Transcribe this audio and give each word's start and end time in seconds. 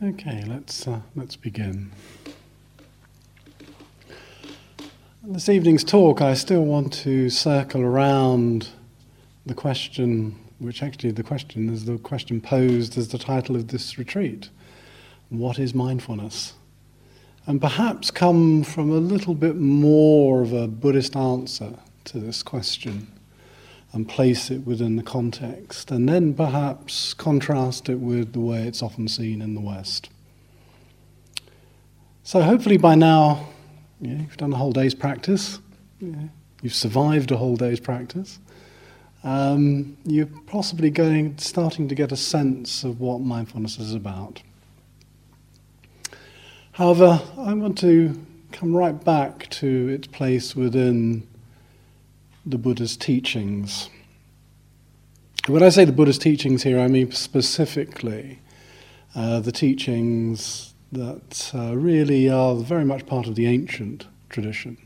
Okay, 0.00 0.44
let's 0.46 0.86
uh, 0.86 1.00
let's 1.16 1.34
begin. 1.34 1.90
This 5.24 5.48
evening's 5.48 5.82
talk, 5.82 6.20
I 6.20 6.34
still 6.34 6.64
want 6.64 6.92
to 7.02 7.28
circle 7.28 7.80
around 7.80 8.68
the 9.44 9.54
question, 9.54 10.38
which 10.60 10.84
actually 10.84 11.10
the 11.10 11.24
question 11.24 11.68
is 11.68 11.84
the 11.84 11.98
question 11.98 12.40
posed 12.40 12.96
as 12.96 13.08
the 13.08 13.18
title 13.18 13.56
of 13.56 13.68
this 13.68 13.98
retreat: 13.98 14.50
What 15.30 15.58
is 15.58 15.74
mindfulness? 15.74 16.52
And 17.48 17.60
perhaps 17.60 18.12
come 18.12 18.62
from 18.62 18.92
a 18.92 19.00
little 19.00 19.34
bit 19.34 19.56
more 19.56 20.42
of 20.42 20.52
a 20.52 20.68
Buddhist 20.68 21.16
answer 21.16 21.74
to 22.04 22.20
this 22.20 22.44
question 22.44 23.17
and 23.92 24.08
place 24.08 24.50
it 24.50 24.66
within 24.66 24.96
the 24.96 25.02
context, 25.02 25.90
and 25.90 26.08
then 26.08 26.34
perhaps 26.34 27.14
contrast 27.14 27.88
it 27.88 27.96
with 28.00 28.32
the 28.32 28.40
way 28.40 28.62
it's 28.64 28.82
often 28.82 29.08
seen 29.08 29.40
in 29.40 29.54
the 29.54 29.60
West. 29.60 30.10
So, 32.22 32.42
hopefully, 32.42 32.76
by 32.76 32.94
now, 32.94 33.48
you've 34.00 34.36
done 34.36 34.52
a 34.52 34.56
whole 34.56 34.72
day's 34.72 34.94
practice, 34.94 35.60
you've 36.00 36.74
survived 36.74 37.30
a 37.30 37.36
whole 37.36 37.56
day's 37.56 37.80
practice. 37.80 38.38
Um, 39.24 39.96
you're 40.04 40.26
possibly 40.46 40.90
going, 40.90 41.38
starting 41.38 41.88
to 41.88 41.94
get 41.94 42.12
a 42.12 42.16
sense 42.16 42.84
of 42.84 43.00
what 43.00 43.20
mindfulness 43.20 43.78
is 43.78 43.94
about. 43.94 44.42
However, 46.72 47.20
I 47.36 47.54
want 47.54 47.78
to 47.78 48.14
come 48.52 48.76
right 48.76 49.04
back 49.04 49.50
to 49.50 49.88
its 49.88 50.06
place 50.06 50.54
within 50.54 51.26
the 52.48 52.58
Buddha's 52.58 52.96
teachings. 52.96 53.90
When 55.46 55.62
I 55.62 55.68
say 55.68 55.84
the 55.84 55.92
Buddha's 55.92 56.18
teachings 56.18 56.62
here, 56.62 56.80
I 56.80 56.88
mean 56.88 57.12
specifically 57.12 58.38
uh, 59.14 59.40
the 59.40 59.52
teachings 59.52 60.72
that 60.92 61.50
uh, 61.54 61.76
really 61.76 62.30
are 62.30 62.54
very 62.56 62.86
much 62.86 63.04
part 63.04 63.26
of 63.26 63.34
the 63.34 63.46
ancient 63.46 64.06
tradition, 64.30 64.78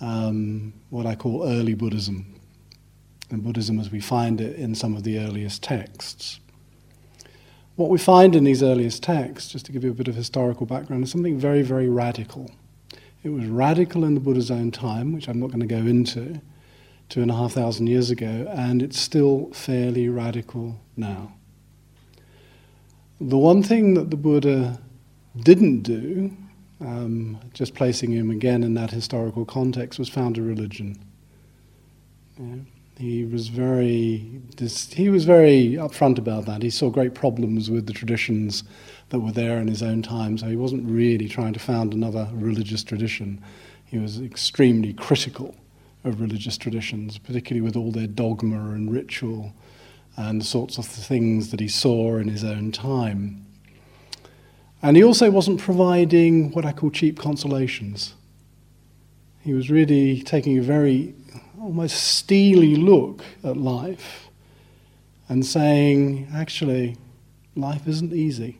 um, 0.00 0.72
what 0.88 1.04
I 1.04 1.14
call 1.14 1.44
early 1.46 1.74
Buddhism, 1.74 2.40
and 3.30 3.42
Buddhism 3.42 3.78
as 3.78 3.90
we 3.90 4.00
find 4.00 4.40
it 4.40 4.56
in 4.56 4.74
some 4.74 4.96
of 4.96 5.02
the 5.02 5.18
earliest 5.18 5.62
texts. 5.62 6.40
What 7.76 7.90
we 7.90 7.98
find 7.98 8.34
in 8.34 8.44
these 8.44 8.62
earliest 8.62 9.02
texts, 9.02 9.52
just 9.52 9.66
to 9.66 9.72
give 9.72 9.84
you 9.84 9.90
a 9.90 9.94
bit 9.94 10.08
of 10.08 10.14
historical 10.14 10.64
background, 10.64 11.04
is 11.04 11.10
something 11.10 11.38
very, 11.38 11.60
very 11.60 11.90
radical. 11.90 12.50
It 13.22 13.28
was 13.28 13.46
radical 13.46 14.04
in 14.04 14.14
the 14.14 14.20
Buddha's 14.20 14.50
own 14.50 14.70
time, 14.70 15.12
which 15.12 15.28
I'm 15.28 15.38
not 15.38 15.48
going 15.48 15.60
to 15.60 15.66
go 15.66 15.76
into, 15.76 16.40
two 17.10 17.20
and 17.20 17.30
a 17.30 17.34
half 17.34 17.52
thousand 17.52 17.88
years 17.88 18.10
ago, 18.10 18.46
and 18.54 18.80
it's 18.82 18.98
still 18.98 19.50
fairly 19.52 20.08
radical 20.08 20.80
now. 20.96 21.32
The 23.20 23.36
one 23.36 23.62
thing 23.62 23.94
that 23.94 24.10
the 24.10 24.16
Buddha 24.16 24.80
didn't 25.36 25.82
do, 25.82 26.34
um, 26.80 27.38
just 27.52 27.74
placing 27.74 28.12
him 28.12 28.30
again 28.30 28.62
in 28.62 28.74
that 28.74 28.92
historical 28.92 29.44
context, 29.44 29.98
was 29.98 30.08
found 30.08 30.38
a 30.38 30.42
religion. 30.42 30.98
Yeah. 32.38 32.56
He 32.96 33.24
was 33.24 33.48
very 33.48 34.40
he 34.92 35.08
was 35.08 35.24
very 35.24 35.72
upfront 35.72 36.18
about 36.18 36.44
that. 36.46 36.62
He 36.62 36.70
saw 36.70 36.90
great 36.90 37.14
problems 37.14 37.70
with 37.70 37.86
the 37.86 37.94
traditions 37.94 38.62
that 39.08 39.20
were 39.20 39.32
there 39.32 39.58
in 39.58 39.68
his 39.68 39.82
own 39.82 40.02
time, 40.02 40.38
so 40.38 40.46
he 40.46 40.56
wasn't 40.56 40.88
really 40.88 41.26
trying 41.26 41.54
to 41.54 41.58
found 41.58 41.92
another 41.92 42.28
religious 42.32 42.84
tradition. 42.84 43.42
He 43.86 43.98
was 43.98 44.20
extremely 44.20 44.92
critical 44.92 45.54
of 46.04 46.20
religious 46.20 46.56
traditions, 46.56 47.18
particularly 47.18 47.60
with 47.60 47.76
all 47.76 47.92
their 47.92 48.06
dogma 48.06 48.70
and 48.70 48.92
ritual 48.92 49.52
and 50.16 50.40
the 50.40 50.44
sorts 50.44 50.78
of 50.78 50.86
things 50.86 51.50
that 51.50 51.60
he 51.60 51.68
saw 51.68 52.16
in 52.16 52.28
his 52.28 52.44
own 52.44 52.72
time. 52.72 53.46
And 54.82 54.96
he 54.96 55.04
also 55.04 55.30
wasn't 55.30 55.60
providing 55.60 56.52
what 56.52 56.64
I 56.64 56.72
call 56.72 56.90
cheap 56.90 57.18
consolations. 57.18 58.14
He 59.42 59.52
was 59.52 59.70
really 59.70 60.22
taking 60.22 60.58
a 60.58 60.62
very 60.62 61.14
almost 61.60 62.02
steely 62.02 62.76
look 62.76 63.22
at 63.44 63.56
life 63.56 64.28
and 65.28 65.44
saying, 65.44 66.28
actually, 66.34 66.96
life 67.54 67.86
isn't 67.86 68.12
easy. 68.12 68.58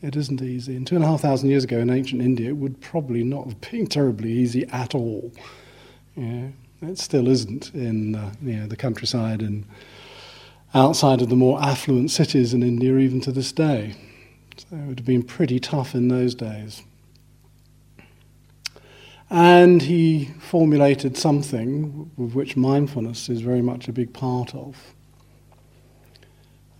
It 0.00 0.16
isn't 0.16 0.42
easy. 0.42 0.74
And 0.74 0.86
two 0.86 0.96
and 0.96 1.04
a 1.04 1.06
half 1.06 1.20
thousand 1.20 1.50
years 1.50 1.64
ago 1.64 1.78
in 1.78 1.90
ancient 1.90 2.20
India, 2.22 2.48
it 2.48 2.56
would 2.56 2.80
probably 2.80 3.22
not 3.22 3.46
have 3.46 3.60
been 3.60 3.86
terribly 3.86 4.32
easy 4.32 4.66
at 4.68 4.94
all. 4.94 5.30
Yeah, 6.16 6.48
it 6.82 6.98
still 6.98 7.28
isn't 7.28 7.74
in 7.74 8.14
uh, 8.14 8.32
you 8.42 8.56
know, 8.56 8.66
the 8.66 8.76
countryside 8.76 9.40
and 9.40 9.64
outside 10.74 11.22
of 11.22 11.28
the 11.28 11.36
more 11.36 11.62
affluent 11.62 12.10
cities 12.10 12.52
in 12.54 12.62
India, 12.62 12.96
even 12.98 13.20
to 13.22 13.32
this 13.32 13.52
day. 13.52 13.94
So 14.56 14.76
it 14.76 14.86
would 14.86 14.98
have 14.98 15.06
been 15.06 15.22
pretty 15.22 15.58
tough 15.58 15.94
in 15.94 16.08
those 16.08 16.34
days. 16.34 16.82
And 19.30 19.80
he 19.80 20.26
formulated 20.40 21.16
something 21.16 22.10
with 22.18 22.34
which 22.34 22.54
mindfulness 22.54 23.30
is 23.30 23.40
very 23.40 23.62
much 23.62 23.88
a 23.88 23.92
big 23.92 24.12
part 24.12 24.54
of. 24.54 24.94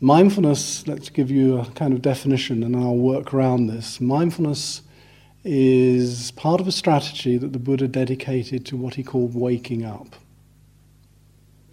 Mindfulness, 0.01 0.87
let's 0.87 1.09
give 1.09 1.31
you 1.31 1.61
a 1.61 1.67
kind 1.67 1.95
of 1.95 2.03
definition 2.03 2.63
and 2.63 2.77
I'll 2.77 2.97
work 2.97 3.33
around 3.33 3.69
this. 3.69 4.01
Mindfulness 4.03 4.83
is 5.45 6.31
part 6.33 6.61
of 6.61 6.69
a 6.69 6.73
strategy 6.73 7.37
that 7.37 7.53
the 7.53 7.59
Buddha 7.59 7.89
dedicated 7.89 8.65
to 8.67 8.77
what 8.77 8.95
he 8.95 9.03
called 9.03 9.35
waking 9.35 9.85
up. 9.85 10.15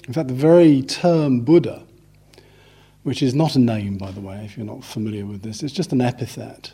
In 0.07 0.13
fact, 0.13 0.27
the 0.27 0.33
very 0.33 0.81
term 0.81 1.41
Buddha, 1.41 1.83
which 3.03 3.21
is 3.21 3.35
not 3.35 3.55
a 3.55 3.59
name, 3.59 3.97
by 3.97 4.11
the 4.11 4.21
way, 4.21 4.43
if 4.43 4.57
you're 4.57 4.65
not 4.65 4.83
familiar 4.83 5.25
with 5.25 5.43
this, 5.43 5.61
it's 5.61 5.73
just 5.73 5.91
an 5.91 6.01
epithet, 6.01 6.71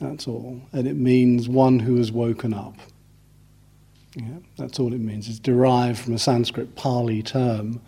that's 0.00 0.28
all. 0.28 0.60
And 0.72 0.86
it 0.86 0.94
means 0.94 1.48
one 1.48 1.80
who 1.80 1.96
has 1.96 2.12
woken 2.12 2.54
up. 2.54 2.76
Yeah, 4.14 4.38
that's 4.56 4.78
all 4.78 4.94
it 4.94 5.00
means. 5.00 5.28
It's 5.28 5.38
derived 5.38 5.98
from 5.98 6.14
a 6.14 6.18
Sanskrit 6.18 6.74
Pali 6.76 7.22
term, 7.22 7.80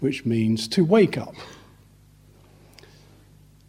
which 0.00 0.26
means 0.26 0.68
to 0.68 0.84
wake 0.84 1.16
up. 1.16 1.34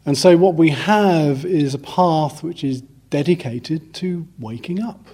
And 0.05 0.17
so, 0.17 0.35
what 0.35 0.55
we 0.55 0.71
have 0.71 1.45
is 1.45 1.73
a 1.73 1.79
path 1.79 2.43
which 2.43 2.63
is 2.63 2.83
dedicated 3.11 3.93
to 3.93 4.27
waking 4.39 4.81
up. 4.81 5.05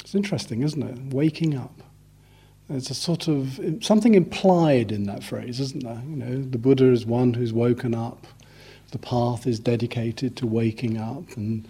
It's 0.00 0.14
interesting, 0.14 0.62
isn't 0.62 0.82
it? 0.82 1.14
Waking 1.14 1.56
up. 1.56 1.80
There's 2.68 2.90
a 2.90 2.94
sort 2.94 3.26
of 3.28 3.60
something 3.80 4.14
implied 4.14 4.92
in 4.92 5.04
that 5.04 5.24
phrase, 5.24 5.60
isn't 5.60 5.82
there? 5.82 6.02
You 6.06 6.16
know, 6.16 6.42
the 6.42 6.58
Buddha 6.58 6.92
is 6.92 7.06
one 7.06 7.32
who's 7.32 7.52
woken 7.52 7.94
up. 7.94 8.26
The 8.90 8.98
path 8.98 9.46
is 9.46 9.58
dedicated 9.58 10.36
to 10.36 10.46
waking 10.46 10.98
up, 10.98 11.36
and 11.36 11.66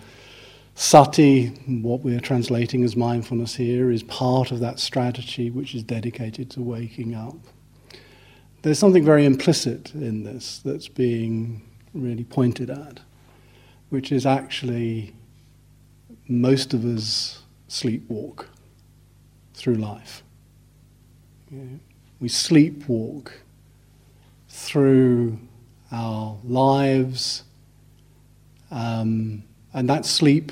sati, 0.75 1.47
what 1.67 2.01
we're 2.01 2.21
translating 2.21 2.85
as 2.85 2.97
mindfulness 2.97 3.55
here, 3.55 3.91
is 3.91 4.03
part 4.03 4.51
of 4.51 4.61
that 4.61 4.79
strategy 4.79 5.51
which 5.51 5.75
is 5.75 5.83
dedicated 5.83 6.51
to 6.51 6.61
waking 6.61 7.15
up. 7.15 7.37
There's 8.63 8.79
something 8.79 9.05
very 9.05 9.25
implicit 9.25 9.95
in 9.95 10.25
this 10.25 10.61
that's 10.65 10.89
being 10.89 11.63
really 11.93 12.25
pointed 12.25 12.71
at 12.71 13.01
which 13.95 14.11
is 14.11 14.27
actually 14.27 15.15
most 16.27 16.75
of 16.75 16.85
us 16.85 17.45
sleepwalk 17.69 18.47
through 19.55 19.77
life. 19.77 20.25
we 22.19 22.29
sleepwalk 22.29 23.31
through 24.49 25.39
our 25.93 26.37
lives, 26.43 27.45
um, 28.73 29.45
and 29.73 29.89
that 29.89 30.05
sleep 30.05 30.51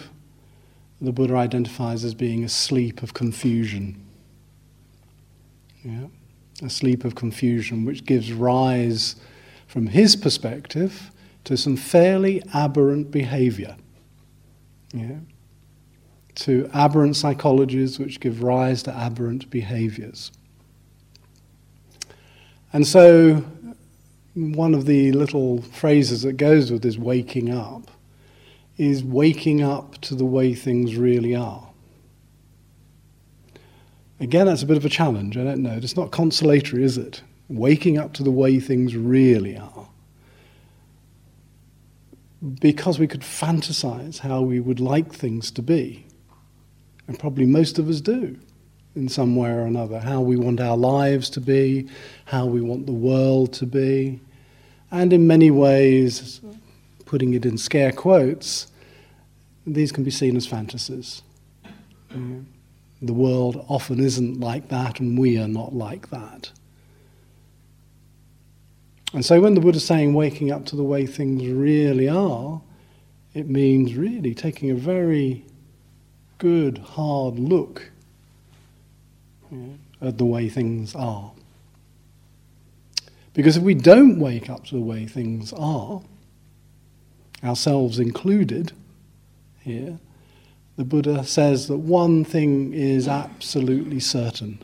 the 1.01 1.11
Buddha 1.11 1.35
identifies 1.35 2.05
as 2.05 2.15
being 2.15 2.45
a 2.45 2.49
sleep 2.49 3.03
of 3.03 3.13
confusion. 3.13 4.01
Yeah? 5.83 6.07
A 6.63 6.71
sleep 6.71 7.05
of 7.05 7.17
confusion, 7.17 7.85
which 7.85 8.05
gives 8.05 8.33
rise, 8.33 9.17
from 9.67 9.89
his 9.89 10.15
perspective, 10.15 11.11
to 11.45 11.57
some 11.57 11.77
fairly 11.77 12.43
aberrant 12.55 13.11
behavior. 13.11 13.77
Yeah? 14.95 15.19
To 16.37 16.71
aberrant 16.73 17.15
psychologies 17.15 17.99
which 17.99 18.21
give 18.21 18.43
rise 18.43 18.83
to 18.85 18.93
aberrant 18.93 19.51
behaviors. 19.51 20.33
And 22.73 22.87
so, 22.87 23.45
one 24.35 24.75
of 24.75 24.87
the 24.87 25.13
little 25.13 25.61
phrases 25.61 26.23
that 26.23 26.35
goes 26.35 26.71
with 26.71 26.83
this 26.83 26.97
waking 26.97 27.53
up 27.53 27.91
is 28.79 29.05
waking 29.05 29.63
up 29.63 30.01
to 30.01 30.15
the 30.15 30.25
way 30.25 30.55
things 30.55 30.97
really 30.97 31.35
are. 31.35 31.69
Again, 34.19 34.47
that's 34.47 34.63
a 34.63 34.67
bit 34.67 34.77
of 34.77 34.85
a 34.85 34.89
challenge, 34.89 35.37
I 35.37 35.45
don't 35.45 35.63
know. 35.63 35.73
It's 35.73 35.97
not 35.97 36.13
consolatory, 36.13 36.85
is 36.85 36.97
it? 36.97 37.23
Waking 37.49 37.99
up 37.99 38.15
to 38.15 38.23
the 38.23 38.31
way 38.31 38.59
things 38.61 38.97
really 38.97 39.59
are 39.59 39.89
because 42.59 42.99
we 42.99 43.07
could 43.07 43.21
fantasize 43.21 44.19
how 44.19 44.43
we 44.43 44.59
would 44.61 44.81
like 44.81 45.13
things 45.13 45.51
to 45.53 45.63
be. 45.63 46.05
And 47.07 47.19
probably 47.19 47.47
most 47.47 47.79
of 47.79 47.89
us 47.89 48.01
do 48.01 48.39
in 48.95 49.09
some 49.09 49.37
way 49.37 49.51
or 49.51 49.63
another. 49.63 50.01
How 50.01 50.21
we 50.21 50.37
want 50.37 50.61
our 50.61 50.77
lives 50.77 51.31
to 51.31 51.41
be, 51.41 51.89
how 52.27 52.47
we 52.47 52.61
want 52.61 52.87
the 52.87 52.93
world 52.93 53.53
to 53.55 53.67
be. 53.67 54.21
And 54.91 55.13
in 55.13 55.27
many 55.27 55.51
ways, 55.51 56.41
putting 57.07 57.35
it 57.35 57.47
in 57.47 57.59
scare 57.59 57.93
quotes, 57.93 58.67
these 59.67 59.93
can 59.93 60.05
be 60.05 60.11
seen 60.11 60.37
as 60.37 60.47
fantasies. 60.47 61.23
The 62.11 63.13
world 63.13 63.65
often 63.69 64.01
isn't 64.01 64.41
like 64.41 64.69
that, 64.69 65.01
and 65.01 65.19
we 65.19 65.39
are 65.39 65.49
not 65.49 65.75
like 65.75 66.11
that. 66.11 66.51
And 69.13 69.25
so 69.25 69.41
when 69.41 69.55
the 69.55 69.61
Buddha 69.61 69.77
is 69.77 69.85
saying 69.85 70.15
waking 70.15 70.51
up 70.51 70.65
to 70.67 70.77
the 70.77 70.83
way 70.83 71.07
things 71.07 71.47
really 71.47 72.09
are, 72.09 72.63
it 73.35 73.49
means 73.49 73.95
really 73.95 74.35
taking 74.35 74.71
a 74.71 74.75
very 74.75 75.45
good, 76.39 76.79
hard 76.79 77.39
look 77.39 77.91
at 80.01 80.19
the 80.19 80.25
way 80.25 80.49
things 80.49 80.95
are. 80.95 81.33
Because 83.35 83.57
if 83.57 83.63
we 83.63 83.75
don't 83.75 84.19
wake 84.19 84.51
up 84.51 84.65
to 84.67 84.75
the 84.75 84.81
way 84.81 85.07
things 85.07 85.53
are, 85.53 86.03
ourselves 87.45 87.99
included 87.99 88.73
here, 89.61 89.99
the 90.77 90.85
Buddha 90.85 91.25
says 91.25 91.69
that 91.69 91.79
one 91.79 92.25
thing 92.25 92.73
is 92.73 93.07
absolutely 93.07 94.01
certain. 94.01 94.59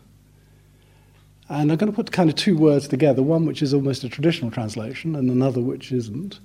And 1.49 1.73
I'm 1.73 1.79
going 1.79 1.91
to 1.91 1.97
put 1.97 2.13
kind 2.13 2.29
of 2.29 2.37
two 2.37 2.57
words 2.57 2.89
together, 2.89 3.23
one 3.23 3.47
which 3.47 3.63
is 3.63 3.73
almost 3.73 4.05
a 4.05 4.09
traditional 4.09 4.51
translation 4.51 5.17
and 5.17 5.31
another 5.31 5.61
which 5.61 5.93
isn't, 5.93 6.41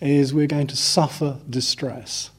is 0.00 0.32
we're 0.32 0.46
going 0.46 0.68
to 0.68 0.76
suffer 0.76 1.38
distress. 1.50 2.30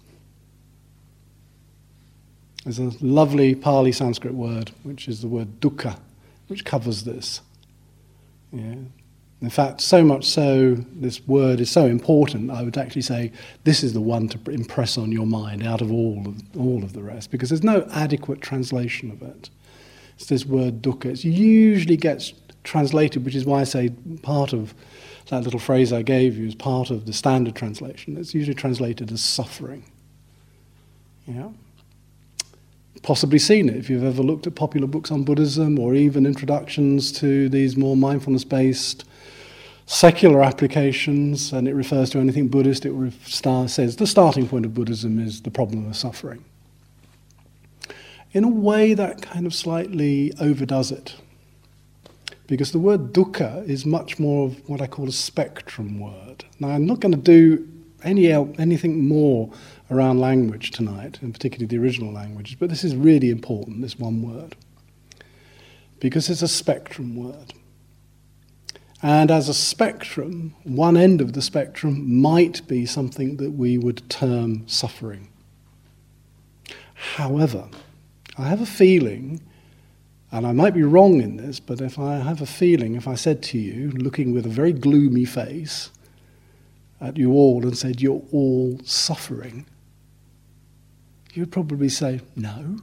There's 2.63 2.79
a 2.79 2.91
lovely 3.01 3.55
Pali 3.55 3.91
Sanskrit 3.91 4.33
word, 4.33 4.71
which 4.83 5.07
is 5.07 5.21
the 5.21 5.27
word 5.27 5.59
dukkha, 5.59 5.99
which 6.47 6.65
covers 6.65 7.03
this. 7.03 7.41
Yeah. 8.51 8.75
In 9.41 9.49
fact, 9.49 9.79
so 9.79 10.03
much 10.03 10.25
so, 10.25 10.75
this 10.75 11.25
word 11.25 11.61
is 11.61 11.71
so 11.71 11.85
important, 11.85 12.51
I 12.51 12.61
would 12.63 12.77
actually 12.77 13.03
say 13.03 13.31
this 13.63 13.83
is 13.83 13.93
the 13.93 14.01
one 14.01 14.27
to 14.29 14.51
impress 14.51 14.97
on 14.97 15.13
your 15.13 15.25
mind 15.25 15.65
out 15.65 15.81
of 15.81 15.91
all 15.91 16.21
of, 16.27 16.57
all 16.57 16.83
of 16.83 16.91
the 16.91 17.01
rest, 17.01 17.31
because 17.31 17.49
there's 17.49 17.63
no 17.63 17.87
adequate 17.91 18.41
translation 18.41 19.11
of 19.11 19.21
it. 19.21 19.49
It's 20.19 20.27
this 20.27 20.45
word 20.45 20.81
dukkha. 20.81 21.05
It 21.05 21.23
usually 21.23 21.95
gets 21.95 22.33
translated, 22.65 23.23
which 23.23 23.35
is 23.35 23.45
why 23.45 23.61
I 23.61 23.63
say 23.63 23.89
part 24.21 24.51
of 24.51 24.73
that 25.29 25.43
little 25.43 25.61
phrase 25.61 25.93
I 25.93 26.01
gave 26.01 26.37
you 26.37 26.45
is 26.45 26.55
part 26.55 26.89
of 26.89 27.05
the 27.05 27.13
standard 27.13 27.55
translation. 27.55 28.17
It's 28.17 28.33
usually 28.33 28.53
translated 28.53 29.13
as 29.13 29.23
suffering. 29.23 29.85
Yeah? 31.25 31.47
Possibly 33.01 33.39
seen 33.39 33.69
it 33.69 33.77
if 33.77 33.89
you've 33.89 34.03
ever 34.03 34.21
looked 34.21 34.45
at 34.45 34.55
popular 34.55 34.87
books 34.87 35.09
on 35.09 35.23
Buddhism 35.23 35.79
or 35.79 35.95
even 35.95 36.25
introductions 36.25 37.13
to 37.13 37.47
these 37.47 37.77
more 37.77 37.95
mindfulness 37.95 38.43
based 38.43 39.05
secular 39.85 40.43
applications, 40.43 41.53
and 41.53 41.65
it 41.65 41.75
refers 41.75 42.09
to 42.09 42.19
anything 42.19 42.49
Buddhist, 42.49 42.85
it 42.85 42.93
says 43.69 43.95
the 43.95 44.05
starting 44.05 44.49
point 44.49 44.65
of 44.65 44.73
Buddhism 44.73 45.17
is 45.17 45.43
the 45.43 45.49
problem 45.49 45.87
of 45.87 45.95
suffering. 45.95 46.43
In 48.31 48.43
a 48.43 48.49
way, 48.49 48.93
that 48.93 49.21
kind 49.21 49.45
of 49.45 49.55
slightly 49.55 50.33
overdoes 50.39 50.91
it. 50.91 51.15
Because 52.47 52.71
the 52.71 52.79
word 52.79 53.13
dukkha 53.13 53.67
is 53.67 53.85
much 53.85 54.19
more 54.19 54.47
of 54.47 54.69
what 54.69 54.81
I 54.81 54.87
call 54.87 55.07
a 55.07 55.11
spectrum 55.11 55.99
word. 55.99 56.45
Now, 56.59 56.69
I'm 56.69 56.85
not 56.85 56.99
going 56.99 57.11
to 57.11 57.17
do 57.17 57.67
any 58.03 58.31
anything 58.31 59.07
more 59.07 59.51
around 59.91 60.19
language 60.19 60.71
tonight, 60.71 61.19
and 61.21 61.33
particularly 61.33 61.67
the 61.67 61.83
original 61.83 62.13
languages, 62.13 62.55
but 62.59 62.69
this 62.69 62.83
is 62.83 62.95
really 62.95 63.29
important, 63.29 63.81
this 63.81 63.97
one 63.97 64.21
word. 64.21 64.55
Because 65.99 66.29
it's 66.29 66.41
a 66.41 66.47
spectrum 66.47 67.15
word. 67.15 67.53
And 69.01 69.31
as 69.31 69.47
a 69.47 69.53
spectrum, 69.53 70.55
one 70.63 70.97
end 70.97 71.21
of 71.21 71.33
the 71.33 71.41
spectrum 71.41 72.21
might 72.21 72.67
be 72.67 72.85
something 72.85 73.37
that 73.37 73.51
we 73.51 73.77
would 73.77 74.09
term 74.09 74.67
suffering. 74.67 75.29
However, 76.93 77.69
I 78.39 78.47
have 78.47 78.61
a 78.61 78.65
feeling, 78.65 79.41
and 80.31 80.47
I 80.47 80.53
might 80.53 80.73
be 80.73 80.83
wrong 80.83 81.21
in 81.21 81.35
this, 81.35 81.59
but 81.59 81.81
if 81.81 81.99
I 81.99 82.19
have 82.19 82.41
a 82.41 82.45
feeling, 82.45 82.95
if 82.95 83.05
I 83.05 83.15
said 83.15 83.43
to 83.43 83.57
you, 83.59 83.91
looking 83.91 84.33
with 84.33 84.45
a 84.45 84.49
very 84.49 84.71
gloomy 84.71 85.25
face 85.25 85.91
at 87.01 87.17
you 87.17 87.33
all 87.33 87.63
and 87.63 87.77
said, 87.77 87.99
You're 87.99 88.21
all 88.31 88.79
suffering, 88.85 89.65
you'd 91.33 91.51
probably 91.51 91.89
say, 91.89 92.21
No, 92.37 92.77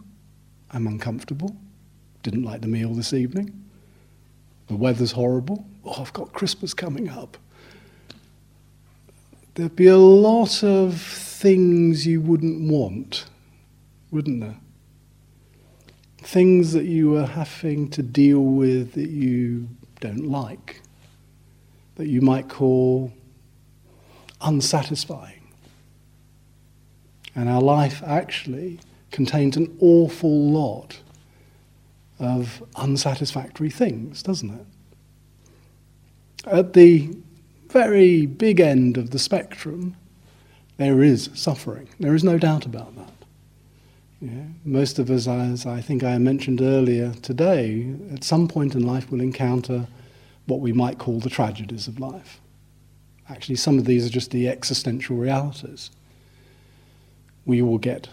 I'm 0.73 0.87
uncomfortable, 0.87 1.57
didn't 2.23 2.43
like 2.43 2.61
the 2.61 2.69
meal 2.69 2.93
this 2.93 3.15
evening, 3.15 3.65
the 4.67 4.77
weather's 4.77 5.13
horrible, 5.13 5.65
oh, 5.87 6.03
I've 6.03 6.13
got 6.13 6.35
Christmas 6.35 6.75
coming 6.75 7.09
up. 7.09 7.39
There'd 9.55 9.75
be 9.75 9.87
a 9.87 9.97
lot 9.97 10.63
of 10.63 11.01
things 11.01 12.07
you 12.07 12.21
wouldn't 12.21 12.71
want, 12.71 13.25
wouldn't 14.11 14.43
there? 14.43 14.57
Things 16.27 16.73
that 16.73 16.87
you 16.87 17.17
are 17.17 17.27
having 17.27 17.89
to 17.91 18.03
deal 18.03 18.41
with 18.41 18.95
that 18.95 19.11
you 19.11 19.69
don't 20.01 20.27
like, 20.29 20.83
that 21.95 22.09
you 22.09 22.21
might 22.21 22.49
call 22.49 23.13
unsatisfying. 24.41 25.47
And 27.37 27.49
our 27.49 27.61
life 27.61 28.03
actually 28.05 28.81
contains 29.13 29.57
an 29.57 29.77
awful 29.81 30.51
lot 30.51 30.99
of 32.19 32.61
unsatisfactory 32.75 33.71
things, 33.71 34.21
doesn't 34.21 34.51
it? 34.51 34.67
At 36.45 36.73
the 36.73 37.17
very 37.69 38.27
big 38.27 38.59
end 38.59 38.97
of 38.97 39.11
the 39.11 39.21
spectrum, 39.21 39.95
there 40.77 41.05
is 41.05 41.31
suffering. 41.35 41.89
There 42.01 42.17
is 42.17 42.25
no 42.25 42.37
doubt 42.37 42.67
about 42.67 42.97
that. 42.97 43.16
Yeah. 44.27 44.43
Most 44.65 44.99
of 44.99 45.09
us, 45.09 45.29
as 45.29 45.67
I 45.67 45.81
think 45.81 46.03
I 46.03 46.19
mentioned 46.19 46.61
earlier 46.61 47.13
today, 47.23 47.95
at 48.13 48.25
some 48.25 48.49
point 48.49 48.75
in 48.75 48.85
life 48.85 49.11
will 49.11 49.21
encounter 49.21 49.87
what 50.47 50.59
we 50.59 50.73
might 50.73 50.99
call 50.99 51.21
the 51.21 51.31
tragedies 51.31 51.87
of 51.87 52.01
life. 52.01 52.41
Actually, 53.29 53.55
some 53.55 53.79
of 53.79 53.85
these 53.85 54.05
are 54.05 54.11
just 54.11 54.33
the 54.33 54.49
existential 54.49 55.17
realities. 55.17 55.91
We 57.45 57.63
will 57.63 57.79
get 57.79 58.09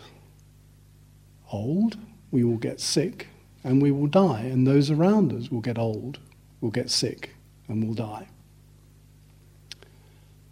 old, 1.52 1.98
we 2.30 2.44
will 2.44 2.58
get 2.58 2.80
sick, 2.80 3.30
and 3.64 3.82
we 3.82 3.90
will 3.92 4.08
die, 4.08 4.42
and 4.42 4.68
those 4.68 4.92
around 4.92 5.34
us 5.34 5.50
will 5.50 5.62
get 5.62 5.80
old, 5.80 6.20
will 6.62 6.72
get 6.72 6.92
sick, 6.92 7.32
and 7.68 7.88
will 7.88 7.96
die. 7.96 8.28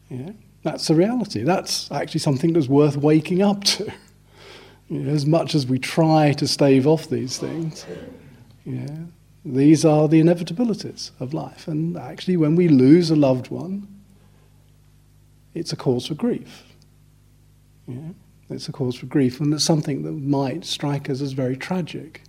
Yeah? 0.10 0.32
That's 0.64 0.88
the 0.88 0.96
reality. 0.96 1.44
That's 1.44 1.92
actually 1.92 2.22
something 2.22 2.54
that's 2.54 2.68
worth 2.68 2.98
waking 2.98 3.44
up 3.44 3.64
to. 3.66 3.94
You 4.92 5.00
know, 5.00 5.14
as 5.14 5.26
much 5.26 5.56
as 5.56 5.66
we 5.66 5.80
try 5.80 6.34
to 6.34 6.46
stave 6.46 6.86
off 6.86 7.08
these 7.08 7.38
things, 7.38 7.86
yeah, 8.66 8.98
these 9.46 9.86
are 9.86 10.10
the 10.10 10.22
inevitabilities 10.22 11.12
of 11.22 11.34
life. 11.34 11.66
And 11.70 11.96
actually, 11.96 12.36
when 12.36 12.58
we 12.58 12.68
lose 12.68 13.10
a 13.10 13.16
loved 13.16 13.48
one, 13.48 13.88
it's 15.54 15.72
a 15.72 15.78
cause 15.78 16.08
for 16.08 16.14
grief. 16.16 16.64
Yeah? 17.88 18.10
It's 18.50 18.68
a 18.68 18.74
cause 18.74 18.98
for 18.98 19.06
grief, 19.06 19.40
and 19.40 19.54
it's 19.54 19.64
something 19.64 20.04
that 20.04 20.12
might 20.12 20.66
strike 20.66 21.10
us 21.10 21.22
as 21.22 21.32
very 21.32 21.56
tragic. 21.56 22.24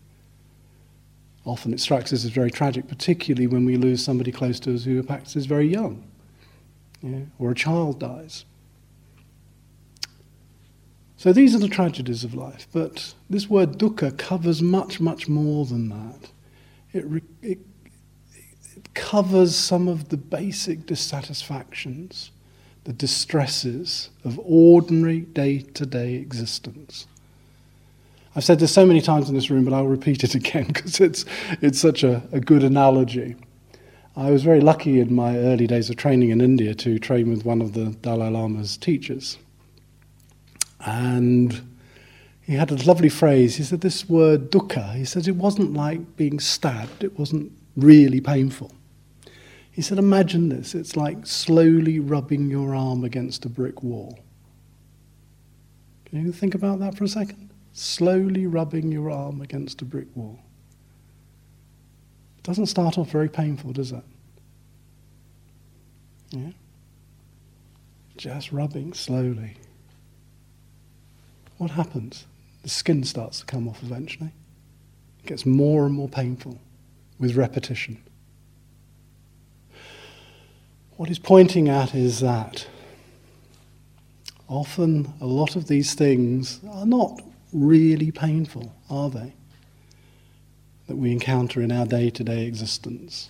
Often 1.44 1.74
it 1.74 1.80
strikes 1.80 2.12
us 2.12 2.24
as 2.24 2.30
very 2.30 2.52
tragic, 2.52 2.86
particularly 2.86 3.48
when 3.48 3.64
we 3.64 3.76
lose 3.76 4.04
somebody 4.04 4.30
close 4.30 4.60
to 4.60 4.74
us 4.76 4.84
who 4.84 5.02
perhaps 5.02 5.34
is 5.34 5.46
very 5.46 5.66
young, 5.66 6.04
yeah, 7.02 7.22
or 7.40 7.50
a 7.50 7.56
child 7.56 7.98
dies. 7.98 8.44
So 11.22 11.32
these 11.32 11.54
are 11.54 11.60
the 11.60 11.68
tragedies 11.68 12.24
of 12.24 12.34
life, 12.34 12.66
but 12.72 13.14
this 13.30 13.48
word 13.48 13.78
dukkha 13.78 14.18
covers 14.18 14.60
much, 14.60 14.98
much 14.98 15.28
more 15.28 15.64
than 15.64 15.88
that. 15.88 16.32
It, 16.92 17.22
it, 17.40 17.58
it 18.74 18.94
covers 18.94 19.54
some 19.54 19.86
of 19.86 20.08
the 20.08 20.16
basic 20.16 20.84
dissatisfactions, 20.84 22.32
the 22.82 22.92
distresses 22.92 24.10
of 24.24 24.40
ordinary 24.42 25.20
day 25.20 25.60
to 25.60 25.86
day 25.86 26.14
existence. 26.14 27.06
I've 28.34 28.42
said 28.42 28.58
this 28.58 28.74
so 28.74 28.84
many 28.84 29.00
times 29.00 29.28
in 29.28 29.36
this 29.36 29.48
room, 29.48 29.64
but 29.64 29.72
I'll 29.72 29.86
repeat 29.86 30.24
it 30.24 30.34
again 30.34 30.66
because 30.66 30.98
it's, 30.98 31.24
it's 31.60 31.78
such 31.78 32.02
a, 32.02 32.20
a 32.32 32.40
good 32.40 32.64
analogy. 32.64 33.36
I 34.16 34.32
was 34.32 34.42
very 34.42 34.60
lucky 34.60 34.98
in 34.98 35.14
my 35.14 35.38
early 35.38 35.68
days 35.68 35.88
of 35.88 35.94
training 35.94 36.30
in 36.30 36.40
India 36.40 36.74
to 36.74 36.98
train 36.98 37.30
with 37.30 37.44
one 37.44 37.62
of 37.62 37.74
the 37.74 37.90
Dalai 38.02 38.28
Lama's 38.28 38.76
teachers. 38.76 39.38
And 40.84 41.76
he 42.40 42.54
had 42.54 42.70
a 42.70 42.84
lovely 42.84 43.08
phrase. 43.08 43.56
He 43.56 43.64
said, 43.64 43.80
This 43.80 44.08
word 44.08 44.50
dukkha, 44.50 44.94
he 44.94 45.04
says 45.04 45.28
it 45.28 45.36
wasn't 45.36 45.72
like 45.74 46.16
being 46.16 46.40
stabbed, 46.40 47.04
it 47.04 47.18
wasn't 47.18 47.52
really 47.76 48.20
painful. 48.20 48.72
He 49.70 49.82
said, 49.82 49.98
Imagine 49.98 50.48
this 50.48 50.74
it's 50.74 50.96
like 50.96 51.26
slowly 51.26 52.00
rubbing 52.00 52.50
your 52.50 52.74
arm 52.74 53.04
against 53.04 53.44
a 53.44 53.48
brick 53.48 53.82
wall. 53.82 54.18
Can 56.06 56.26
you 56.26 56.32
think 56.32 56.54
about 56.54 56.78
that 56.80 56.96
for 56.96 57.04
a 57.04 57.08
second? 57.08 57.52
slowly 57.72 58.46
rubbing 58.46 58.92
your 58.92 59.10
arm 59.10 59.40
against 59.40 59.82
a 59.82 59.84
brick 59.84 60.08
wall. 60.14 60.38
It 62.38 62.42
doesn't 62.42 62.66
start 62.66 62.98
off 62.98 63.10
very 63.10 63.28
painful, 63.28 63.72
does 63.72 63.92
it? 63.92 64.04
Yeah? 66.30 66.50
Just 68.16 68.52
rubbing 68.52 68.92
slowly. 68.92 69.56
What 71.62 71.70
happens? 71.70 72.26
The 72.64 72.68
skin 72.68 73.04
starts 73.04 73.38
to 73.38 73.46
come 73.46 73.68
off 73.68 73.84
eventually. 73.84 74.32
It 75.22 75.26
gets 75.26 75.46
more 75.46 75.86
and 75.86 75.94
more 75.94 76.08
painful 76.08 76.58
with 77.20 77.36
repetition. 77.36 78.02
What 80.96 81.08
he's 81.08 81.20
pointing 81.20 81.68
at 81.68 81.94
is 81.94 82.18
that 82.18 82.66
often 84.48 85.12
a 85.20 85.26
lot 85.26 85.54
of 85.54 85.68
these 85.68 85.94
things 85.94 86.58
are 86.68 86.84
not 86.84 87.22
really 87.52 88.10
painful, 88.10 88.74
are 88.90 89.08
they? 89.08 89.32
That 90.88 90.96
we 90.96 91.12
encounter 91.12 91.62
in 91.62 91.70
our 91.70 91.86
day 91.86 92.10
to 92.10 92.24
day 92.24 92.44
existence. 92.44 93.28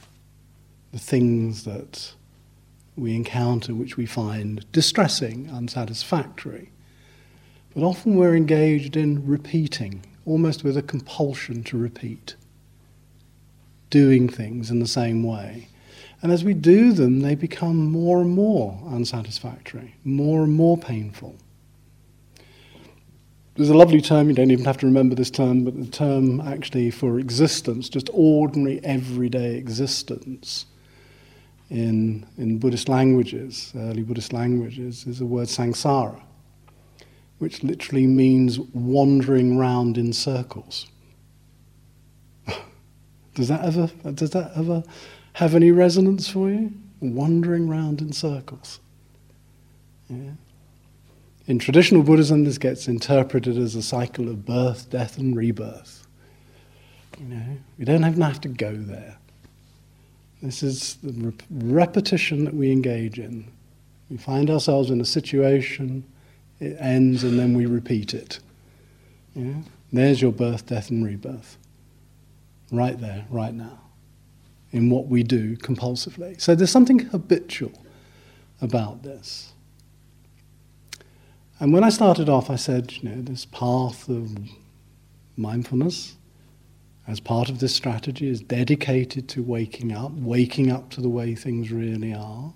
The 0.90 0.98
things 0.98 1.64
that 1.64 2.14
we 2.96 3.14
encounter 3.14 3.74
which 3.74 3.98
we 3.98 4.06
find 4.06 4.64
distressing, 4.72 5.50
unsatisfactory. 5.50 6.72
But 7.75 7.85
often 7.85 8.17
we're 8.17 8.37
engaged 8.37 8.97
in 8.97 9.26
repeating, 9.26 10.05
almost 10.26 10.62
with 10.62 10.76
a 10.76 10.83
compulsion 10.83 11.62
to 11.64 11.79
repeat, 11.79 12.37
doing 13.88 14.29
things 14.29 14.71
in 14.71 14.79
the 14.79 14.87
same 14.87 15.23
way. 15.23 15.69
And 16.21 16.31
as 16.31 16.45
we 16.45 16.55
do 16.55 16.93
them, 16.93 17.21
they 17.21 17.35
become 17.35 17.91
more 17.91 18.21
and 18.21 18.31
more 18.31 18.79
unsatisfactory, 18.87 19.95
more 20.05 20.45
and 20.45 20.52
more 20.52 20.76
painful. 20.76 21.35
There's 23.55 23.71
a 23.71 23.76
lovely 23.76 24.00
term, 24.00 24.29
you 24.29 24.35
don't 24.35 24.50
even 24.50 24.64
have 24.64 24.79
to 24.79 24.87
remember 24.87 25.14
this 25.14 25.31
term, 25.31 25.64
but 25.64 25.79
the 25.79 25.87
term 25.87 26.41
actually 26.41 26.91
for 26.91 27.19
existence, 27.19 27.88
just 27.88 28.09
ordinary 28.12 28.83
everyday 28.85 29.57
existence 29.57 30.67
in, 31.69 32.25
in 32.38 32.59
Buddhist 32.59 32.88
languages, 32.88 33.73
early 33.76 34.02
Buddhist 34.02 34.33
languages, 34.33 35.07
is 35.07 35.19
the 35.19 35.26
word 35.26 35.49
samsara, 35.49 36.21
which 37.42 37.64
literally 37.64 38.06
means 38.06 38.61
wandering 38.61 39.58
round 39.58 39.99
in 39.99 40.12
circles. 40.12 40.87
does 43.34 43.49
that 43.49 43.64
ever, 43.64 43.90
does 44.12 44.30
that 44.30 44.52
ever 44.54 44.84
have 45.32 45.56
any 45.56 45.72
resonance 45.72 46.28
for 46.28 46.49
you? 46.49 46.72
Wandering 47.00 47.68
round 47.68 48.00
in 48.00 48.12
circles. 48.12 48.78
Yeah. 50.08 50.30
In 51.49 51.58
traditional 51.58 52.04
Buddhism, 52.04 52.44
this 52.44 52.58
gets 52.58 52.87
interpreted 52.87 53.58
as 53.58 53.75
a 53.75 53.82
cycle 53.82 54.28
of 54.28 54.46
birth, 54.46 54.88
death, 54.88 55.18
and 55.18 55.34
rebirth. 55.37 56.06
You 57.18 57.26
know, 57.26 57.56
we 57.76 57.84
don't 57.84 58.04
even 58.04 58.22
have 58.22 58.40
to 58.42 58.49
go 58.49 58.72
there. 58.76 59.16
This 60.40 60.62
is 60.62 60.94
the 61.02 61.12
rep- 61.12 61.42
repetition 61.50 62.44
that 62.44 62.54
we 62.54 62.70
engage 62.70 63.18
in. 63.18 63.50
We 64.11 64.16
find 64.16 64.49
ourselves 64.49 64.90
in 64.90 65.00
a 65.00 65.04
situation, 65.04 66.04
it 66.62 66.76
ends, 66.78 67.25
and 67.25 67.38
then 67.38 67.54
we 67.54 67.66
repeat 67.66 68.14
it. 68.14 68.38
Yeah? 69.35 69.62
There's 69.92 70.23
your 70.23 70.33
birth, 70.33 70.66
death, 70.66 70.90
and 70.90 71.04
rebirth. 71.04 71.59
Right 72.71 72.99
there, 72.99 73.26
right 73.28 73.52
now 73.52 73.83
in 74.73 74.88
what 74.88 75.07
we 75.07 75.23
do 75.23 75.57
compulsively. 75.59 76.40
So 76.40 76.54
there's 76.54 76.71
something 76.71 76.99
habitual 76.99 77.73
about 78.61 79.02
this. 79.02 79.52
And 81.61 81.73
when 81.73 81.85
I 81.85 81.90
started 81.90 82.28
off, 82.28 82.50
I 82.50 82.57
said, 82.57 82.92
you 82.92 83.09
know, 83.09 83.23
this 83.23 83.45
path 83.45 84.09
of 84.09 84.37
mindfulness, 85.37 86.16
as 87.07 87.21
part 87.21 87.50
of 87.50 87.61
this 87.61 87.75
strategy, 87.75 88.28
is 88.28 88.40
dedicated 88.40 89.28
to 89.28 89.42
waking 89.42 89.92
up, 89.92 90.12
waking 90.12 90.73
up 90.73 90.90
to 90.90 91.00
the 91.00 91.09
way 91.09 91.35
things 91.35 91.71
really 91.71 92.14
are, 92.14 92.52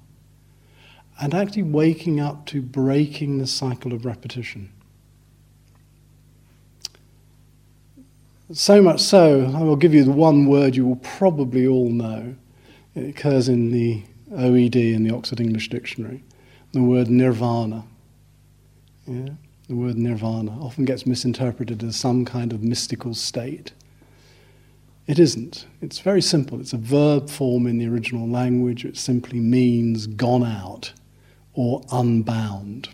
and 1.21 1.35
actually 1.35 1.63
waking 1.63 2.21
up 2.21 2.47
to 2.47 2.61
breaking 2.61 3.39
the 3.39 3.47
cycle 3.47 3.93
of 3.93 4.05
repetition. 4.05 4.71
So 8.53 8.81
much 8.81 9.01
so, 9.01 9.53
I 9.57 9.63
will 9.63 9.77
give 9.77 9.93
you 9.93 10.05
the 10.05 10.13
one 10.13 10.47
word 10.47 10.77
you 10.77 10.87
will 10.87 10.97
probably 10.97 11.67
all 11.67 11.89
know. 11.89 12.37
It 12.95 13.09
occurs 13.09 13.49
in 13.49 13.73
the 13.73 14.05
OED 14.33 14.95
in 14.95 15.03
the 15.03 15.15
Oxford 15.15 15.41
English 15.41 15.69
Dictionary. 15.69 16.23
The 16.73 16.83
word 16.83 17.09
nirvana. 17.09 17.85
Yeah? 19.07 19.31
The 19.69 19.75
word 19.75 19.97
nirvana 19.97 20.53
often 20.61 20.85
gets 20.85 21.07
misinterpreted 21.07 21.83
as 21.83 21.97
some 21.97 22.25
kind 22.25 22.53
of 22.53 22.63
mystical 22.63 23.15
state. 23.15 23.73
It 25.09 25.19
isn't. 25.19 25.67
It's 25.81 25.99
very 25.99 26.23
simple. 26.23 26.61
It's 26.61 26.73
a 26.73 26.79
verb 26.79 27.31
form 27.31 27.67
in 27.67 27.79
the 27.79 27.89
original 27.89 28.29
language. 28.29 28.85
It 28.85 28.97
simply 28.97 29.41
means 29.41 30.07
gone 30.07 30.45
out 30.45 30.93
or 31.57 31.83
unbound. 31.91 32.91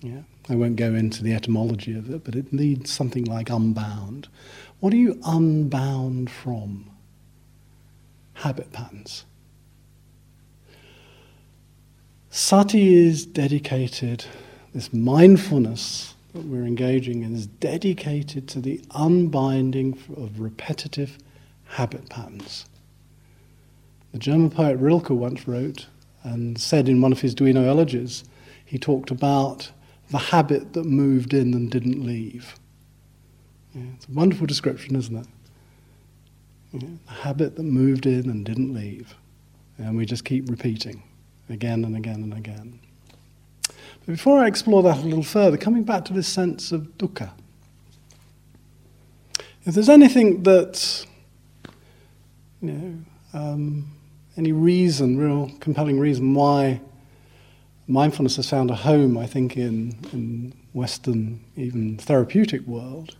Yeah? 0.00 0.22
I 0.48 0.54
won't 0.54 0.76
go 0.76 0.94
into 0.94 1.22
the 1.22 1.34
etymology 1.34 1.98
of 1.98 2.08
it, 2.08 2.24
but 2.24 2.36
it 2.36 2.52
needs 2.52 2.92
something 2.92 3.24
like 3.24 3.50
unbound. 3.50 4.28
What 4.80 4.92
are 4.92 4.96
you 4.96 5.20
unbound 5.24 6.30
from? 6.30 6.90
Habit 8.34 8.72
patterns. 8.72 9.24
Sati 12.30 12.94
is 12.94 13.26
dedicated, 13.26 14.26
this 14.74 14.92
mindfulness 14.92 16.14
that 16.34 16.44
we're 16.44 16.66
engaging 16.66 17.22
in 17.22 17.34
is 17.34 17.46
dedicated 17.46 18.46
to 18.48 18.60
the 18.60 18.80
unbinding 18.90 19.98
of 20.16 20.38
repetitive 20.38 21.18
habit 21.64 22.08
patterns. 22.10 22.66
The 24.12 24.18
German 24.18 24.50
poet 24.50 24.76
Rilke 24.76 25.10
once 25.10 25.48
wrote 25.48 25.86
and 26.26 26.60
said 26.60 26.88
in 26.88 27.00
one 27.00 27.12
of 27.12 27.20
his 27.20 27.34
Duino 27.34 27.68
elegies, 27.68 28.24
he 28.64 28.78
talked 28.78 29.12
about 29.12 29.70
the 30.10 30.18
habit 30.18 30.72
that 30.72 30.84
moved 30.84 31.32
in 31.32 31.54
and 31.54 31.70
didn't 31.70 32.04
leave. 32.04 32.56
Yeah, 33.72 33.82
it's 33.94 34.08
a 34.08 34.12
wonderful 34.12 34.46
description, 34.46 34.96
isn't 34.96 35.16
it? 35.16 35.26
Yeah, 36.72 36.88
the 37.06 37.12
habit 37.12 37.54
that 37.56 37.62
moved 37.62 38.06
in 38.06 38.28
and 38.28 38.44
didn't 38.44 38.74
leave. 38.74 39.14
And 39.78 39.96
we 39.96 40.04
just 40.04 40.24
keep 40.24 40.50
repeating 40.50 41.02
again 41.48 41.84
and 41.84 41.96
again 41.96 42.22
and 42.24 42.34
again. 42.34 42.80
But 43.68 44.06
before 44.06 44.40
I 44.40 44.48
explore 44.48 44.82
that 44.82 44.98
a 44.98 45.02
little 45.02 45.22
further, 45.22 45.56
coming 45.56 45.84
back 45.84 46.04
to 46.06 46.12
this 46.12 46.26
sense 46.26 46.72
of 46.72 46.98
dukkha, 46.98 47.30
if 49.64 49.74
there's 49.74 49.88
anything 49.88 50.42
that, 50.42 51.06
you 52.60 52.72
know, 52.72 52.94
um, 53.32 53.95
any 54.36 54.52
reason, 54.52 55.18
real 55.18 55.50
compelling 55.60 55.98
reason 55.98 56.34
why 56.34 56.80
mindfulness 57.86 58.36
has 58.36 58.50
found 58.50 58.70
a 58.70 58.74
home, 58.74 59.16
I 59.16 59.26
think, 59.26 59.56
in, 59.56 59.96
in 60.12 60.52
Western, 60.72 61.40
even 61.56 61.96
therapeutic 61.96 62.66
world, 62.66 63.16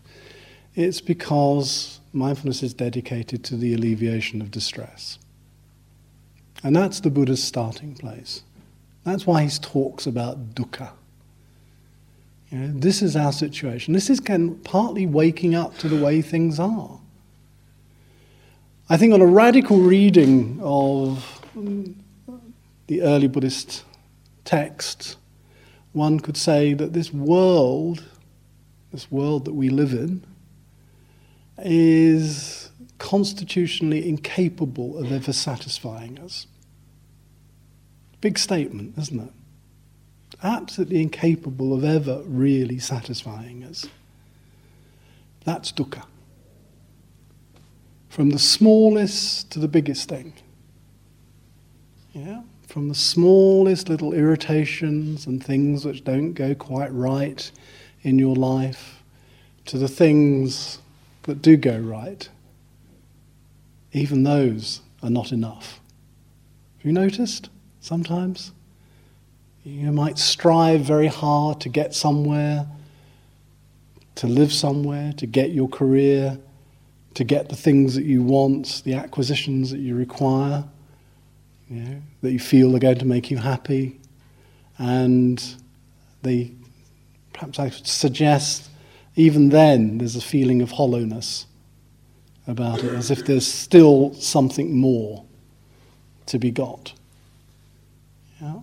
it's 0.75 1.01
because 1.01 2.01
mindfulness 2.13 2.63
is 2.63 2.75
dedicated 2.75 3.45
to 3.45 3.57
the 3.57 3.75
alleviation 3.75 4.43
of 4.43 4.51
distress. 4.51 5.19
And 6.63 6.75
that's 6.75 7.01
the 7.01 7.11
Buddha's 7.11 7.43
starting 7.43 7.95
place. 7.95 8.43
That's 9.05 9.27
why 9.27 9.45
he 9.45 9.59
talks 9.59 10.07
about 10.07 10.55
dukkha. 10.55 10.91
You 12.51 12.59
know, 12.59 12.79
this 12.79 13.03
is 13.03 13.17
our 13.17 13.33
situation. 13.33 13.95
This 13.95 14.11
is 14.11 14.21
partly 14.65 15.07
waking 15.07 15.55
up 15.55 15.79
to 15.79 15.89
the 15.89 16.03
way 16.03 16.23
things 16.23 16.59
are. 16.59 16.99
I 18.89 18.97
think 18.97 19.13
on 19.13 19.21
a 19.21 19.27
radical 19.27 19.79
reading 19.79 20.61
of 20.63 21.43
the 22.87 23.03
early 23.03 23.27
Buddhist 23.27 23.85
text, 24.45 25.17
one 25.93 26.21
could 26.21 26.37
say 26.37 26.73
that 26.73 26.93
this 26.93 27.13
world, 27.13 28.05
this 28.93 29.11
world 29.11 29.45
that 29.47 29.55
we 29.55 29.71
live 29.71 29.93
in, 29.93 30.25
is 31.59 32.71
constitutionally 32.99 34.09
incapable 34.09 34.97
of 34.99 35.11
ever 35.11 35.33
satisfying 35.33 36.21
us. 36.21 36.47
Big 38.21 38.39
statement, 38.39 38.97
isn't 38.97 39.19
it? 39.19 39.33
Absolutely 40.45 41.03
incapable 41.03 41.75
of 41.75 41.83
ever 41.83 42.23
really 42.25 42.79
satisfying 42.79 43.65
us. 43.65 43.87
That's 45.45 45.73
dukkha. 45.73 46.05
From 48.09 48.31
the 48.31 48.39
smallest 48.39 49.51
to 49.53 49.59
the 49.59 49.69
biggest 49.69 50.09
thing. 50.09 50.33
Yeah? 52.13 52.43
from 52.77 52.89
the 52.89 52.95
smallest 52.95 53.89
little 53.89 54.13
irritations 54.13 55.27
and 55.27 55.43
things 55.43 55.87
which 55.87 56.05
don't 56.05 56.35
go 56.35 56.55
quite 56.55 56.93
right 56.93 57.51
in 58.03 58.19
your 58.19 58.37
life 58.37 59.03
to 59.65 59.79
the 59.79 59.89
things 59.89 60.79
that 61.23 61.41
do 61.41 61.57
go 61.57 61.79
right. 61.79 62.29
Even 63.93 64.25
those 64.25 64.83
are 65.03 65.09
not 65.09 65.33
enough. 65.33 65.81
Have 66.77 66.85
you 66.85 66.93
noticed 66.93 67.49
sometimes? 67.81 68.53
You 69.65 69.91
might 69.91 70.19
strive 70.19 70.83
very 70.83 71.07
hard 71.07 71.63
to 71.63 71.71
get 71.71 71.95
somewhere, 71.95 72.67
to 74.17 74.27
live 74.27 74.53
somewhere, 74.53 75.15
to 75.15 75.27
get 75.27 75.51
your 75.51 75.69
career, 75.69 76.39
to 77.17 77.25
get 77.25 77.49
the 77.49 77.57
things 77.57 77.95
that 77.95 78.05
you 78.05 78.23
want, 78.23 78.83
the 78.85 78.93
acquisitions 78.93 79.71
that 79.71 79.79
you 79.79 79.97
require 79.97 80.63
you 81.69 81.81
know, 81.81 82.03
that 82.21 82.31
you 82.31 82.39
feel 82.39 82.77
are 82.77 82.79
going 82.79 82.99
to 82.99 83.07
make 83.07 83.31
you 83.31 83.39
happy. 83.39 83.99
And 84.79 85.43
they, 86.23 86.53
perhaps 87.33 87.59
I 87.59 87.71
could 87.71 87.87
suggest, 87.87 88.69
even 89.17 89.49
then, 89.49 89.97
there's 89.97 90.15
a 90.15 90.21
feeling 90.21 90.61
of 90.61 90.73
hollowness 90.73 91.47
about 92.47 92.85
it, 92.85 92.93
as 92.93 93.11
if 93.11 93.25
there's 93.25 93.47
still 93.47 94.13
something 94.15 94.77
more 94.77 95.25
to 96.27 96.39
be 96.39 96.51
got. 96.51 96.93
Yeah? 98.43 98.61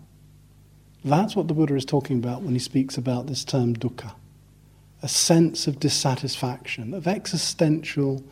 That's 1.04 1.36
what 1.36 1.48
the 1.48 1.56
Buddha 1.56 1.76
is 1.76 1.86
talking 1.86 2.20
about 2.20 2.44
when 2.44 2.54
he 2.54 2.60
speaks 2.60 2.98
about 2.98 3.26
this 3.26 3.44
term 3.44 3.76
dukkha 3.76 4.14
a 5.04 5.08
sense 5.10 5.68
of 5.68 5.80
dissatisfaction, 5.80 6.94
of 6.94 7.08
existential 7.08 8.24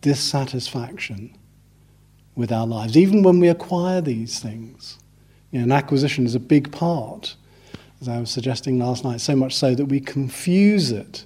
dissatisfaction 0.00 1.36
with 2.34 2.52
our 2.52 2.66
lives, 2.66 2.96
even 2.96 3.22
when 3.22 3.40
we 3.40 3.48
acquire 3.48 4.00
these 4.00 4.38
things. 4.38 4.98
You 5.50 5.64
know, 5.64 5.74
acquisition 5.74 6.24
is 6.26 6.34
a 6.34 6.40
big 6.40 6.70
part, 6.72 7.36
as 8.00 8.08
I 8.08 8.18
was 8.18 8.30
suggesting 8.30 8.78
last 8.78 9.04
night, 9.04 9.20
so 9.20 9.36
much 9.36 9.54
so 9.54 9.74
that 9.74 9.86
we 9.86 10.00
confuse 10.00 10.90
it, 10.90 11.24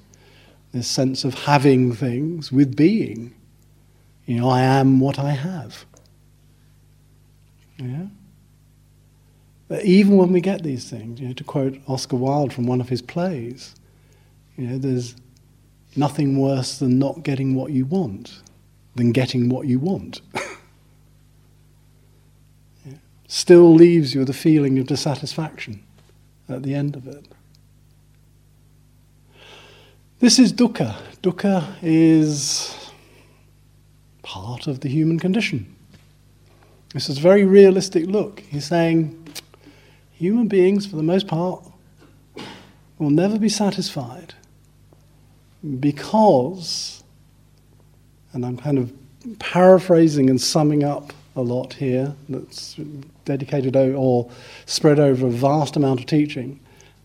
this 0.73 0.89
sense 0.89 1.25
of 1.25 1.35
having 1.35 1.95
things, 1.95 2.51
with 2.51 2.75
being. 2.75 3.35
You 4.27 4.41
know, 4.41 4.49
I 4.49 4.63
am 4.63 4.99
what 4.99 5.19
I 5.19 5.33
have. 5.33 5.85
Yeah? 7.77 8.07
But 9.69 9.85
even 9.85 10.17
when 10.17 10.33
we 10.33 10.41
get 10.41 10.63
these 10.63 10.89
things, 10.89 11.21
you 11.21 11.29
know, 11.29 11.35
to 11.35 11.45
quote 11.45 11.79
Oscar 11.87 12.17
Wilde 12.17 12.53
from 12.53 12.67
one 12.67 12.81
of 12.81 12.89
his 12.89 13.03
plays, 13.03 13.75
you 14.57 14.67
know, 14.67 14.79
there's 14.79 15.17
nothing 15.97 16.39
worse 16.39 16.79
than 16.79 16.99
not 16.99 17.23
getting 17.23 17.55
what 17.55 17.71
you 17.71 17.85
want 17.85 18.41
than 18.95 19.13
getting 19.13 19.49
what 19.49 19.67
you 19.67 19.79
want. 19.79 20.21
Still 23.29 23.75
leaves 23.75 24.15
you 24.15 24.21
with 24.21 24.31
a 24.31 24.35
feeling 24.35 24.79
of 24.79 24.87
dissatisfaction 24.87 25.83
at 26.49 26.63
the 26.63 26.75
end 26.75 26.97
of 26.97 27.07
it. 27.07 27.27
This 30.21 30.39
is 30.39 30.53
dukkha. 30.53 30.95
Dukkha 31.23 31.77
is 31.83 32.91
part 34.23 34.67
of 34.67 34.81
the 34.81 34.89
human 34.89 35.19
condition. 35.19 35.75
This 36.95 37.09
is 37.09 37.19
a 37.19 37.21
very 37.21 37.45
realistic 37.45 38.07
look. 38.07 38.41
He's 38.41 38.65
saying 38.65 39.23
human 40.13 40.49
beings, 40.49 40.87
for 40.87 40.97
the 40.97 41.03
most 41.03 41.27
part, 41.27 41.63
will 42.99 43.11
never 43.11 43.39
be 43.39 43.49
satisfied 43.49 44.35
because, 45.81 47.04
and 48.35 48.45
I'm 48.45 48.59
kind 48.59 48.79
of 48.79 48.93
paraphrasing 49.39 50.29
and 50.29 50.41
summing 50.41 50.85
up 50.85 51.13
a 51.37 51.41
lot 51.41 51.73
here 51.73 52.15
that's 52.29 52.79
dedicated 53.25 53.75
or 53.77 54.31
spread 54.67 55.01
over 55.01 55.27
a 55.27 55.31
vast 55.31 55.77
amount 55.77 56.01
of 56.01 56.07
teaching, 56.07 56.61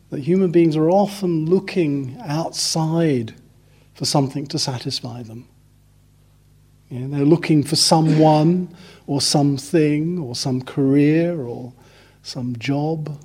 that 0.09 0.21
human 0.21 0.51
beings 0.51 0.75
are 0.75 0.89
often 0.89 1.45
looking 1.45 2.17
outside 2.25 3.33
for 3.93 4.05
something 4.05 4.45
to 4.48 4.59
satisfy 4.59 5.24
them. 5.24 5.48
You 6.89 7.01
know, 7.01 7.17
they're 7.17 7.25
looking 7.25 7.63
for 7.63 7.75
someone 7.75 8.75
or 9.05 9.21
something 9.21 10.19
or 10.19 10.36
some 10.36 10.62
career 10.62 11.39
or 11.39 11.74
some 12.24 12.55
job, 12.57 13.19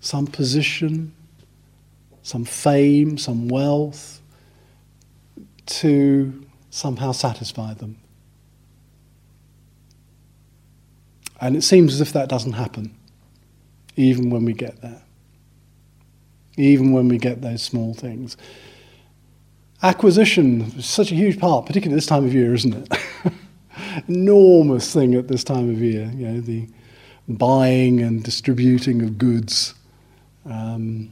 some 0.00 0.26
position, 0.26 1.14
some 2.22 2.44
fame, 2.44 3.18
some 3.18 3.48
wealth 3.48 4.20
to 5.66 6.39
somehow 6.70 7.12
satisfy 7.12 7.74
them. 7.74 7.98
And 11.40 11.56
it 11.56 11.62
seems 11.62 11.94
as 11.94 12.00
if 12.00 12.12
that 12.12 12.28
doesn't 12.28 12.52
happen, 12.52 12.94
even 13.96 14.30
when 14.30 14.44
we 14.44 14.52
get 14.52 14.80
there, 14.82 15.02
even 16.56 16.92
when 16.92 17.08
we 17.08 17.18
get 17.18 17.40
those 17.40 17.62
small 17.62 17.94
things. 17.94 18.36
Acquisition 19.82 20.62
is 20.76 20.84
such 20.84 21.10
a 21.10 21.14
huge 21.14 21.38
part, 21.38 21.64
particularly 21.64 21.96
this 21.96 22.06
time 22.06 22.26
of 22.26 22.34
year, 22.34 22.54
isn't 22.54 22.74
it? 22.74 23.32
Enormous 24.08 24.92
thing 24.92 25.14
at 25.14 25.28
this 25.28 25.42
time 25.42 25.70
of 25.70 25.80
year, 25.80 26.10
you 26.14 26.28
know, 26.28 26.40
the 26.40 26.68
buying 27.26 28.00
and 28.00 28.22
distributing 28.22 29.00
of 29.02 29.16
goods, 29.16 29.74
um, 30.44 31.10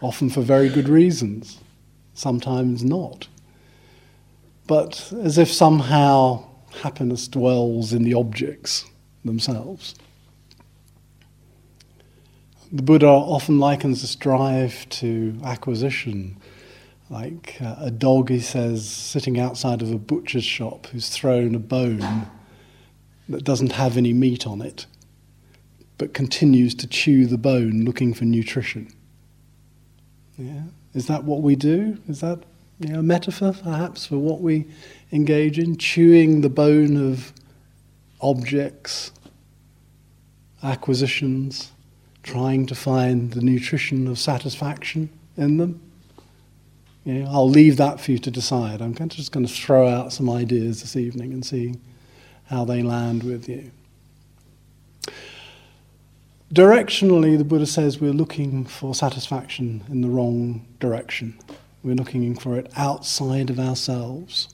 often 0.00 0.30
for 0.30 0.40
very 0.40 0.70
good 0.70 0.88
reasons, 0.88 1.58
sometimes 2.14 2.82
not. 2.82 3.28
But 4.66 5.12
as 5.22 5.38
if 5.38 5.50
somehow 5.52 6.44
happiness 6.82 7.28
dwells 7.28 7.92
in 7.92 8.02
the 8.02 8.14
objects 8.14 8.84
themselves. 9.24 9.94
The 12.72 12.82
Buddha 12.82 13.06
often 13.06 13.58
likens 13.58 14.00
this 14.00 14.16
drive 14.16 14.88
to 14.90 15.38
acquisition 15.44 16.36
like 17.08 17.58
uh, 17.60 17.76
a 17.78 17.90
dog, 17.90 18.30
he 18.30 18.40
says, 18.40 18.88
sitting 18.88 19.38
outside 19.38 19.80
of 19.80 19.92
a 19.92 19.98
butcher's 19.98 20.44
shop 20.44 20.86
who's 20.88 21.08
thrown 21.08 21.54
a 21.54 21.60
bone 21.60 22.26
that 23.28 23.44
doesn't 23.44 23.72
have 23.72 23.96
any 23.96 24.12
meat 24.12 24.46
on 24.46 24.60
it, 24.60 24.86
but 25.98 26.12
continues 26.12 26.74
to 26.74 26.86
chew 26.88 27.26
the 27.26 27.38
bone 27.38 27.84
looking 27.84 28.12
for 28.12 28.24
nutrition. 28.24 28.92
Yeah? 30.36 30.62
Is 30.94 31.06
that 31.06 31.24
what 31.24 31.42
we 31.42 31.54
do? 31.54 31.98
Is 32.08 32.20
that 32.20 32.40
you 32.78 32.88
know, 32.88 32.98
a 32.98 33.02
metaphor, 33.02 33.52
perhaps, 33.52 34.06
for 34.06 34.18
what 34.18 34.40
we 34.40 34.66
engage 35.12 35.58
in? 35.58 35.76
Chewing 35.76 36.42
the 36.42 36.50
bone 36.50 36.96
of 36.96 37.32
objects, 38.20 39.12
acquisitions, 40.62 41.72
trying 42.22 42.66
to 42.66 42.74
find 42.74 43.32
the 43.32 43.40
nutrition 43.40 44.06
of 44.08 44.18
satisfaction 44.18 45.08
in 45.36 45.56
them? 45.56 45.80
Yeah, 47.04 47.26
I'll 47.28 47.48
leave 47.48 47.76
that 47.76 48.00
for 48.00 48.10
you 48.10 48.18
to 48.18 48.30
decide. 48.30 48.82
I'm 48.82 48.94
just 49.08 49.30
going 49.30 49.46
to 49.46 49.52
throw 49.52 49.88
out 49.88 50.12
some 50.12 50.28
ideas 50.28 50.80
this 50.80 50.96
evening 50.96 51.32
and 51.32 51.46
see 51.46 51.76
how 52.46 52.64
they 52.64 52.82
land 52.82 53.22
with 53.22 53.48
you. 53.48 53.70
Directionally, 56.52 57.38
the 57.38 57.44
Buddha 57.44 57.66
says 57.66 58.00
we're 58.00 58.12
looking 58.12 58.64
for 58.64 58.94
satisfaction 58.94 59.84
in 59.88 60.00
the 60.00 60.08
wrong 60.08 60.66
direction. 60.80 61.38
We're 61.86 61.94
looking 61.94 62.34
for 62.34 62.58
it 62.58 62.68
outside 62.76 63.48
of 63.48 63.60
ourselves, 63.60 64.48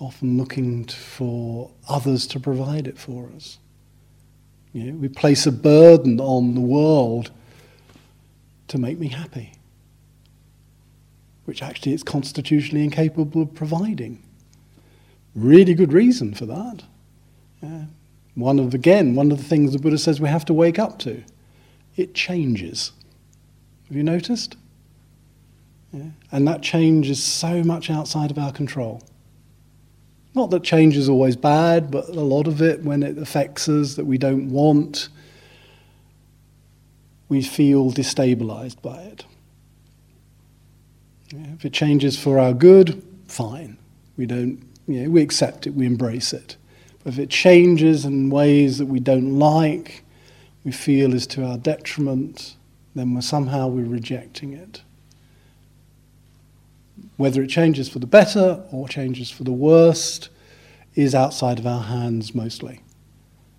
often 0.00 0.36
looking 0.36 0.86
for 0.86 1.70
others 1.88 2.26
to 2.28 2.40
provide 2.40 2.88
it 2.88 2.98
for 2.98 3.30
us. 3.36 3.58
You 4.72 4.90
know, 4.90 4.98
we 4.98 5.08
place 5.08 5.46
a 5.46 5.52
burden 5.52 6.18
on 6.18 6.56
the 6.56 6.60
world 6.60 7.30
to 8.66 8.78
make 8.78 8.98
me 8.98 9.08
happy 9.08 9.52
which 11.44 11.62
actually 11.62 11.94
it's 11.94 12.02
constitutionally 12.02 12.84
incapable 12.84 13.40
of 13.40 13.54
providing. 13.54 14.22
Really 15.34 15.72
good 15.72 15.94
reason 15.94 16.34
for 16.34 16.44
that. 16.44 16.82
Yeah. 17.62 17.84
One 18.34 18.58
of, 18.58 18.74
again, 18.74 19.14
one 19.14 19.32
of 19.32 19.38
the 19.38 19.44
things 19.44 19.72
the 19.72 19.78
Buddha 19.78 19.96
says 19.96 20.20
we 20.20 20.28
have 20.28 20.44
to 20.44 20.52
wake 20.52 20.78
up 20.78 20.98
to. 20.98 21.22
It 21.96 22.12
changes. 22.14 22.92
Have 23.86 23.96
you 23.96 24.02
noticed? 24.02 24.56
Yeah. 25.92 26.10
And 26.30 26.46
that 26.46 26.62
change 26.62 27.08
is 27.08 27.22
so 27.22 27.62
much 27.62 27.90
outside 27.90 28.30
of 28.30 28.38
our 28.38 28.52
control. 28.52 29.02
Not 30.34 30.50
that 30.50 30.62
change 30.62 30.96
is 30.96 31.08
always 31.08 31.36
bad, 31.36 31.90
but 31.90 32.08
a 32.08 32.20
lot 32.20 32.46
of 32.46 32.60
it, 32.60 32.82
when 32.82 33.02
it 33.02 33.18
affects 33.18 33.68
us 33.68 33.94
that 33.94 34.04
we 34.04 34.18
don't 34.18 34.50
want, 34.50 35.08
we 37.28 37.42
feel 37.42 37.90
destabilized 37.90 38.80
by 38.82 39.02
it. 39.02 39.24
If 41.30 41.64
it 41.64 41.72
changes 41.72 42.18
for 42.18 42.38
our 42.38 42.52
good, 42.52 43.02
fine. 43.26 43.76
We 44.16 44.26
don't, 44.26 44.62
you 44.86 45.02
know, 45.02 45.10
we 45.10 45.22
accept 45.22 45.66
it, 45.66 45.74
we 45.74 45.86
embrace 45.86 46.32
it. 46.32 46.56
But 47.04 47.14
if 47.14 47.18
it 47.18 47.30
changes 47.30 48.04
in 48.04 48.30
ways 48.30 48.78
that 48.78 48.86
we 48.86 49.00
don't 49.00 49.38
like, 49.38 50.04
we 50.64 50.72
feel 50.72 51.14
is 51.14 51.26
to 51.28 51.44
our 51.44 51.58
detriment, 51.58 52.56
then 52.94 53.14
we're 53.14 53.20
somehow 53.20 53.68
we're 53.68 53.84
rejecting 53.84 54.52
it. 54.52 54.82
Whether 57.18 57.42
it 57.42 57.48
changes 57.48 57.88
for 57.88 57.98
the 57.98 58.06
better 58.06 58.64
or 58.70 58.88
changes 58.88 59.28
for 59.28 59.42
the 59.42 59.52
worst 59.52 60.28
is 60.94 61.16
outside 61.16 61.58
of 61.58 61.66
our 61.66 61.82
hands 61.82 62.32
mostly. 62.32 62.80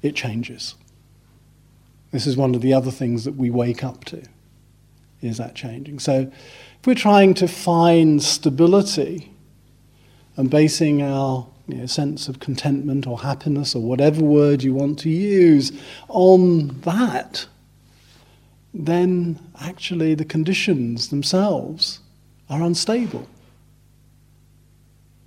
It 0.02 0.16
changes. 0.16 0.76
This 2.12 2.26
is 2.26 2.38
one 2.38 2.56
of 2.56 2.62
the 2.62 2.74
other 2.74 2.90
things 2.90 3.26
that 3.26 3.36
we 3.36 3.50
wake 3.50 3.84
up 3.84 4.06
to, 4.06 4.24
is 5.22 5.38
that 5.38 5.56
changing. 5.56 6.00
So 6.00 6.32
if 6.80 6.88
we're 6.88 6.96
trying 6.96 7.34
to 7.36 7.50
find 7.50 8.24
stability 8.24 9.30
and 10.38 10.50
basing 10.50 11.02
our 11.02 11.46
you 11.68 11.80
know, 11.80 11.86
sense 11.86 12.30
of 12.30 12.40
contentment 12.40 13.06
or 13.06 13.20
happiness 13.20 13.76
or 13.76 13.82
whatever 13.82 14.24
word 14.24 14.64
you 14.64 14.74
want 14.74 15.00
to 15.00 15.10
use 15.10 15.74
on 16.08 16.80
that, 16.82 17.46
then 18.74 19.38
actually 19.60 20.16
the 20.16 20.24
conditions 20.24 21.10
themselves 21.10 22.00
are 22.50 22.62
unstable. 22.64 23.28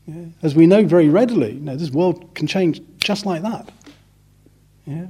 Yeah? 0.06 0.24
As 0.42 0.54
we 0.54 0.66
know 0.66 0.84
very 0.84 1.08
readily, 1.08 1.52
you 1.52 1.60
know, 1.60 1.76
this 1.76 1.90
world 1.90 2.34
can 2.34 2.46
change 2.46 2.80
just 2.98 3.24
like 3.24 3.42
that. 3.42 3.70
Yeah? 4.86 5.06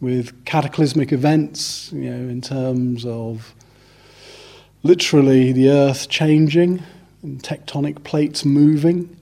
with 0.00 0.44
cataclysmic 0.44 1.12
events, 1.12 1.90
you 1.92 2.10
know, 2.10 2.28
in 2.28 2.40
terms 2.40 3.04
of 3.04 3.54
literally 4.82 5.52
the 5.52 5.68
earth 5.68 6.08
changing 6.08 6.82
and 7.22 7.42
tectonic 7.42 8.04
plates 8.04 8.44
moving, 8.44 9.16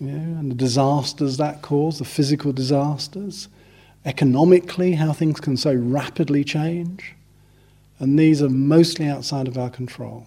you 0.00 0.06
know, 0.06 0.38
and 0.38 0.50
the 0.50 0.54
disasters 0.54 1.36
that 1.36 1.60
cause, 1.60 1.98
the 1.98 2.04
physical 2.04 2.52
disasters, 2.52 3.48
economically, 4.04 4.92
how 4.92 5.12
things 5.12 5.40
can 5.40 5.56
so 5.56 5.74
rapidly 5.74 6.42
change. 6.42 7.14
And 7.98 8.18
these 8.18 8.40
are 8.40 8.48
mostly 8.48 9.08
outside 9.08 9.48
of 9.48 9.58
our 9.58 9.68
control. 9.68 10.26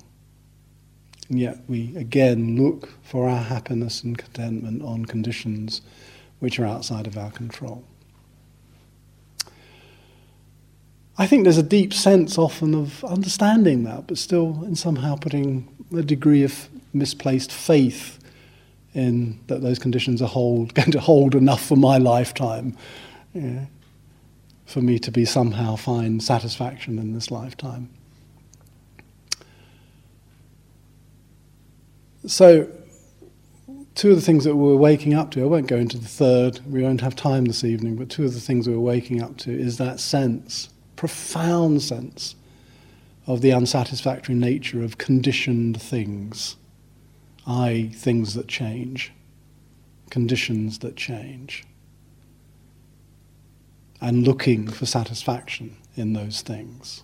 And 1.31 1.39
yet 1.39 1.59
we 1.69 1.95
again 1.95 2.61
look 2.61 2.89
for 3.03 3.29
our 3.29 3.41
happiness 3.41 4.03
and 4.03 4.17
contentment 4.17 4.81
on 4.81 5.05
conditions 5.05 5.81
which 6.39 6.59
are 6.59 6.65
outside 6.65 7.07
of 7.07 7.17
our 7.17 7.31
control. 7.31 7.85
I 11.17 11.27
think 11.27 11.45
there's 11.45 11.57
a 11.57 11.63
deep 11.63 11.93
sense 11.93 12.37
often 12.37 12.75
of 12.75 13.01
understanding 13.05 13.85
that, 13.85 14.07
but 14.07 14.17
still 14.17 14.61
in 14.65 14.75
somehow 14.75 15.15
putting 15.15 15.69
a 15.95 16.01
degree 16.01 16.43
of 16.43 16.67
misplaced 16.91 17.53
faith 17.53 18.19
in 18.93 19.39
that 19.47 19.61
those 19.61 19.79
conditions 19.79 20.21
are 20.21 20.27
hold, 20.27 20.73
going 20.73 20.91
to 20.91 20.99
hold 20.99 21.33
enough 21.33 21.65
for 21.65 21.77
my 21.77 21.97
lifetime 21.97 22.75
for 24.65 24.81
me 24.81 24.99
to 24.99 25.11
be 25.11 25.23
somehow 25.23 25.77
find 25.77 26.21
satisfaction 26.21 26.99
in 26.99 27.13
this 27.13 27.31
lifetime. 27.31 27.89
So, 32.25 32.67
two 33.95 34.11
of 34.11 34.15
the 34.15 34.21
things 34.21 34.43
that 34.43 34.55
we're 34.55 34.75
waking 34.75 35.15
up 35.15 35.31
to, 35.31 35.41
I 35.41 35.45
won't 35.45 35.67
go 35.67 35.77
into 35.77 35.97
the 35.97 36.07
third, 36.07 36.59
we 36.67 36.83
won't 36.83 37.01
have 37.01 37.15
time 37.15 37.45
this 37.45 37.63
evening, 37.63 37.95
but 37.95 38.09
two 38.09 38.25
of 38.25 38.33
the 38.35 38.39
things 38.39 38.69
we're 38.69 38.79
waking 38.79 39.23
up 39.23 39.37
to 39.37 39.51
is 39.51 39.77
that 39.77 39.99
sense, 39.99 40.69
profound 40.95 41.81
sense, 41.81 42.35
of 43.25 43.41
the 43.41 43.51
unsatisfactory 43.51 44.35
nature 44.35 44.83
of 44.83 44.97
conditioned 44.99 45.81
things, 45.81 46.57
i.e., 47.47 47.89
things 47.89 48.35
that 48.35 48.47
change, 48.47 49.11
conditions 50.11 50.79
that 50.79 50.95
change, 50.95 51.65
and 53.99 54.27
looking 54.27 54.67
for 54.67 54.85
satisfaction 54.85 55.75
in 55.95 56.13
those 56.13 56.41
things 56.41 57.03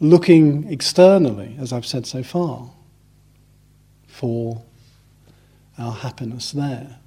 looking 0.00 0.70
externally, 0.70 1.56
as 1.58 1.72
I've 1.72 1.86
said 1.86 2.06
so 2.06 2.22
far, 2.22 2.70
for 4.06 4.62
our 5.78 5.92
happiness 5.92 6.52
there. 6.52 6.98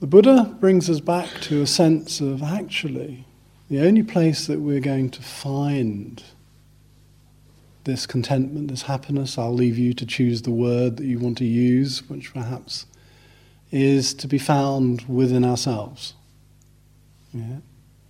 The 0.00 0.06
Buddha 0.06 0.56
brings 0.60 0.90
us 0.90 1.00
back 1.00 1.28
to 1.42 1.62
a 1.62 1.66
sense 1.66 2.20
of 2.20 2.42
actually 2.42 3.24
the 3.70 3.80
only 3.80 4.02
place 4.02 4.46
that 4.46 4.60
we're 4.60 4.80
going 4.80 5.10
to 5.10 5.22
find 5.22 6.22
this 7.84 8.06
contentment, 8.06 8.68
this 8.68 8.82
happiness, 8.82 9.38
I'll 9.38 9.54
leave 9.54 9.78
you 9.78 9.94
to 9.94 10.06
choose 10.06 10.42
the 10.42 10.50
word 10.50 10.96
that 10.96 11.04
you 11.04 11.18
want 11.18 11.38
to 11.38 11.44
use, 11.44 12.08
which 12.08 12.32
perhaps 12.32 12.86
is 13.70 14.14
to 14.14 14.28
be 14.28 14.38
found 14.38 15.02
within 15.08 15.44
ourselves. 15.44 16.14
Yeah? 17.32 17.58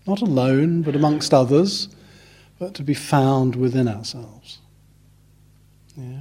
Not 0.06 0.20
alone, 0.20 0.82
but 0.82 0.94
amongst 0.94 1.32
others, 1.32 1.88
but 2.58 2.74
to 2.74 2.82
be 2.82 2.94
found 2.94 3.56
within 3.56 3.88
ourselves. 3.88 4.58
Yeah? 5.96 6.20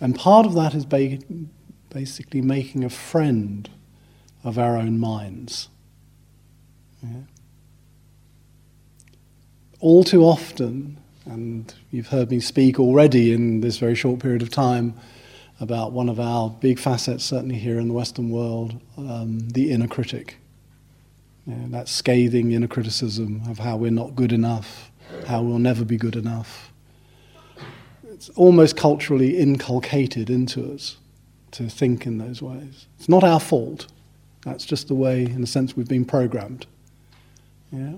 And 0.00 0.16
part 0.16 0.46
of 0.46 0.54
that 0.54 0.74
is 0.74 0.84
ba- 0.84 1.18
basically 1.90 2.40
making 2.40 2.84
a 2.84 2.90
friend 2.90 3.68
of 4.42 4.58
our 4.58 4.76
own 4.76 4.98
minds. 4.98 5.68
Yeah? 7.02 7.22
All 9.80 10.04
too 10.04 10.22
often, 10.24 10.98
and 11.24 11.72
you've 11.90 12.08
heard 12.08 12.30
me 12.30 12.40
speak 12.40 12.78
already 12.78 13.32
in 13.32 13.60
this 13.60 13.78
very 13.78 13.94
short 13.94 14.20
period 14.20 14.42
of 14.42 14.50
time 14.50 14.94
about 15.60 15.92
one 15.92 16.08
of 16.08 16.18
our 16.18 16.50
big 16.50 16.78
facets, 16.78 17.24
certainly 17.24 17.56
here 17.56 17.78
in 17.78 17.86
the 17.86 17.94
Western 17.94 18.30
world, 18.30 18.80
um, 18.98 19.38
the 19.50 19.70
inner 19.70 19.86
critic. 19.86 20.38
You 21.46 21.54
know, 21.54 21.68
that 21.76 21.88
scathing 21.88 22.52
inner 22.52 22.68
criticism 22.68 23.42
of 23.48 23.58
how 23.58 23.76
we're 23.76 23.90
not 23.90 24.14
good 24.14 24.32
enough, 24.32 24.90
how 25.26 25.42
we'll 25.42 25.58
never 25.58 25.84
be 25.84 25.96
good 25.96 26.16
enough. 26.16 26.72
It's 28.08 28.28
almost 28.30 28.76
culturally 28.76 29.36
inculcated 29.38 30.30
into 30.30 30.72
us 30.72 30.98
to 31.52 31.68
think 31.68 32.06
in 32.06 32.18
those 32.18 32.40
ways. 32.40 32.86
It's 32.98 33.08
not 33.08 33.24
our 33.24 33.40
fault. 33.40 33.88
That's 34.44 34.64
just 34.64 34.88
the 34.88 34.94
way, 34.94 35.24
in 35.24 35.42
a 35.42 35.46
sense, 35.46 35.76
we've 35.76 35.88
been 35.88 36.04
programmed. 36.04 36.66
Yeah? 37.72 37.94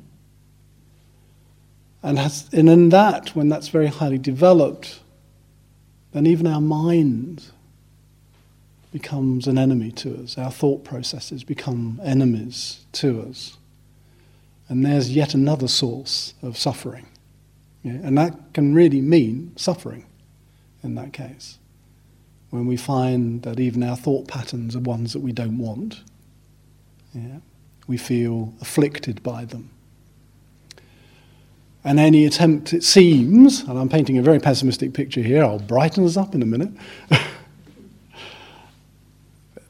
And, 2.03 2.19
has, 2.19 2.49
and 2.53 2.69
in 2.69 2.89
that, 2.91 3.35
when 3.37 3.49
that's 3.49 3.69
very 3.69 3.87
highly 3.87 4.19
developed, 4.19 5.01
then 6.13 6.27
even 6.27 6.47
our 6.47 6.61
mind 6.61 7.45
becomes 8.95 9.49
an 9.49 9.59
enemy 9.59 9.91
to 9.91 10.23
us. 10.23 10.39
Our 10.39 10.53
thought 10.53 10.85
processes 10.85 11.43
become 11.43 12.01
enemies 12.05 12.87
to 12.93 13.23
us. 13.23 13.57
And 14.69 14.87
there's 14.87 15.11
yet 15.11 15.35
another 15.35 15.67
source 15.67 16.33
of 16.43 16.57
suffering. 16.57 17.09
Yeah? 17.83 17.95
And 18.05 18.17
that 18.17 18.55
can 18.55 18.73
really 18.73 19.01
mean 19.01 19.53
suffering 19.57 20.07
in 20.85 20.95
that 20.95 21.13
case. 21.13 21.59
When 22.51 22.67
we 22.67 22.77
find 22.77 23.43
that 23.43 23.59
even 23.59 23.83
our 23.83 23.97
thought 23.97 24.29
patterns 24.29 24.77
are 24.77 24.81
ones 24.81 25.13
that 25.13 25.23
we 25.23 25.33
don't 25.33 25.59
want, 25.59 26.03
yeah? 27.13 27.39
we 27.89 27.97
feel 27.97 28.55
afflicted 28.61 29.25
by 29.25 29.45
them. 29.45 29.71
And 31.83 31.99
any 31.99 32.27
attempt, 32.27 32.73
it 32.73 32.85
seems, 32.85 33.63
and 33.63 33.77
I'm 33.77 33.89
painting 33.89 34.19
a 34.19 34.23
very 34.23 34.39
pessimistic 34.39 34.93
picture 34.95 35.21
here, 35.21 35.43
I'll 35.43 35.59
brighten 35.59 36.05
us 36.07 36.17
up 36.17 36.37
in 36.37 36.43
a 36.43 36.47
minute. 36.47 36.71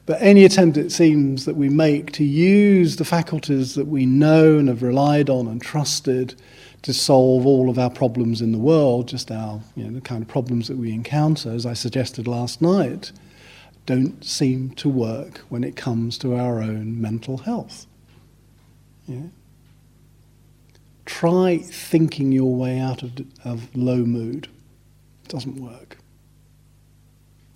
But 0.05 0.21
any 0.21 0.45
attempt, 0.45 0.77
it 0.77 0.91
seems, 0.91 1.45
that 1.45 1.55
we 1.55 1.69
make 1.69 2.11
to 2.13 2.23
use 2.23 2.97
the 2.97 3.05
faculties 3.05 3.73
that 3.75 3.87
we 3.87 4.05
know 4.05 4.57
and 4.57 4.67
have 4.67 4.83
relied 4.83 5.29
on 5.29 5.47
and 5.47 5.61
trusted 5.61 6.35
to 6.83 6.93
solve 6.93 7.47
all 7.47 7.69
of 7.69 7.79
our 7.79 7.89
problems 7.89 8.41
in 8.41 8.51
the 8.51 8.59
world, 8.59 9.07
just 9.07 9.31
our, 9.31 9.61
you 9.75 9.85
know, 9.85 9.91
the 9.91 10.01
kind 10.01 10.21
of 10.21 10.27
problems 10.27 10.67
that 10.67 10.77
we 10.77 10.93
encounter, 10.93 11.49
as 11.49 11.65
I 11.65 11.73
suggested 11.73 12.27
last 12.27 12.61
night, 12.61 13.11
don't 13.87 14.23
seem 14.23 14.71
to 14.71 14.89
work 14.89 15.39
when 15.49 15.63
it 15.63 15.75
comes 15.75 16.19
to 16.19 16.35
our 16.35 16.61
own 16.61 17.01
mental 17.01 17.37
health. 17.37 17.87
Yeah? 19.07 19.27
Try 21.05 21.57
thinking 21.57 22.31
your 22.31 22.55
way 22.55 22.79
out 22.79 23.01
of, 23.01 23.13
of 23.43 23.75
low 23.75 24.05
mood. 24.05 24.47
It 25.23 25.29
doesn't 25.29 25.59
work. 25.59 25.97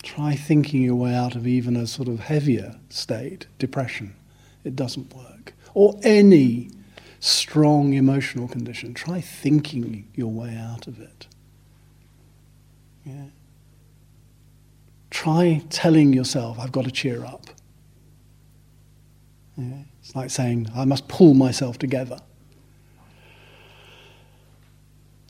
Try 0.01 0.35
thinking 0.35 0.81
your 0.81 0.95
way 0.95 1.13
out 1.13 1.35
of 1.35 1.45
even 1.45 1.75
a 1.75 1.85
sort 1.85 2.07
of 2.07 2.21
heavier 2.21 2.75
state, 2.89 3.47
depression. 3.57 4.15
It 4.63 4.75
doesn't 4.75 5.13
work. 5.13 5.53
Or 5.73 5.99
any 6.03 6.71
strong 7.19 7.93
emotional 7.93 8.47
condition. 8.47 8.93
Try 8.93 9.21
thinking 9.21 10.07
your 10.15 10.31
way 10.31 10.55
out 10.55 10.87
of 10.87 10.99
it. 10.99 11.27
Yeah. 13.05 13.25
Try 15.09 15.63
telling 15.69 16.13
yourself, 16.13 16.59
I've 16.59 16.71
got 16.71 16.85
to 16.85 16.91
cheer 16.91 17.25
up. 17.25 17.47
Yeah. 19.57 19.83
It's 20.01 20.15
like 20.15 20.29
saying, 20.29 20.69
I 20.75 20.85
must 20.85 21.07
pull 21.07 21.33
myself 21.33 21.77
together. 21.77 22.19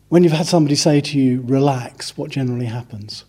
When 0.09 0.23
you've 0.23 0.33
had 0.33 0.47
somebody 0.47 0.75
say 0.75 1.01
to 1.01 1.19
you, 1.19 1.41
relax, 1.41 2.17
what 2.17 2.31
generally 2.31 2.65
happens? 2.65 3.25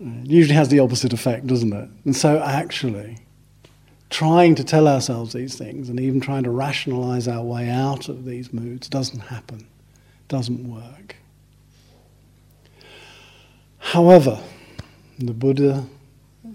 It 0.00 0.30
usually 0.30 0.54
has 0.54 0.68
the 0.68 0.78
opposite 0.78 1.12
effect, 1.12 1.46
doesn't 1.46 1.72
it? 1.72 1.90
And 2.04 2.14
so, 2.14 2.40
actually, 2.40 3.18
trying 4.10 4.54
to 4.54 4.64
tell 4.64 4.86
ourselves 4.86 5.32
these 5.32 5.56
things 5.56 5.88
and 5.88 5.98
even 5.98 6.20
trying 6.20 6.44
to 6.44 6.50
rationalize 6.50 7.26
our 7.26 7.42
way 7.42 7.68
out 7.68 8.08
of 8.08 8.24
these 8.24 8.52
moods 8.52 8.88
doesn't 8.88 9.20
happen, 9.20 9.66
doesn't 10.28 10.68
work. 10.68 11.16
However, 13.78 14.40
the 15.18 15.34
Buddha 15.34 15.86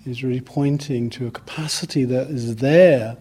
is 0.05 0.23
really 0.23 0.41
pointing 0.41 1.09
to 1.11 1.27
a 1.27 1.31
capacity 1.31 2.05
that 2.05 2.29
is 2.29 2.57
there 2.57 3.17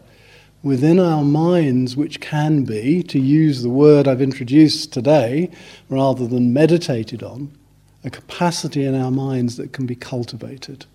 within 0.62 1.00
our 1.00 1.24
minds, 1.24 1.96
which 1.96 2.20
can 2.20 2.64
be, 2.64 3.02
to 3.02 3.18
use 3.18 3.62
the 3.62 3.68
word 3.68 4.06
I've 4.06 4.22
introduced 4.22 4.92
today, 4.92 5.50
rather 5.88 6.26
than 6.28 6.52
meditated 6.52 7.22
on, 7.22 7.56
a 8.04 8.10
capacity 8.10 8.84
in 8.84 8.94
our 8.94 9.10
minds 9.10 9.56
that 9.56 9.72
can 9.72 9.86
be 9.86 9.94
cultivated. 9.94 10.86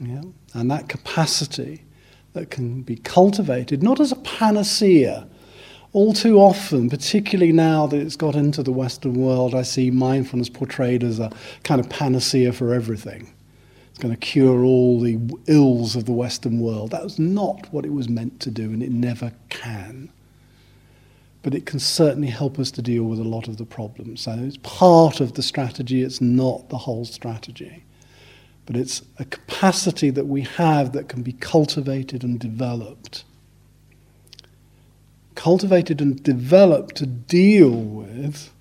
Yeah? 0.00 0.22
And 0.54 0.70
that 0.70 0.88
capacity 0.88 1.84
that 2.32 2.50
can 2.50 2.82
be 2.82 2.96
cultivated 2.96 3.82
not 3.82 4.00
as 4.00 4.12
a 4.12 4.16
panacea 4.16 5.26
All 5.92 6.12
too 6.12 6.38
often, 6.38 6.90
particularly 6.90 7.52
now 7.52 7.86
that 7.86 7.98
it's 7.98 8.16
got 8.16 8.34
into 8.34 8.62
the 8.62 8.72
Western 8.72 9.14
world, 9.14 9.54
I 9.54 9.62
see 9.62 9.90
mindfulness 9.90 10.50
portrayed 10.50 11.02
as 11.02 11.18
a 11.18 11.30
kind 11.62 11.80
of 11.80 11.88
panacea 11.88 12.52
for 12.52 12.74
everything. 12.74 13.32
It's 13.90 13.98
going 13.98 14.14
to 14.14 14.20
cure 14.20 14.62
all 14.62 15.00
the 15.00 15.18
ills 15.46 15.96
of 15.96 16.04
the 16.04 16.12
Western 16.12 16.60
world. 16.60 16.90
That 16.90 17.02
was 17.02 17.18
not 17.18 17.72
what 17.72 17.86
it 17.86 17.92
was 17.92 18.08
meant 18.08 18.38
to 18.40 18.50
do, 18.50 18.64
and 18.64 18.82
it 18.82 18.90
never 18.90 19.32
can. 19.48 20.10
But 21.42 21.54
it 21.54 21.66
can 21.66 21.78
certainly 21.78 22.28
help 22.28 22.58
us 22.58 22.70
to 22.72 22.82
deal 22.82 23.04
with 23.04 23.20
a 23.20 23.24
lot 23.24 23.48
of 23.48 23.56
the 23.58 23.64
problems. 23.64 24.22
So 24.22 24.32
it's 24.32 24.56
part 24.58 25.20
of 25.20 25.34
the 25.34 25.42
strategy, 25.42 26.02
it's 26.02 26.20
not 26.20 26.68
the 26.68 26.78
whole 26.78 27.04
strategy. 27.04 27.84
But 28.66 28.76
it's 28.76 29.02
a 29.18 29.24
capacity 29.24 30.10
that 30.10 30.26
we 30.26 30.42
have 30.42 30.92
that 30.92 31.08
can 31.08 31.22
be 31.22 31.32
cultivated 31.32 32.22
and 32.22 32.38
developed 32.38 33.24
cultivated 35.38 36.00
and 36.00 36.20
developed 36.24 36.96
to 36.96 37.06
deal 37.06 37.70
with 37.70 38.52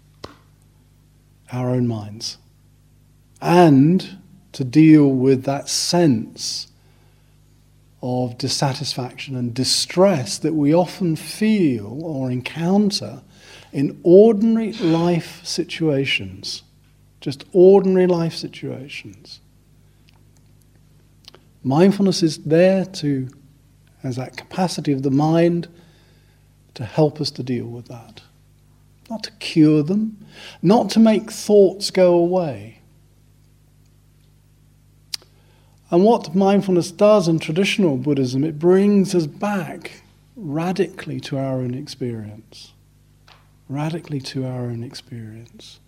our 1.52 1.72
own 1.72 1.88
minds 1.88 2.38
and 3.42 4.20
to 4.52 4.64
deal 4.64 5.08
with 5.08 5.44
that 5.44 5.68
sense 5.68 6.68
of 8.08 8.38
dissatisfaction 8.38 9.36
and 9.36 9.54
distress 9.54 10.38
that 10.38 10.54
we 10.54 10.74
often 10.74 11.16
feel 11.16 12.00
or 12.04 12.32
encounter 12.32 13.22
in 13.74 14.00
ordinary 14.04 14.72
life 14.74 15.46
situations. 15.46 16.64
Just 17.20 17.44
ordinary 17.52 18.08
life 18.08 18.34
situations. 18.34 19.42
Mindfulness 21.64 22.24
is 22.24 22.38
there 22.38 22.86
to, 22.86 23.28
as 24.04 24.16
that 24.16 24.38
capacity 24.38 24.94
of 24.94 25.04
the 25.04 25.12
mind 25.12 25.68
to 26.76 26.86
help 26.86 27.20
us 27.20 27.30
to 27.32 27.44
deal 27.44 27.66
with 27.66 27.88
that. 27.88 28.22
Not 29.10 29.24
to 29.24 29.32
cure 29.34 29.84
them, 29.84 30.26
not 30.62 30.90
to 30.92 31.00
make 31.00 31.30
thoughts 31.30 31.92
go 31.92 32.14
away. 32.14 32.77
And 35.90 36.04
what 36.04 36.36
mindfulness 36.36 36.92
does 36.92 37.28
in 37.28 37.40
traditional 37.40 37.98
Buddhism, 37.98 38.44
it 38.44 38.60
brings 38.60 39.16
us 39.16 39.26
back 39.26 40.02
radically 40.36 41.20
to 41.22 41.38
our 41.38 41.58
own 41.58 41.74
experience. 41.74 42.74
Radically 43.70 44.20
to 44.22 44.46
our 44.46 44.64
own 44.64 44.84
experience. 44.84 45.80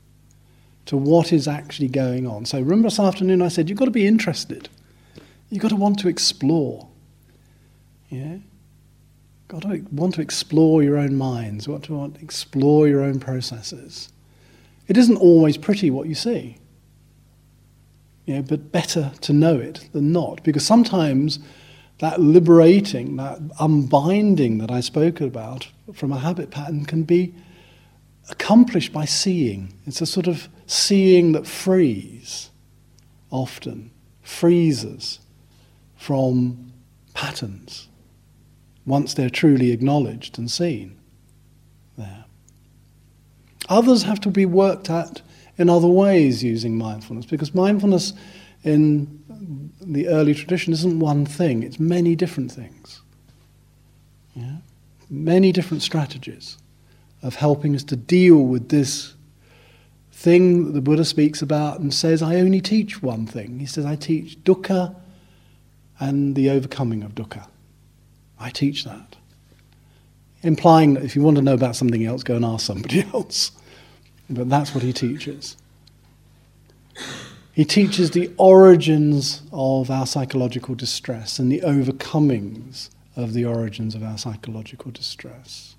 To 0.85 0.97
what 0.97 1.33
is 1.33 1.47
actually 1.47 1.89
going 1.89 2.25
on. 2.25 2.45
So 2.45 2.59
remember 2.59 2.87
this 2.87 2.99
afternoon 2.99 3.41
I 3.41 3.49
said 3.49 3.69
you've 3.69 3.77
got 3.77 3.85
to 3.85 3.91
be 3.91 4.07
interested. 4.07 4.69
You've 5.49 5.61
got 5.61 5.69
to 5.69 5.75
want 5.75 5.99
to 5.99 6.07
explore. 6.07 6.87
Yeah? 8.09 8.37
got 9.49 9.63
to 9.63 9.83
want 9.91 10.13
to 10.13 10.21
explore 10.21 10.83
your 10.83 10.95
own 10.95 11.15
minds, 11.15 11.67
want 11.67 11.83
to 11.83 11.93
want 11.93 12.21
explore 12.21 12.87
your 12.87 13.01
own 13.01 13.19
processes. 13.19 14.09
It 14.87 14.95
isn't 14.95 15.17
always 15.17 15.57
pretty 15.57 15.89
what 15.91 16.07
you 16.07 16.15
see. 16.15 16.58
You 18.29 18.35
know, 18.35 18.41
but 18.43 18.71
better 18.71 19.11
to 19.21 19.33
know 19.33 19.57
it 19.57 19.89
than 19.91 20.11
not, 20.11 20.43
because 20.43 20.63
sometimes 20.63 21.39
that 21.97 22.21
liberating, 22.21 23.15
that 23.15 23.39
unbinding 23.59 24.59
that 24.59 24.69
I 24.69 24.81
spoke 24.81 25.19
about 25.19 25.67
from 25.95 26.11
a 26.11 26.19
habit 26.19 26.51
pattern 26.51 26.85
can 26.85 27.01
be 27.01 27.33
accomplished 28.29 28.93
by 28.93 29.05
seeing. 29.05 29.73
It's 29.87 29.99
a 29.99 30.05
sort 30.05 30.27
of 30.27 30.47
seeing 30.67 31.31
that 31.31 31.47
frees, 31.47 32.51
often, 33.31 33.89
freezes 34.21 35.17
from 35.97 36.71
patterns 37.15 37.87
once 38.85 39.15
they're 39.15 39.31
truly 39.31 39.71
acknowledged 39.71 40.37
and 40.37 40.51
seen 40.51 40.99
there. 41.97 42.25
Others 43.69 44.03
have 44.03 44.21
to 44.21 44.29
be 44.29 44.45
worked 44.45 44.87
at 44.87 45.23
in 45.59 45.69
other 45.69 45.87
ways 45.87 46.43
using 46.43 46.77
mindfulness 46.77 47.25
because 47.25 47.53
mindfulness 47.53 48.13
in 48.63 49.23
the 49.81 50.07
early 50.07 50.33
tradition 50.33 50.73
isn't 50.73 50.99
one 50.99 51.25
thing, 51.25 51.63
it's 51.63 51.79
many 51.79 52.15
different 52.15 52.51
things. 52.51 53.01
Yeah? 54.33 54.57
Many 55.09 55.51
different 55.51 55.83
strategies 55.83 56.57
of 57.21 57.35
helping 57.35 57.75
us 57.75 57.83
to 57.83 57.95
deal 57.95 58.37
with 58.37 58.69
this 58.69 59.13
thing 60.11 60.65
that 60.65 60.71
the 60.71 60.81
Buddha 60.81 61.05
speaks 61.05 61.41
about 61.41 61.79
and 61.79 61.93
says, 61.93 62.21
I 62.21 62.35
only 62.35 62.61
teach 62.61 63.01
one 63.01 63.25
thing. 63.25 63.59
He 63.59 63.65
says, 63.65 63.85
I 63.85 63.95
teach 63.95 64.37
dukkha 64.43 64.95
and 65.99 66.35
the 66.35 66.49
overcoming 66.49 67.03
of 67.03 67.15
dukkha. 67.15 67.47
I 68.39 68.49
teach 68.49 68.85
that. 68.85 69.17
Implying 70.41 70.93
that 70.93 71.03
if 71.03 71.15
you 71.15 71.21
want 71.21 71.35
to 71.35 71.41
know 71.41 71.53
about 71.53 71.75
something 71.75 72.05
else, 72.05 72.23
go 72.23 72.35
and 72.35 72.45
ask 72.45 72.65
somebody 72.65 73.01
else. 73.13 73.51
But 74.29 74.49
that's 74.49 74.73
what 74.73 74.83
he 74.83 74.93
teaches. 74.93 75.57
He 77.51 77.65
teaches 77.65 78.11
the 78.11 78.31
origins 78.37 79.41
of 79.51 79.89
our 79.89 80.05
psychological 80.05 80.75
distress 80.75 81.39
and 81.39 81.51
the 81.51 81.61
overcomings 81.61 82.89
of 83.15 83.33
the 83.33 83.43
origins 83.45 83.95
of 83.95 84.03
our 84.03 84.17
psychological 84.17 84.91
distress. 84.91 85.75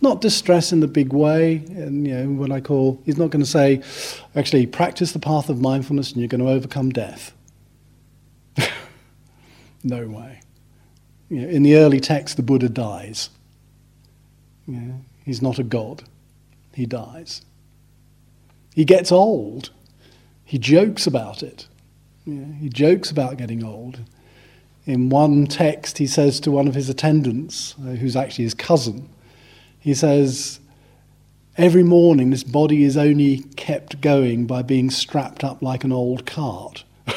Not 0.00 0.22
distress 0.22 0.72
in 0.72 0.80
the 0.80 0.88
big 0.88 1.12
way, 1.12 1.56
and 1.68 2.06
you 2.06 2.14
know 2.14 2.40
what 2.40 2.50
I 2.50 2.60
call. 2.60 3.02
He's 3.04 3.18
not 3.18 3.28
going 3.30 3.44
to 3.44 3.50
say, 3.50 3.82
actually, 4.34 4.66
practice 4.66 5.12
the 5.12 5.18
path 5.18 5.50
of 5.50 5.60
mindfulness 5.60 6.12
and 6.12 6.20
you're 6.20 6.28
going 6.28 6.40
to 6.40 6.48
overcome 6.48 6.88
death. 6.88 7.34
no 9.84 10.06
way. 10.06 10.40
You 11.28 11.42
know, 11.42 11.48
in 11.48 11.64
the 11.64 11.76
early 11.76 12.00
text, 12.00 12.36
the 12.36 12.42
Buddha 12.42 12.70
dies. 12.70 13.28
He's 15.24 15.42
not 15.42 15.58
a 15.58 15.64
god, 15.64 16.04
he 16.72 16.86
dies. 16.86 17.42
He 18.74 18.84
gets 18.84 19.10
old. 19.10 19.70
He 20.44 20.58
jokes 20.58 21.06
about 21.06 21.42
it. 21.42 21.66
He 22.24 22.68
jokes 22.68 23.10
about 23.10 23.36
getting 23.36 23.64
old. 23.64 24.00
In 24.84 25.08
one 25.08 25.46
text, 25.46 25.98
he 25.98 26.06
says 26.06 26.40
to 26.40 26.50
one 26.50 26.68
of 26.68 26.74
his 26.74 26.88
attendants, 26.88 27.74
uh, 27.78 27.90
who's 27.92 28.16
actually 28.16 28.44
his 28.44 28.54
cousin, 28.54 29.08
he 29.78 29.94
says, 29.94 30.60
Every 31.56 31.82
morning, 31.82 32.30
this 32.30 32.44
body 32.44 32.84
is 32.84 32.96
only 32.96 33.40
kept 33.56 34.00
going 34.00 34.46
by 34.46 34.62
being 34.62 34.88
strapped 34.90 35.44
up 35.44 35.62
like 35.62 35.84
an 35.84 35.92
old 35.92 36.24
cart. 36.24 36.84
you 37.06 37.14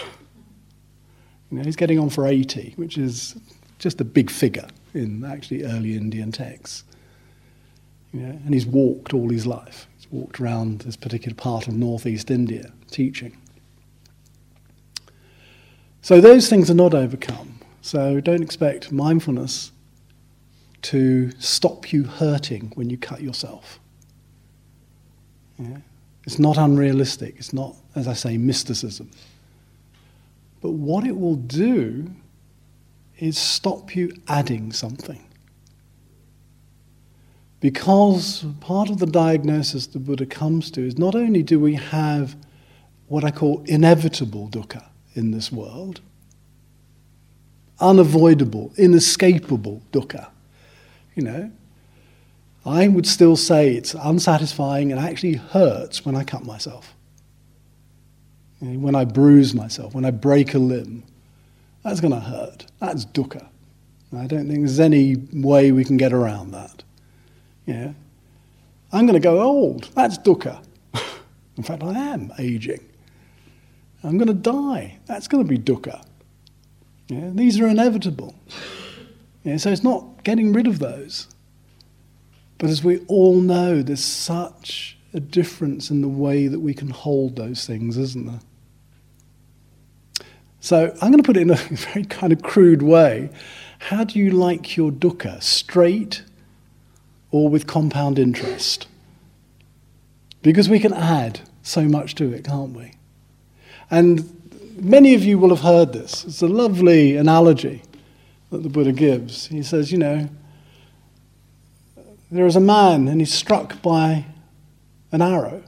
know, 1.52 1.64
he's 1.64 1.76
getting 1.76 2.00
on 2.00 2.10
for 2.10 2.28
80, 2.28 2.74
which 2.76 2.98
is 2.98 3.36
just 3.80 4.02
a 4.02 4.04
big 4.04 4.30
figure 4.30 4.68
in 4.94 5.24
actually 5.24 5.64
early 5.64 5.96
Indian 5.96 6.32
texts. 6.32 6.84
You 8.12 8.22
know, 8.22 8.40
and 8.46 8.54
he's 8.54 8.66
walked 8.66 9.14
all 9.14 9.30
his 9.30 9.48
life. 9.48 9.88
Walked 10.14 10.40
around 10.40 10.82
this 10.82 10.96
particular 10.96 11.34
part 11.34 11.68
of 11.68 11.74
northeast 11.74 12.30
India 12.30 12.72
teaching. 12.92 13.36
So 16.04 16.22
those 16.22 16.48
things 16.50 16.70
are 16.70 16.76
not 16.76 16.94
overcome. 16.94 17.60
So 17.82 18.20
don't 18.20 18.44
expect 18.44 18.92
mindfulness 18.92 19.72
to 20.84 21.32
stop 21.40 21.92
you 21.92 22.04
hurting 22.04 22.74
when 22.76 22.92
you 22.92 22.98
cut 22.98 23.22
yourself. 23.22 23.80
Yeah? 25.58 25.78
It's 26.28 26.38
not 26.38 26.58
unrealistic. 26.58 27.34
It's 27.38 27.52
not, 27.52 27.76
as 27.96 28.08
I 28.08 28.14
say, 28.14 28.38
mysticism. 28.38 29.10
But 30.62 30.74
what 30.74 31.08
it 31.08 31.18
will 31.18 31.38
do 31.38 32.12
is 33.18 33.36
stop 33.36 33.96
you 33.96 34.14
adding 34.28 34.72
something. 34.74 35.26
Because 37.64 38.44
part 38.60 38.90
of 38.90 39.00
the 39.00 39.06
diagnosis 39.06 39.88
the 39.88 39.98
Buddha 39.98 40.26
comes 40.26 40.70
to 40.72 40.86
is 40.86 40.98
not 40.98 41.16
only 41.16 41.42
do 41.42 41.62
we 41.62 41.76
have 41.76 42.36
what 43.08 43.24
I 43.24 43.32
call 43.32 43.64
inevitable 43.64 44.50
dukkha 44.50 44.84
in 45.14 45.32
this 45.32 45.50
world, 45.50 46.02
unavoidable, 47.80 48.74
inescapable 48.78 49.82
dukkha, 49.94 50.28
you 51.16 51.24
know, 51.24 51.52
I 52.66 52.90
would 52.90 53.08
still 53.08 53.38
say 53.38 53.74
it's 53.76 53.96
unsatisfying 53.96 54.92
and 54.92 55.00
actually 55.00 55.36
hurts 55.36 56.06
when 56.06 56.18
I 56.18 56.26
cut 56.26 56.44
myself. 56.44 56.94
when 58.60 58.94
I 58.94 59.06
bruise 59.06 59.54
myself, 59.54 59.96
when 59.96 60.04
I 60.04 60.12
break 60.12 60.54
a 60.54 60.60
limb, 60.60 61.06
that's 61.82 62.02
going 62.02 62.14
to 62.14 62.20
hurt. 62.20 62.66
That's 62.80 63.06
dukkha. 63.06 63.48
I 64.14 64.28
don't 64.28 64.50
think 64.50 64.60
there's 64.60 64.82
any 64.82 65.16
way 65.32 65.72
we 65.72 65.86
can 65.86 65.96
get 65.96 66.12
around 66.12 66.52
that. 66.52 66.84
Yeah. 67.66 67.94
I'm 68.92 69.06
going 69.06 69.20
to 69.20 69.20
go 69.20 69.42
old. 69.42 69.90
That's 69.96 70.18
dukkha. 70.18 70.64
In 71.58 71.64
fact, 71.64 71.84
I 71.84 71.94
am 71.94 72.32
aging. 72.38 72.80
I'm 74.04 74.18
going 74.18 74.28
to 74.28 74.34
die. 74.34 75.00
That's 75.06 75.28
going 75.28 75.44
to 75.44 75.50
be 75.50 75.58
dukkha. 75.58 76.04
Yeah. 77.08 77.30
These 77.34 77.60
are 77.60 77.68
inevitable. 77.68 78.36
Yeah. 79.44 79.58
So 79.58 79.72
it's 79.72 79.84
not 79.84 80.24
getting 80.24 80.54
rid 80.54 80.68
of 80.68 80.80
those. 80.80 81.28
But 82.58 82.70
as 82.70 82.84
we 82.84 83.00
all 83.08 83.42
know, 83.42 83.82
there's 83.82 84.04
such 84.04 84.98
a 85.14 85.20
difference 85.20 85.90
in 85.90 86.02
the 86.02 86.08
way 86.08 86.48
that 86.48 86.60
we 86.60 86.74
can 86.74 86.90
hold 86.90 87.36
those 87.36 87.66
things, 87.66 87.98
isn't 87.98 88.26
there? 88.26 88.40
So 90.60 90.96
I'm 91.02 91.12
going 91.12 91.22
to 91.22 91.28
put 91.28 91.36
it 91.36 91.42
in 91.42 91.50
a 91.50 91.56
very 91.56 92.06
kind 92.06 92.32
of 92.32 92.42
crude 92.42 92.82
way. 92.82 93.30
How 93.80 94.06
do 94.06 94.18
you 94.18 94.32
like 94.32 94.78
your 94.78 94.92
dukkha? 94.92 95.44
Straight 95.44 96.24
or 97.34 97.50
with 97.50 97.66
compound 97.66 98.20
interest. 98.20 98.88
Because 100.44 100.70
we 100.70 100.80
can 100.80 100.94
add 100.94 101.40
so 101.64 101.82
much 101.82 102.14
to 102.14 102.32
it, 102.32 102.46
can't 102.46 102.78
we? 102.78 102.94
And 103.90 104.78
many 104.80 105.16
of 105.16 105.24
you 105.24 105.40
will 105.40 105.50
have 105.50 105.62
heard 105.62 105.94
this. 105.94 106.24
It's 106.26 106.44
a 106.44 106.48
lovely 106.48 107.18
analogy 107.18 107.82
that 108.52 108.62
the 108.62 108.70
Buddha 108.70 108.92
gives. 108.92 109.48
He 109.48 109.64
says, 109.64 109.92
you 109.92 109.98
know, 109.98 110.30
there 112.30 112.46
is 112.46 112.56
a 112.56 112.62
man 112.62 113.08
and 113.08 113.20
he's 113.20 113.34
struck 113.34 113.82
by 113.82 114.26
an 115.12 115.24
arrow 115.24 115.64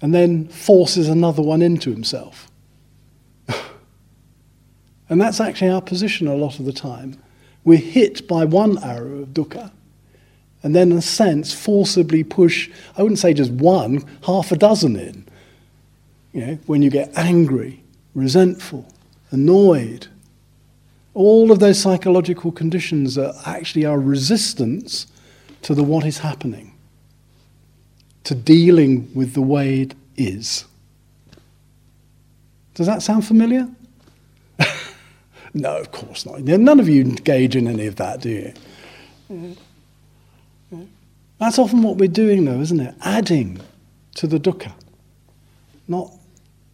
and 0.00 0.14
then 0.14 0.46
forces 0.46 1.08
another 1.08 1.42
one 1.42 1.62
into 1.62 1.90
himself. 1.90 2.48
and 5.08 5.20
that's 5.20 5.40
actually 5.40 5.70
our 5.70 5.82
position 5.82 6.28
a 6.28 6.36
lot 6.36 6.60
of 6.60 6.64
the 6.64 6.72
time. 6.72 7.18
We're 7.64 7.78
hit 7.78 8.28
by 8.28 8.44
one 8.44 8.82
arrow 8.82 9.22
of 9.22 9.28
dukkha 9.28 9.70
and 10.64 10.74
then, 10.74 10.92
in 10.92 10.98
a 10.98 11.02
sense, 11.02 11.52
forcibly 11.52 12.24
push, 12.24 12.70
I 12.96 13.02
wouldn't 13.02 13.18
say 13.18 13.34
just 13.34 13.52
one, 13.52 14.02
half 14.24 14.50
a 14.50 14.56
dozen 14.56 14.96
in. 14.96 15.26
You 16.32 16.46
know, 16.46 16.58
when 16.64 16.80
you 16.80 16.88
get 16.88 17.12
angry, 17.16 17.82
resentful, 18.14 18.90
annoyed, 19.30 20.06
all 21.12 21.52
of 21.52 21.58
those 21.58 21.78
psychological 21.78 22.50
conditions 22.50 23.18
are 23.18 23.34
actually 23.44 23.84
our 23.84 24.00
resistance 24.00 25.06
to 25.60 25.74
the 25.74 25.84
what 25.84 26.06
is 26.06 26.18
happening, 26.18 26.72
to 28.24 28.34
dealing 28.34 29.14
with 29.14 29.34
the 29.34 29.42
way 29.42 29.82
it 29.82 29.94
is. 30.16 30.64
Does 32.72 32.86
that 32.86 33.02
sound 33.02 33.26
familiar? 33.26 33.68
no, 35.54 35.76
of 35.76 35.92
course 35.92 36.26
not. 36.26 36.40
None 36.40 36.80
of 36.80 36.88
you 36.88 37.02
engage 37.02 37.54
in 37.54 37.68
any 37.68 37.86
of 37.86 37.96
that, 37.96 38.20
do 38.20 38.28
you? 39.30 39.56
That's 41.38 41.58
often 41.58 41.82
what 41.82 41.96
we're 41.96 42.08
doing, 42.08 42.44
though, 42.44 42.60
isn't 42.60 42.80
it? 42.80 42.94
Adding 43.02 43.60
to 44.16 44.26
the 44.26 44.38
dukkha, 44.38 44.72
not 45.86 46.10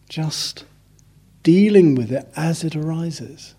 just 0.09 0.65
dealing 1.43 1.95
with 1.95 2.11
it 2.11 2.27
as 2.37 2.65
it 2.65 2.75
arises. 2.75 3.55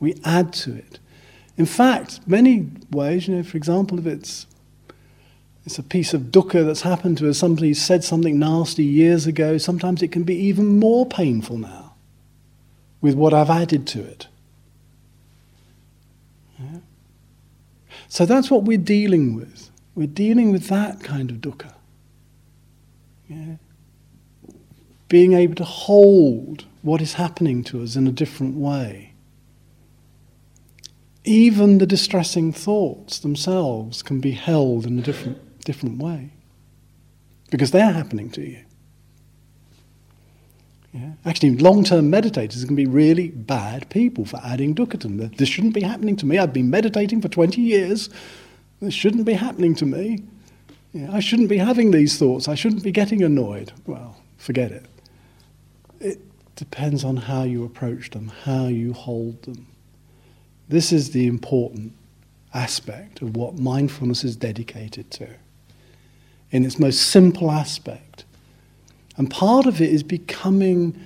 We 0.00 0.20
add 0.24 0.52
to 0.54 0.74
it. 0.74 0.98
In 1.56 1.66
fact, 1.66 2.20
many 2.26 2.68
ways, 2.90 3.28
you 3.28 3.36
know, 3.36 3.42
for 3.44 3.56
example, 3.56 3.98
if 3.98 4.06
it's 4.06 4.46
it's 5.64 5.78
a 5.78 5.82
piece 5.82 6.12
of 6.12 6.24
dukkha 6.24 6.66
that's 6.66 6.82
happened 6.82 7.16
to 7.18 7.30
us, 7.30 7.38
somebody 7.38 7.72
said 7.72 8.04
something 8.04 8.38
nasty 8.38 8.84
years 8.84 9.26
ago, 9.26 9.56
sometimes 9.56 10.02
it 10.02 10.12
can 10.12 10.24
be 10.24 10.34
even 10.34 10.78
more 10.78 11.06
painful 11.06 11.56
now 11.56 11.83
with 13.04 13.14
what 13.14 13.34
I've 13.34 13.50
added 13.50 13.86
to 13.88 14.02
it. 14.02 14.28
Yeah. 16.58 16.78
So 18.08 18.24
that's 18.24 18.50
what 18.50 18.64
we're 18.64 18.78
dealing 18.78 19.34
with. 19.34 19.70
We're 19.94 20.06
dealing 20.06 20.52
with 20.52 20.68
that 20.68 21.02
kind 21.04 21.30
of 21.30 21.36
dukkha. 21.36 21.74
Yeah. 23.28 23.56
Being 25.10 25.34
able 25.34 25.54
to 25.56 25.64
hold 25.64 26.64
what 26.80 27.02
is 27.02 27.12
happening 27.12 27.62
to 27.64 27.82
us 27.82 27.94
in 27.94 28.06
a 28.06 28.10
different 28.10 28.56
way. 28.56 29.12
Even 31.24 31.76
the 31.76 31.86
distressing 31.86 32.54
thoughts 32.54 33.18
themselves 33.18 34.02
can 34.02 34.20
be 34.20 34.30
held 34.30 34.86
in 34.86 34.98
a 34.98 35.02
different, 35.02 35.60
different 35.60 36.02
way 36.02 36.30
because 37.50 37.70
they're 37.70 37.92
happening 37.92 38.30
to 38.30 38.40
you. 38.40 38.64
Yeah. 40.94 41.10
Actually, 41.24 41.56
long 41.56 41.82
term 41.82 42.10
meditators 42.10 42.64
can 42.64 42.76
be 42.76 42.86
really 42.86 43.28
bad 43.28 43.90
people 43.90 44.24
for 44.24 44.40
adding 44.44 44.76
dukkha 44.76 45.00
to 45.00 45.08
them. 45.08 45.32
This 45.36 45.48
shouldn't 45.48 45.74
be 45.74 45.82
happening 45.82 46.14
to 46.16 46.26
me. 46.26 46.38
I've 46.38 46.52
been 46.52 46.70
meditating 46.70 47.20
for 47.20 47.28
20 47.28 47.60
years. 47.60 48.08
This 48.80 48.94
shouldn't 48.94 49.24
be 49.24 49.32
happening 49.32 49.74
to 49.74 49.86
me. 49.86 50.22
Yeah, 50.92 51.12
I 51.12 51.18
shouldn't 51.18 51.48
be 51.48 51.58
having 51.58 51.90
these 51.90 52.16
thoughts. 52.16 52.46
I 52.46 52.54
shouldn't 52.54 52.84
be 52.84 52.92
getting 52.92 53.24
annoyed. 53.24 53.72
Well, 53.86 54.16
forget 54.38 54.70
it. 54.70 54.86
It 55.98 56.20
depends 56.54 57.02
on 57.02 57.16
how 57.16 57.42
you 57.42 57.64
approach 57.64 58.10
them, 58.10 58.30
how 58.44 58.68
you 58.68 58.92
hold 58.92 59.42
them. 59.42 59.66
This 60.68 60.92
is 60.92 61.10
the 61.10 61.26
important 61.26 61.92
aspect 62.54 63.20
of 63.20 63.36
what 63.36 63.58
mindfulness 63.58 64.22
is 64.22 64.36
dedicated 64.36 65.10
to. 65.10 65.28
In 66.52 66.64
its 66.64 66.78
most 66.78 67.08
simple 67.08 67.50
aspect, 67.50 68.13
and 69.16 69.30
part 69.30 69.66
of 69.66 69.80
it 69.80 69.90
is 69.90 70.02
becoming, 70.02 70.98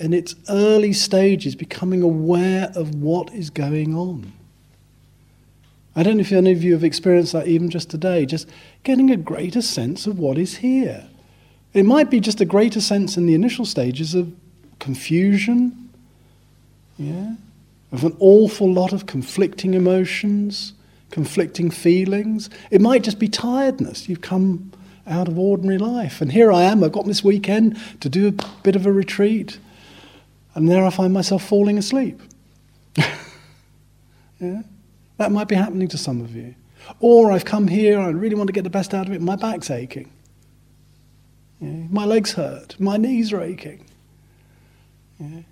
in 0.00 0.12
its 0.12 0.34
early 0.48 0.92
stages, 0.92 1.54
becoming 1.54 2.02
aware 2.02 2.72
of 2.74 2.94
what 2.94 3.32
is 3.32 3.50
going 3.50 3.94
on. 3.94 4.32
I 5.94 6.02
don't 6.02 6.16
know 6.16 6.22
if 6.22 6.32
any 6.32 6.52
of 6.52 6.64
you 6.64 6.72
have 6.72 6.84
experienced 6.84 7.32
that 7.34 7.46
even 7.46 7.68
just 7.68 7.90
today, 7.90 8.24
just 8.24 8.48
getting 8.82 9.10
a 9.10 9.16
greater 9.16 9.60
sense 9.60 10.06
of 10.06 10.18
what 10.18 10.38
is 10.38 10.56
here. 10.56 11.06
It 11.74 11.84
might 11.84 12.10
be 12.10 12.18
just 12.18 12.40
a 12.40 12.44
greater 12.44 12.80
sense 12.80 13.16
in 13.16 13.26
the 13.26 13.34
initial 13.34 13.64
stages 13.64 14.14
of 14.14 14.32
confusion, 14.78 15.90
yeah, 16.98 17.34
of 17.92 18.04
an 18.04 18.16
awful 18.20 18.72
lot 18.72 18.92
of 18.92 19.06
conflicting 19.06 19.74
emotions, 19.74 20.72
conflicting 21.10 21.70
feelings. 21.70 22.48
It 22.70 22.80
might 22.80 23.02
just 23.02 23.18
be 23.18 23.28
tiredness. 23.28 24.08
You've 24.08 24.22
come 24.22 24.72
out 25.06 25.28
of 25.28 25.38
ordinary 25.38 25.78
life. 25.78 26.20
And 26.20 26.32
here 26.32 26.52
I 26.52 26.62
am, 26.62 26.84
I've 26.84 26.92
got 26.92 27.06
this 27.06 27.24
weekend 27.24 27.78
to 28.00 28.08
do 28.08 28.28
a 28.28 28.32
bit 28.62 28.76
of 28.76 28.86
a 28.86 28.92
retreat. 28.92 29.58
And 30.54 30.68
there 30.68 30.84
I 30.84 30.90
find 30.90 31.12
myself 31.12 31.44
falling 31.44 31.78
asleep. 31.78 32.20
yeah? 32.96 34.62
That 35.16 35.32
might 35.32 35.48
be 35.48 35.54
happening 35.54 35.88
to 35.88 35.98
some 35.98 36.20
of 36.20 36.34
you. 36.36 36.54
Or 37.00 37.32
I've 37.32 37.44
come 37.44 37.68
here, 37.68 37.98
I 37.98 38.08
really 38.08 38.34
want 38.34 38.48
to 38.48 38.52
get 38.52 38.64
the 38.64 38.70
best 38.70 38.92
out 38.94 39.06
of 39.06 39.12
it, 39.12 39.20
my 39.20 39.36
back's 39.36 39.70
aching. 39.70 40.10
Yeah? 41.60 41.86
My 41.90 42.04
legs 42.04 42.32
hurt, 42.32 42.78
my 42.78 42.96
knees 42.96 43.32
are 43.32 43.40
aching. 43.40 43.84
Yeah? 45.18 45.42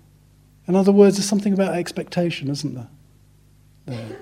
In 0.67 0.75
other 0.75 0.91
words, 0.91 1.17
there's 1.17 1.27
something 1.27 1.53
about 1.53 1.73
expectation, 1.73 2.49
isn't 2.49 2.75
there? 2.75 4.17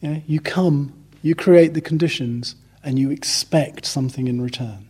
Yeah? 0.00 0.18
You 0.26 0.40
come, 0.40 0.92
you 1.22 1.34
create 1.34 1.74
the 1.74 1.80
conditions 1.80 2.56
and 2.88 2.98
you 2.98 3.10
expect 3.10 3.84
something 3.84 4.28
in 4.28 4.40
return. 4.40 4.88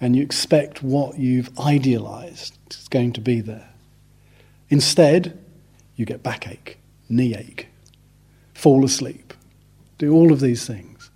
And 0.00 0.14
you 0.14 0.22
expect 0.22 0.84
what 0.84 1.18
you've 1.18 1.50
idealized 1.58 2.56
is 2.70 2.86
going 2.86 3.12
to 3.14 3.20
be 3.20 3.40
there. 3.40 3.70
Instead, 4.68 5.36
you 5.96 6.06
get 6.06 6.22
backache, 6.22 6.78
knee 7.08 7.34
ache, 7.34 7.66
fall 8.54 8.84
asleep, 8.84 9.34
do 9.98 10.12
all 10.12 10.32
of 10.32 10.38
these 10.38 10.64
things. 10.64 11.10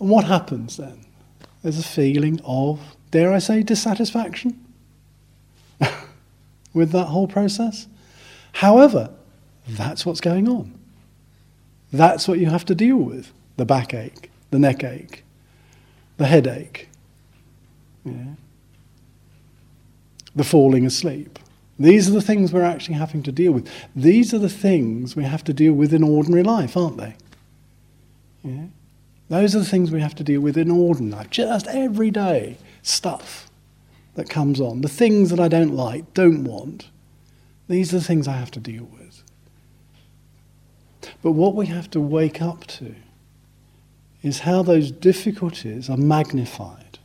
And 0.00 0.08
what 0.08 0.24
happens 0.24 0.78
then? 0.78 1.04
There's 1.62 1.78
a 1.78 1.82
feeling 1.82 2.40
of, 2.42 2.80
dare 3.10 3.34
I 3.34 3.38
say, 3.38 3.62
dissatisfaction 3.62 4.64
with 6.72 6.90
that 6.92 7.08
whole 7.08 7.28
process. 7.28 7.86
However, 8.52 9.10
that's 9.68 10.06
what's 10.06 10.22
going 10.22 10.48
on. 10.48 10.81
That's 11.92 12.26
what 12.26 12.38
you 12.38 12.46
have 12.46 12.64
to 12.66 12.74
deal 12.74 12.96
with 12.96 13.32
the 13.56 13.66
backache, 13.66 14.30
the 14.50 14.58
neck 14.58 14.82
ache, 14.82 15.24
the 16.16 16.26
headache, 16.26 16.88
the 20.34 20.44
falling 20.44 20.86
asleep. 20.86 21.38
These 21.78 22.08
are 22.08 22.12
the 22.12 22.22
things 22.22 22.52
we're 22.52 22.62
actually 22.62 22.94
having 22.96 23.22
to 23.24 23.32
deal 23.32 23.52
with. 23.52 23.68
These 23.94 24.32
are 24.32 24.38
the 24.38 24.48
things 24.48 25.14
we 25.16 25.24
have 25.24 25.44
to 25.44 25.52
deal 25.52 25.74
with 25.74 25.92
in 25.92 26.02
ordinary 26.02 26.42
life, 26.42 26.76
aren't 26.76 26.96
they? 26.96 27.16
Those 29.28 29.54
are 29.54 29.60
the 29.60 29.64
things 29.64 29.90
we 29.90 30.00
have 30.00 30.14
to 30.16 30.24
deal 30.24 30.40
with 30.40 30.56
in 30.56 30.70
ordinary 30.70 31.16
life, 31.16 31.30
just 31.30 31.66
everyday 31.68 32.56
stuff 32.82 33.50
that 34.14 34.28
comes 34.28 34.60
on. 34.60 34.80
The 34.82 34.88
things 34.88 35.30
that 35.30 35.40
I 35.40 35.48
don't 35.48 35.74
like, 35.74 36.12
don't 36.14 36.44
want. 36.44 36.88
These 37.68 37.94
are 37.94 37.98
the 37.98 38.04
things 38.04 38.28
I 38.28 38.36
have 38.36 38.50
to 38.52 38.60
deal 38.60 38.84
with. 38.84 39.01
But 41.22 41.32
what 41.32 41.54
we 41.54 41.66
have 41.66 41.90
to 41.90 42.00
wake 42.00 42.40
up 42.40 42.66
to 42.66 42.94
is 44.22 44.40
how 44.40 44.62
those 44.62 44.90
difficulties 44.90 45.90
are 45.90 45.96
magnified, 45.96 46.98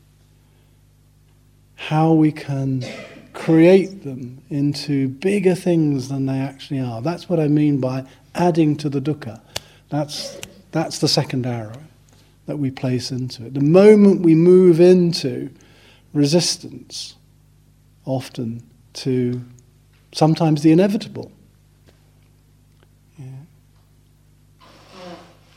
how 1.76 2.14
we 2.14 2.32
can 2.32 2.86
create 3.34 4.04
them 4.04 4.42
into 4.50 5.08
bigger 5.08 5.56
things 5.56 6.10
than 6.10 6.26
they 6.26 6.40
actually 6.40 6.80
are. 6.80 7.02
That's 7.02 7.30
what 7.30 7.40
I 7.40 7.48
mean 7.48 7.80
by 7.80 8.06
adding 8.36 8.76
to 8.78 8.90
the 8.90 9.02
dukkha. 9.02 9.42
That's, 9.90 10.40
that's 10.72 11.00
the 11.00 11.08
second 11.08 11.46
arrow 11.46 11.82
that 12.46 12.58
we 12.58 12.72
place 12.72 13.12
into 13.12 13.46
it. 13.46 13.54
The 13.54 13.62
moment 13.62 14.22
we 14.22 14.36
move 14.36 14.80
into 14.80 15.50
resistance, 16.14 17.16
often 18.06 18.64
to 18.94 19.42
sometimes 20.14 20.64
the 20.64 20.72
inevitable, 20.72 21.32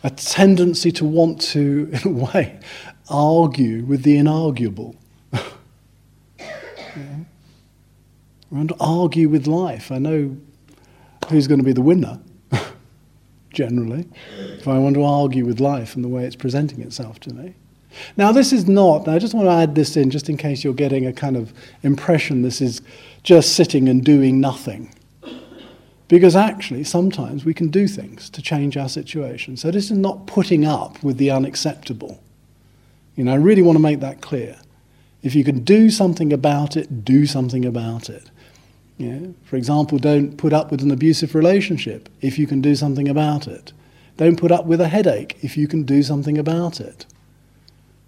a 0.03 0.11
tendency 0.11 0.91
to 0.93 1.05
want 1.05 1.41
to, 1.41 1.91
in 2.05 2.09
a 2.09 2.25
way, 2.25 2.61
argue 3.09 3.85
with 3.85 4.03
the 4.03 4.17
inarguable. 4.17 4.97
yeah. 6.39 7.17
We 8.51 8.57
want 8.57 8.71
to 8.71 8.77
argue 8.81 9.29
with 9.29 9.47
life. 9.47 9.93
I 9.93 9.99
know 9.99 10.37
who's 11.29 11.47
going 11.47 11.61
to 11.61 11.65
be 11.65 11.73
the 11.73 11.81
winner, 11.81 12.21
generally, 13.53 14.09
if 14.39 14.67
I 14.67 14.79
want 14.79 14.95
to 14.97 15.05
argue 15.05 15.47
with 15.47 15.61
life 15.61 15.95
and 15.95 16.05
the 16.05 16.09
way 16.09 16.25
it's 16.25 16.37
presenting 16.37 16.81
itself 16.83 17.21
to 17.21 17.35
me. 17.35 17.55
Now, 18.17 18.33
this 18.33 18.53
is 18.53 18.69
not, 18.69 19.09
I 19.09 19.19
just 19.19 19.35
want 19.35 19.47
to 19.47 19.53
add 19.53 19.75
this 19.75 19.97
in 19.97 20.11
just 20.11 20.29
in 20.29 20.37
case 20.37 20.63
you're 20.63 20.75
getting 20.75 21.07
a 21.07 21.13
kind 21.13 21.37
of 21.37 21.53
impression 21.83 22.43
this 22.43 22.61
is 22.61 22.81
just 23.23 23.55
sitting 23.55 23.89
and 23.89 24.05
doing 24.05 24.41
nothing. 24.41 24.95
Because 26.11 26.35
actually, 26.35 26.83
sometimes 26.83 27.45
we 27.45 27.55
can 27.55 27.69
do 27.69 27.87
things 27.87 28.29
to 28.31 28.43
change 28.43 28.77
our 28.77 28.89
situation. 28.89 29.57
So, 29.57 29.71
this 29.71 29.93
is 29.93 29.97
not 29.97 30.27
putting 30.27 30.65
up 30.65 31.01
with 31.05 31.19
the 31.19 31.31
unacceptable. 31.31 32.21
You 33.15 33.23
know, 33.23 33.33
I 33.33 33.37
really 33.37 33.63
want 33.63 33.77
to 33.77 33.83
make 33.83 34.01
that 34.01 34.21
clear. 34.21 34.59
If 35.23 35.37
you 35.37 35.45
can 35.45 35.61
do 35.61 35.89
something 35.89 36.33
about 36.33 36.77
it, 36.77 37.05
do 37.05 37.27
something 37.27 37.65
about 37.65 38.11
it. 38.11 38.29
Yeah? 38.99 39.21
For 39.45 39.55
example, 39.55 39.99
don't 39.99 40.37
put 40.37 40.53
up 40.53 40.73
with 40.73 40.83
an 40.83 40.91
abusive 40.91 41.37
relationship 41.37 42.09
if 42.21 42.41
you 42.41 42.47
can 42.49 42.61
do 42.61 42.75
something 42.75 43.09
about 43.09 43.47
it. 43.47 43.73
Don't 44.17 44.37
put 44.37 44.51
up 44.51 44.67
with 44.67 44.81
a 44.81 44.89
headache 44.89 45.39
if 45.43 45.57
you 45.57 45.69
can 45.69 45.85
do 45.85 46.03
something 46.03 46.37
about 46.37 46.81
it. 46.81 47.07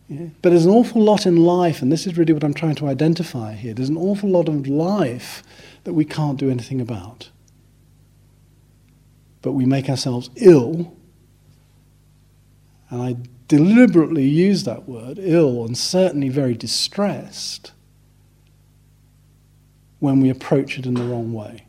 Yeah? 0.08 0.26
But 0.42 0.50
there's 0.50 0.66
an 0.66 0.72
awful 0.72 1.00
lot 1.02 1.24
in 1.24 1.36
life, 1.36 1.82
and 1.82 1.92
this 1.92 2.08
is 2.08 2.18
really 2.18 2.32
what 2.32 2.42
I'm 2.42 2.52
trying 2.52 2.74
to 2.76 2.88
identify 2.88 3.54
here. 3.54 3.74
There's 3.74 3.90
an 3.90 3.96
awful 3.96 4.28
lot 4.28 4.48
of 4.48 4.66
life 4.66 5.44
that 5.84 5.92
we 5.92 6.04
can't 6.04 6.36
do 6.36 6.50
anything 6.50 6.80
about. 6.80 7.30
But 9.42 9.52
we 9.52 9.66
make 9.66 9.88
ourselves 9.88 10.30
ill, 10.36 10.96
and 12.90 13.02
I 13.02 13.16
deliberately 13.48 14.24
use 14.24 14.64
that 14.64 14.88
word, 14.88 15.18
ill, 15.20 15.64
and 15.64 15.76
certainly 15.76 16.28
very 16.28 16.54
distressed, 16.54 17.72
when 19.98 20.20
we 20.20 20.30
approach 20.30 20.78
it 20.78 20.86
in 20.86 20.94
the 20.94 21.04
wrong 21.04 21.32
way. 21.32 21.64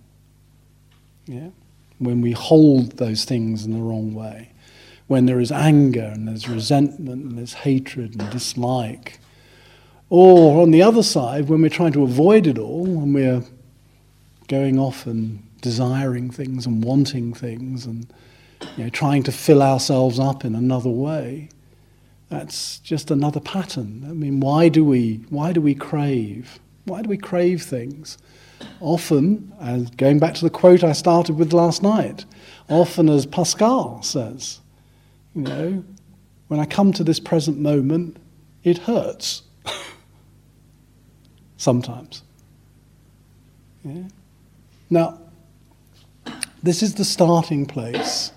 Yeah? 1.25 1.49
When 1.99 2.21
we 2.21 2.31
hold 2.31 2.93
those 2.97 3.25
things 3.25 3.65
in 3.65 3.73
the 3.73 3.79
wrong 3.79 4.13
way 4.13 4.53
when 5.07 5.25
there 5.25 5.39
is 5.39 5.51
anger 5.51 6.11
and 6.13 6.27
there's 6.27 6.47
resentment 6.47 7.23
and 7.23 7.37
there's 7.37 7.53
hatred 7.53 8.19
and 8.19 8.29
dislike. 8.31 9.19
Or 10.09 10.61
on 10.61 10.71
the 10.71 10.81
other 10.81 11.03
side, 11.03 11.49
when 11.49 11.61
we're 11.61 11.69
trying 11.69 11.93
to 11.93 12.03
avoid 12.03 12.47
it 12.47 12.57
all, 12.57 12.85
and 12.85 13.13
we're 13.13 13.43
going 14.47 14.79
off 14.79 15.05
and 15.05 15.42
desiring 15.63 16.29
things 16.29 16.67
and 16.67 16.83
wanting 16.83 17.33
things 17.33 17.85
and 17.85 18.05
you 18.77 18.83
know, 18.83 18.89
trying 18.89 19.23
to 19.23 19.31
fill 19.31 19.63
ourselves 19.63 20.19
up 20.19 20.45
in 20.45 20.53
another 20.53 20.89
way, 20.89 21.49
that's 22.29 22.79
just 22.79 23.09
another 23.09 23.39
pattern. 23.39 24.05
I 24.07 24.11
mean, 24.13 24.39
why 24.39 24.69
do 24.69 24.83
we, 24.83 25.23
why 25.29 25.53
do 25.53 25.61
we 25.61 25.73
crave? 25.73 26.59
Why 26.85 27.01
do 27.01 27.09
we 27.09 27.17
crave 27.17 27.63
things? 27.63 28.17
Often, 28.81 29.53
as 29.61 29.89
going 29.91 30.19
back 30.19 30.33
to 30.35 30.43
the 30.43 30.49
quote 30.49 30.83
I 30.83 30.91
started 30.91 31.37
with 31.37 31.53
last 31.53 31.81
night, 31.81 32.25
often 32.69 33.09
as 33.09 33.25
Pascal 33.25 34.01
says, 34.03 34.59
you 35.33 35.43
know, 35.43 35.83
when 36.49 36.59
I 36.59 36.65
come 36.65 36.91
to 36.93 37.03
this 37.03 37.19
present 37.19 37.57
moment, 37.57 38.17
it 38.63 38.79
hurts. 38.79 39.43
Sometimes. 41.57 42.23
Yeah? 43.83 44.03
Now, 44.89 45.19
this 46.63 46.81
is 46.81 46.95
the 46.95 47.05
starting 47.05 47.65
place, 47.65 48.31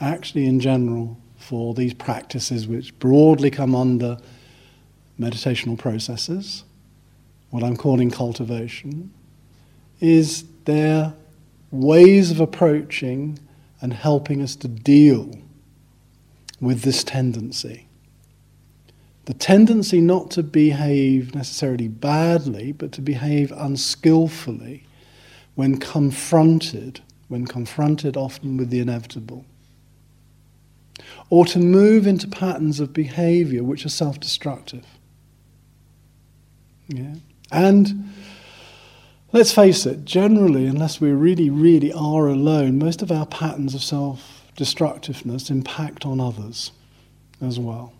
actually, 0.00 0.46
in 0.46 0.60
general, 0.60 1.16
for 1.38 1.72
these 1.72 1.94
practices 1.94 2.66
which 2.66 2.98
broadly 2.98 3.50
come 3.50 3.74
under 3.74 4.18
meditational 5.18 5.78
processes, 5.78 6.64
what 7.50 7.62
I'm 7.62 7.76
calling 7.76 8.10
cultivation, 8.10 9.12
is 10.00 10.44
their 10.64 11.14
ways 11.70 12.30
of 12.32 12.40
approaching 12.40 13.38
and 13.80 13.92
helping 13.92 14.42
us 14.42 14.56
to 14.56 14.68
deal 14.68 15.38
with 16.60 16.82
this 16.82 17.04
tendency. 17.04 17.86
The 19.26 19.34
tendency 19.34 20.00
not 20.00 20.30
to 20.32 20.42
behave 20.42 21.34
necessarily 21.34 21.88
badly, 21.88 22.72
but 22.72 22.92
to 22.92 23.00
behave 23.00 23.52
unskillfully 23.52 24.86
when 25.54 25.78
confronted, 25.78 27.00
when 27.28 27.46
confronted 27.46 28.16
often 28.16 28.56
with 28.56 28.70
the 28.70 28.80
inevitable. 28.80 29.44
Or 31.30 31.44
to 31.46 31.58
move 31.58 32.06
into 32.06 32.28
patterns 32.28 32.80
of 32.80 32.92
behavior 32.92 33.64
which 33.64 33.84
are 33.84 33.90
self 33.90 34.20
destructive. 34.20 34.86
Yeah? 36.88 37.14
And 37.50 38.12
let's 39.32 39.52
face 39.52 39.86
it, 39.86 40.04
generally, 40.04 40.66
unless 40.66 41.00
we 41.00 41.10
really, 41.10 41.50
really 41.50 41.92
are 41.92 42.28
alone, 42.28 42.78
most 42.78 43.02
of 43.02 43.10
our 43.10 43.26
patterns 43.26 43.74
of 43.74 43.82
self 43.82 44.42
destructiveness 44.56 45.50
impact 45.50 46.06
on 46.06 46.20
others 46.20 46.70
as 47.40 47.58
well. 47.58 47.92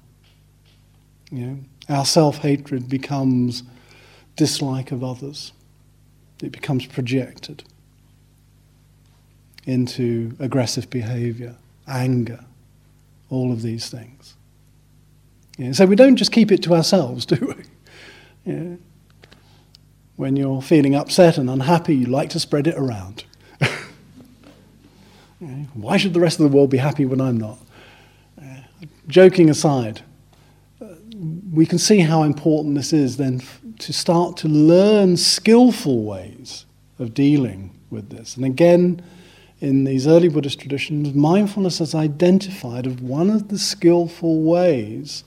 Know, 1.30 1.58
our 1.88 2.04
self 2.04 2.38
hatred 2.38 2.88
becomes 2.88 3.64
dislike 4.36 4.92
of 4.92 5.02
others, 5.02 5.52
it 6.42 6.52
becomes 6.52 6.86
projected 6.86 7.64
into 9.66 10.36
aggressive 10.38 10.90
behavior, 10.90 11.56
anger, 11.86 12.44
all 13.30 13.52
of 13.52 13.62
these 13.62 13.88
things. 13.88 14.34
Yeah, 15.58 15.72
so 15.72 15.86
we 15.86 15.96
don't 15.96 16.16
just 16.16 16.32
keep 16.32 16.50
it 16.50 16.62
to 16.64 16.74
ourselves, 16.74 17.26
do 17.32 17.54
we? 17.56 18.52
Yeah. 18.52 18.76
When 20.16 20.36
you're 20.36 20.62
feeling 20.62 20.94
upset 20.94 21.38
and 21.38 21.50
unhappy, 21.50 21.96
you 21.96 22.06
like 22.06 22.30
to 22.30 22.40
spread 22.40 22.66
it 22.66 22.76
around. 22.76 23.24
Why 25.74 25.96
should 25.96 26.14
the 26.14 26.20
rest 26.20 26.38
of 26.38 26.48
the 26.48 26.56
world 26.56 26.70
be 26.70 26.78
happy 26.78 27.04
when 27.04 27.20
I'm 27.20 27.36
not? 27.36 27.58
Joking 29.08 29.50
aside, 29.50 30.02
uh, 30.80 30.86
we 31.52 31.66
can 31.66 31.78
see 31.78 32.00
how 32.00 32.22
important 32.22 32.74
this 32.74 32.92
is 32.92 33.16
then 33.16 33.42
to 33.80 33.92
start 33.92 34.36
to 34.38 34.48
learn 34.48 35.16
skillful 35.16 36.04
ways 36.04 36.64
of 36.98 37.12
dealing 37.12 37.76
with 37.90 38.10
this. 38.10 38.36
And 38.36 38.44
again, 38.44 39.02
in 39.64 39.84
these 39.84 40.06
early 40.06 40.28
Buddhist 40.28 40.60
traditions, 40.60 41.14
mindfulness 41.14 41.80
is 41.80 41.94
identified 41.94 42.86
as 42.86 42.96
one 42.96 43.30
of 43.30 43.48
the 43.48 43.58
skillful 43.58 44.42
ways 44.42 45.24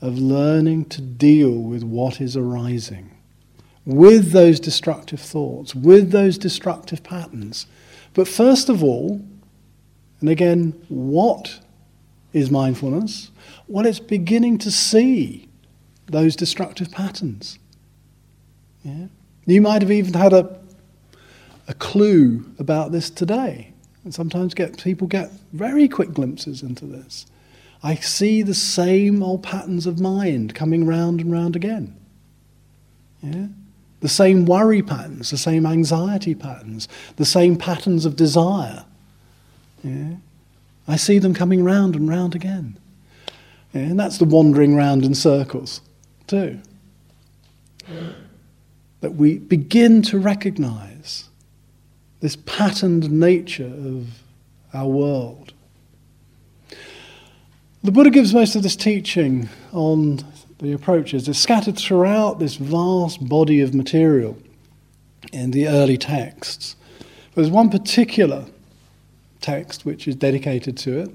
of 0.00 0.18
learning 0.18 0.84
to 0.86 1.00
deal 1.00 1.50
with 1.50 1.82
what 1.82 2.20
is 2.20 2.36
arising, 2.36 3.10
with 3.84 4.30
those 4.30 4.60
destructive 4.60 5.20
thoughts, 5.20 5.74
with 5.74 6.12
those 6.12 6.38
destructive 6.38 7.02
patterns. 7.02 7.66
But 8.14 8.28
first 8.28 8.68
of 8.68 8.84
all, 8.84 9.20
and 10.20 10.28
again, 10.28 10.80
what 10.88 11.58
is 12.32 12.50
mindfulness? 12.50 13.32
Well, 13.66 13.84
it's 13.84 13.98
beginning 13.98 14.58
to 14.58 14.70
see 14.70 15.48
those 16.06 16.36
destructive 16.36 16.92
patterns. 16.92 17.58
Yeah? 18.84 19.06
You 19.46 19.60
might 19.60 19.82
have 19.82 19.90
even 19.90 20.14
had 20.14 20.32
a, 20.32 20.56
a 21.66 21.74
clue 21.74 22.44
about 22.60 22.92
this 22.92 23.10
today. 23.10 23.71
And 24.04 24.14
sometimes 24.14 24.54
get, 24.54 24.82
people 24.82 25.06
get 25.06 25.30
very 25.52 25.88
quick 25.88 26.12
glimpses 26.12 26.62
into 26.62 26.86
this. 26.86 27.26
I 27.82 27.96
see 27.96 28.42
the 28.42 28.54
same 28.54 29.22
old 29.22 29.42
patterns 29.42 29.86
of 29.86 30.00
mind 30.00 30.54
coming 30.54 30.86
round 30.86 31.20
and 31.20 31.32
round 31.32 31.56
again. 31.56 31.96
Yeah? 33.22 33.46
The 34.00 34.08
same 34.08 34.46
worry 34.46 34.82
patterns, 34.82 35.30
the 35.30 35.38
same 35.38 35.66
anxiety 35.66 36.34
patterns, 36.34 36.88
the 37.16 37.24
same 37.24 37.56
patterns 37.56 38.04
of 38.04 38.16
desire. 38.16 38.84
Yeah? 39.84 40.14
I 40.88 40.96
see 40.96 41.18
them 41.18 41.34
coming 41.34 41.62
round 41.62 41.94
and 41.94 42.08
round 42.08 42.34
again. 42.34 42.78
Yeah? 43.72 43.82
And 43.82 43.98
that's 43.98 44.18
the 44.18 44.24
wandering 44.24 44.74
round 44.74 45.04
in 45.04 45.14
circles, 45.14 45.80
too. 46.26 46.60
That 49.00 49.14
we 49.14 49.38
begin 49.38 50.02
to 50.02 50.18
recognize 50.18 50.91
this 52.22 52.36
patterned 52.36 53.10
nature 53.10 53.66
of 53.66 54.22
our 54.72 54.86
world. 54.86 55.52
The 57.82 57.90
Buddha 57.90 58.10
gives 58.10 58.32
most 58.32 58.54
of 58.54 58.62
this 58.62 58.76
teaching 58.76 59.48
on 59.72 60.20
the 60.60 60.72
approaches. 60.72 61.26
It's 61.26 61.40
scattered 61.40 61.76
throughout 61.76 62.38
this 62.38 62.54
vast 62.54 63.28
body 63.28 63.60
of 63.60 63.74
material 63.74 64.38
in 65.32 65.50
the 65.50 65.66
early 65.66 65.98
texts. 65.98 66.76
There's 67.34 67.50
one 67.50 67.70
particular 67.70 68.46
text 69.40 69.84
which 69.84 70.06
is 70.06 70.14
dedicated 70.14 70.76
to 70.78 71.00
it, 71.00 71.10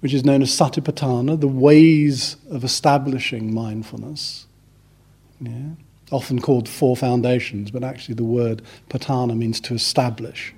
which 0.00 0.14
is 0.14 0.24
known 0.24 0.40
as 0.40 0.48
Satipatthana, 0.48 1.38
the 1.38 1.48
ways 1.48 2.36
of 2.50 2.64
establishing 2.64 3.52
mindfulness. 3.52 4.46
Yeah? 5.38 5.72
Often 6.14 6.42
called 6.42 6.68
Four 6.68 6.96
Foundations, 6.96 7.72
but 7.72 7.82
actually 7.82 8.14
the 8.14 8.22
word 8.22 8.62
patthana 8.88 9.36
means 9.36 9.58
to 9.62 9.74
establish. 9.74 10.54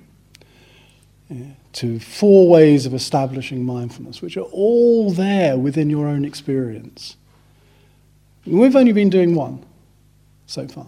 Yeah? 1.31 1.53
To 1.73 1.99
four 1.99 2.47
ways 2.47 2.85
of 2.85 2.93
establishing 2.93 3.65
mindfulness, 3.65 4.21
which 4.21 4.37
are 4.37 4.41
all 4.51 5.09
there 5.09 5.57
within 5.57 5.89
your 5.89 6.05
own 6.05 6.25
experience. 6.25 7.17
We've 8.45 8.75
only 8.75 8.91
been 8.91 9.09
doing 9.09 9.33
one 9.33 9.65
so 10.45 10.67
far. 10.67 10.85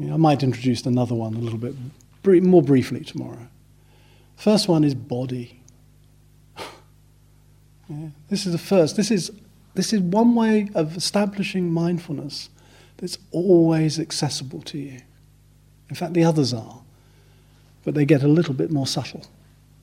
I 0.00 0.16
might 0.16 0.42
introduce 0.42 0.84
another 0.84 1.14
one 1.14 1.34
a 1.34 1.38
little 1.38 1.60
bit 1.60 1.76
more 2.42 2.62
briefly 2.62 3.04
tomorrow. 3.04 3.46
First 4.34 4.66
one 4.66 4.82
is 4.82 4.96
body. 4.96 5.60
yeah, 7.88 8.08
this 8.28 8.44
is 8.44 8.50
the 8.50 8.58
first. 8.58 8.96
This 8.96 9.12
is, 9.12 9.30
this 9.74 9.92
is 9.92 10.00
one 10.00 10.34
way 10.34 10.68
of 10.74 10.96
establishing 10.96 11.72
mindfulness 11.72 12.48
that's 12.98 13.18
always 13.30 13.98
accessible 13.98 14.62
to 14.62 14.78
you. 14.78 15.00
In 15.88 15.96
fact, 15.96 16.14
the 16.14 16.24
others 16.24 16.52
are, 16.52 16.80
but 17.84 17.94
they 17.94 18.04
get 18.04 18.22
a 18.22 18.28
little 18.28 18.54
bit 18.54 18.70
more 18.70 18.86
subtle 18.86 19.24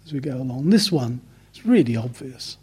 as 0.06 0.14
we 0.14 0.20
go 0.20 0.36
along. 0.36 0.70
This 0.70 0.92
one 0.92 1.22
is 1.54 1.66
really 1.66 1.96
obvious. 1.96 2.58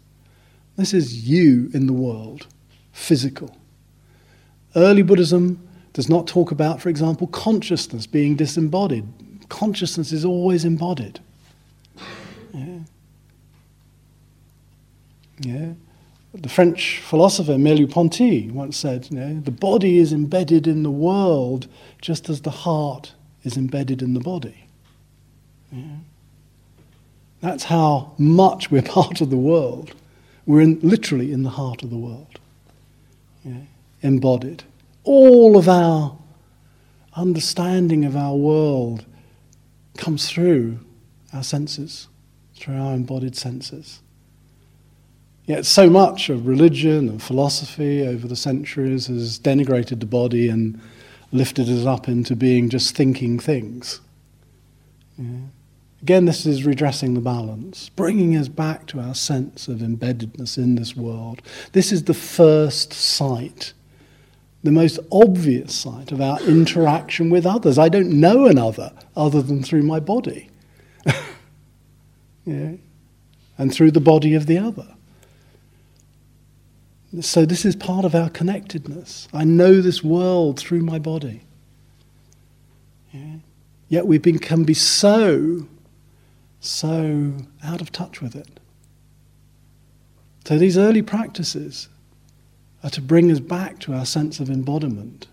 This 0.77 0.93
is 0.93 1.27
you 1.27 1.69
in 1.73 1.87
the 1.87 1.93
world, 1.93 2.47
physical. 2.91 3.57
Early 4.75 5.01
Buddhism 5.01 5.67
does 5.93 6.09
not 6.09 6.27
talk 6.27 6.51
about, 6.51 6.81
for 6.81 6.89
example, 6.89 7.27
consciousness 7.27 8.07
being 8.07 8.35
disembodied. 8.35 9.05
Consciousness 9.49 10.11
is 10.11 10.23
always 10.23 10.63
embodied. 10.63 11.19
Yeah. 12.53 12.79
Yeah. 15.39 15.73
The 16.33 16.49
French 16.49 16.99
philosopher 16.99 17.53
Merleau-Ponty 17.53 18.51
once 18.51 18.77
said, 18.77 19.09
you 19.11 19.17
know, 19.17 19.39
the 19.41 19.51
body 19.51 19.97
is 19.97 20.13
embedded 20.13 20.65
in 20.65 20.83
the 20.83 20.91
world 20.91 21.67
just 22.01 22.29
as 22.29 22.41
the 22.41 22.51
heart 22.51 23.13
is 23.43 23.57
embedded 23.57 24.01
in 24.01 24.13
the 24.13 24.21
body. 24.21 24.65
Yeah. 25.71 25.97
That's 27.41 27.65
how 27.65 28.13
much 28.17 28.71
we're 28.71 28.81
part 28.99 29.19
of 29.19 29.29
the 29.29 29.37
world. 29.37 29.93
We're 30.45 30.61
in, 30.61 30.79
literally 30.81 31.31
in 31.31 31.43
the 31.43 31.49
heart 31.49 31.83
of 31.83 31.89
the 31.89 31.97
world, 31.97 32.39
yeah. 33.43 33.61
embodied. 34.01 34.63
All 35.03 35.57
of 35.57 35.67
our 35.67 36.17
understanding 37.15 38.05
of 38.05 38.15
our 38.15 38.35
world 38.35 39.05
comes 39.97 40.29
through 40.29 40.79
our 41.33 41.43
senses, 41.43 42.07
through 42.55 42.77
our 42.77 42.93
embodied 42.93 43.35
senses. 43.35 44.01
Yet 45.51 45.65
so 45.65 45.89
much 45.89 46.29
of 46.29 46.47
religion 46.47 47.09
and 47.09 47.21
philosophy 47.21 48.07
over 48.07 48.25
the 48.25 48.37
centuries 48.37 49.07
has 49.07 49.37
denigrated 49.37 49.99
the 49.99 50.05
body 50.05 50.47
and 50.47 50.79
lifted 51.33 51.67
it 51.67 51.85
up 51.85 52.07
into 52.07 52.37
being 52.37 52.69
just 52.69 52.95
thinking 52.95 53.37
things. 53.37 53.99
Yeah. 55.17 55.47
Again, 56.01 56.23
this 56.23 56.45
is 56.45 56.65
redressing 56.65 57.15
the 57.15 57.19
balance, 57.19 57.89
bringing 57.89 58.37
us 58.37 58.47
back 58.47 58.87
to 58.87 59.01
our 59.01 59.13
sense 59.13 59.67
of 59.67 59.79
embeddedness 59.79 60.57
in 60.57 60.75
this 60.75 60.95
world. 60.95 61.41
This 61.73 61.91
is 61.91 62.05
the 62.05 62.13
first 62.13 62.93
sight, 62.93 63.73
the 64.63 64.71
most 64.71 64.99
obvious 65.11 65.75
sight 65.75 66.13
of 66.13 66.21
our 66.21 66.39
interaction 66.43 67.29
with 67.29 67.45
others. 67.45 67.77
I 67.77 67.89
don't 67.89 68.21
know 68.21 68.45
another 68.45 68.93
other 69.17 69.41
than 69.41 69.63
through 69.63 69.83
my 69.83 69.99
body, 69.99 70.49
yeah. 72.45 72.75
and 73.57 73.73
through 73.73 73.91
the 73.91 73.99
body 73.99 74.33
of 74.33 74.45
the 74.45 74.57
other. 74.57 74.95
So, 77.19 77.45
this 77.45 77.65
is 77.65 77.75
part 77.75 78.05
of 78.05 78.15
our 78.15 78.29
connectedness. 78.29 79.27
I 79.33 79.43
know 79.43 79.81
this 79.81 80.01
world 80.01 80.57
through 80.57 80.81
my 80.81 80.97
body. 80.97 81.41
Yeah. 83.11 83.35
Yet 83.89 84.07
we 84.07 84.17
can 84.19 84.63
be 84.63 84.73
so, 84.73 85.67
so 86.61 87.33
out 87.63 87.81
of 87.81 87.91
touch 87.91 88.21
with 88.21 88.33
it. 88.33 88.61
So, 90.45 90.57
these 90.57 90.77
early 90.77 91.01
practices 91.01 91.89
are 92.81 92.89
to 92.91 93.01
bring 93.01 93.29
us 93.29 93.41
back 93.41 93.79
to 93.79 93.93
our 93.93 94.05
sense 94.05 94.39
of 94.39 94.49
embodiment, 94.49 95.27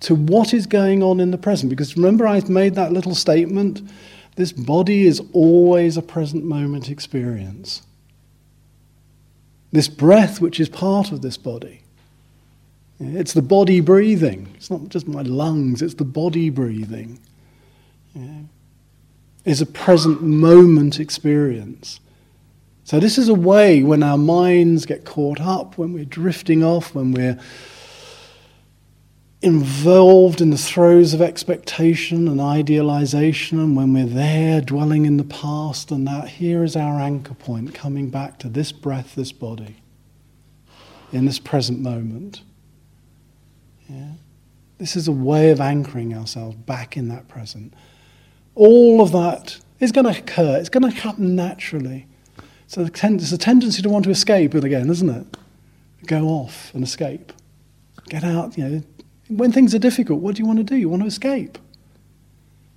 to 0.00 0.14
what 0.14 0.54
is 0.54 0.66
going 0.66 1.02
on 1.02 1.18
in 1.18 1.32
the 1.32 1.38
present. 1.38 1.68
Because 1.68 1.96
remember, 1.96 2.28
I've 2.28 2.48
made 2.48 2.76
that 2.76 2.92
little 2.92 3.16
statement 3.16 3.82
this 4.38 4.52
body 4.52 5.04
is 5.04 5.20
always 5.32 5.96
a 5.96 6.02
present 6.02 6.44
moment 6.44 6.88
experience. 6.88 7.82
This 9.72 9.88
breath, 9.88 10.40
which 10.40 10.60
is 10.60 10.68
part 10.68 11.12
of 11.12 11.22
this 11.22 11.36
body. 11.36 11.82
It's 13.00 13.32
the 13.32 13.42
body 13.42 13.80
breathing. 13.80 14.48
It's 14.56 14.70
not 14.70 14.88
just 14.88 15.06
my 15.06 15.22
lungs, 15.22 15.82
it's 15.82 15.94
the 15.94 16.04
body 16.04 16.50
breathing. 16.50 17.20
Yeah. 18.14 18.40
Is 19.44 19.60
a 19.60 19.66
present 19.66 20.22
moment 20.22 20.98
experience. 20.98 22.00
So, 22.84 22.98
this 22.98 23.18
is 23.18 23.28
a 23.28 23.34
way 23.34 23.82
when 23.82 24.02
our 24.02 24.18
minds 24.18 24.86
get 24.86 25.04
caught 25.04 25.40
up, 25.40 25.78
when 25.78 25.92
we're 25.92 26.04
drifting 26.04 26.64
off, 26.64 26.94
when 26.94 27.12
we're 27.12 27.38
involved 29.40 30.40
in 30.40 30.50
the 30.50 30.58
throes 30.58 31.14
of 31.14 31.22
expectation 31.22 32.26
and 32.26 32.40
idealization, 32.40 33.60
and 33.60 33.76
when 33.76 33.92
we're 33.92 34.06
there 34.06 34.60
dwelling 34.60 35.06
in 35.06 35.16
the 35.16 35.24
past, 35.24 35.90
and 35.90 36.06
that 36.08 36.28
here 36.28 36.64
is 36.64 36.74
our 36.74 37.00
anchor 37.00 37.34
point 37.34 37.72
coming 37.72 38.10
back 38.10 38.38
to 38.40 38.48
this 38.48 38.72
breath, 38.72 39.14
this 39.14 39.30
body, 39.30 39.76
in 41.12 41.24
this 41.24 41.38
present 41.38 41.78
moment. 41.78 42.42
Yeah? 43.88 44.12
This 44.78 44.96
is 44.96 45.06
a 45.06 45.12
way 45.12 45.50
of 45.50 45.60
anchoring 45.60 46.14
ourselves 46.14 46.56
back 46.56 46.96
in 46.96 47.08
that 47.08 47.28
present. 47.28 47.74
All 48.54 49.00
of 49.00 49.12
that 49.12 49.58
is 49.78 49.92
going 49.92 50.12
to 50.12 50.18
occur, 50.18 50.56
it's 50.56 50.68
going 50.68 50.90
to 50.90 50.96
happen 51.00 51.36
naturally. 51.36 52.06
So 52.66 52.84
there's 52.84 53.32
a 53.32 53.38
tendency 53.38 53.82
to 53.82 53.88
want 53.88 54.04
to 54.04 54.10
escape 54.10 54.54
it 54.54 54.64
again, 54.64 54.90
isn't 54.90 55.08
it? 55.08 55.36
Go 56.06 56.26
off 56.26 56.74
and 56.74 56.82
escape. 56.82 57.32
Get 58.08 58.24
out, 58.24 58.58
you 58.58 58.68
know, 58.68 58.82
when 59.28 59.52
things 59.52 59.74
are 59.74 59.78
difficult, 59.78 60.20
what 60.20 60.36
do 60.36 60.42
you 60.42 60.46
want 60.46 60.58
to 60.58 60.64
do? 60.64 60.76
You 60.76 60.88
want 60.88 61.02
to 61.02 61.08
escape. 61.08 61.58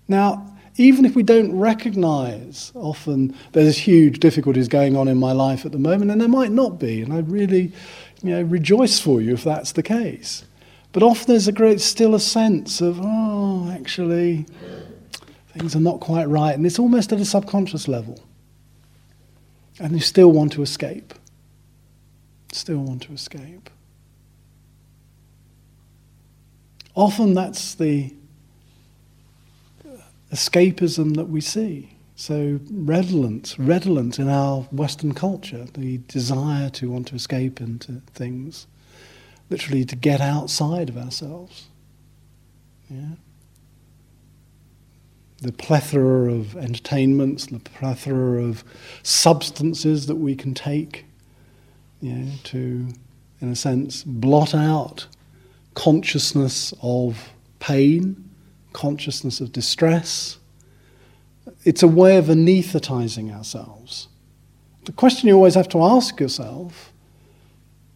Now, 0.08 0.48
even 0.78 1.06
if 1.06 1.16
we 1.16 1.24
don't 1.24 1.58
recognize 1.58 2.72
often 2.76 3.36
there's 3.52 3.78
huge 3.78 4.20
difficulties 4.20 4.68
going 4.68 4.96
on 4.96 5.08
in 5.08 5.18
my 5.18 5.32
life 5.32 5.66
at 5.66 5.72
the 5.72 5.78
moment, 5.78 6.12
and 6.12 6.22
there 6.22 6.28
might 6.28 6.52
not 6.52 6.80
be, 6.80 7.02
and 7.02 7.14
I 7.14 7.20
really 7.20 7.72
you 8.22 8.30
know, 8.32 8.42
rejoice 8.42 9.00
for 9.00 9.22
you 9.22 9.34
if 9.34 9.44
that's 9.44 9.74
the 9.74 9.84
case. 9.84 10.46
But 10.94 11.04
often 11.04 11.28
there's 11.28 11.48
a 11.48 11.54
great, 11.54 11.80
still 11.80 12.16
a 12.16 12.20
sense 12.20 12.82
of, 12.82 13.00
oh, 13.02 13.72
actually, 13.72 14.46
things 15.54 15.76
are 15.76 15.80
not 15.80 16.02
quite 16.02 16.28
right. 16.28 16.54
And 16.54 16.66
it's 16.66 16.80
almost 16.80 17.14
at 17.14 17.20
a 17.20 17.26
subconscious 17.26 17.88
level. 17.88 18.22
And 19.80 19.94
you 19.94 20.02
still 20.02 20.32
want 20.32 20.52
to 20.54 20.62
escape. 20.62 21.14
Still 22.52 22.80
want 22.80 23.04
to 23.04 23.14
escape. 23.14 23.70
Often 26.96 27.34
that's 27.34 27.76
the 27.76 28.14
escapism 30.32 31.16
that 31.16 31.30
we 31.30 31.42
see. 31.42 31.96
So 32.16 32.60
redolent, 32.70 33.56
redolent 33.58 34.20
in 34.20 34.30
our 34.30 34.62
Western 34.72 35.14
culture, 35.14 35.66
the 35.74 35.98
desire 36.08 36.70
to 36.72 36.92
want 36.92 37.08
to 37.08 37.16
escape 37.16 37.60
into 37.60 38.02
things, 38.14 38.68
literally 39.50 39.86
to 39.86 39.96
get 39.96 40.22
outside 40.22 40.90
of 40.90 40.98
ourselves. 40.98 41.68
Yeah. 42.90 43.16
The 45.42 45.52
plethora 45.52 46.32
of 46.32 46.56
entertainments, 46.56 47.48
the 47.48 47.58
plethora 47.58 48.44
of 48.44 48.64
substances 49.02 50.06
that 50.06 50.18
we 50.18 50.36
can 50.36 50.54
take, 50.54 51.06
you 52.02 52.14
know, 52.14 52.32
to, 52.44 52.90
in 53.40 53.50
a 53.50 53.56
sense, 53.56 54.04
blot 54.04 54.54
out 54.54 55.08
consciousness 55.74 56.74
of 56.82 57.32
pain, 57.60 58.30
consciousness 58.74 59.40
of 59.42 59.52
distress. 59.52 60.38
It's 61.64 61.84
a 61.84 61.88
way 61.88 62.18
of 62.18 62.26
anesthetizing 62.26 63.36
ourselves. 63.36 64.08
The 64.86 64.92
question 64.92 65.28
you 65.28 65.36
always 65.36 65.56
have 65.56 65.70
to 65.70 65.84
ask 65.84 66.20
yourself 66.20 66.92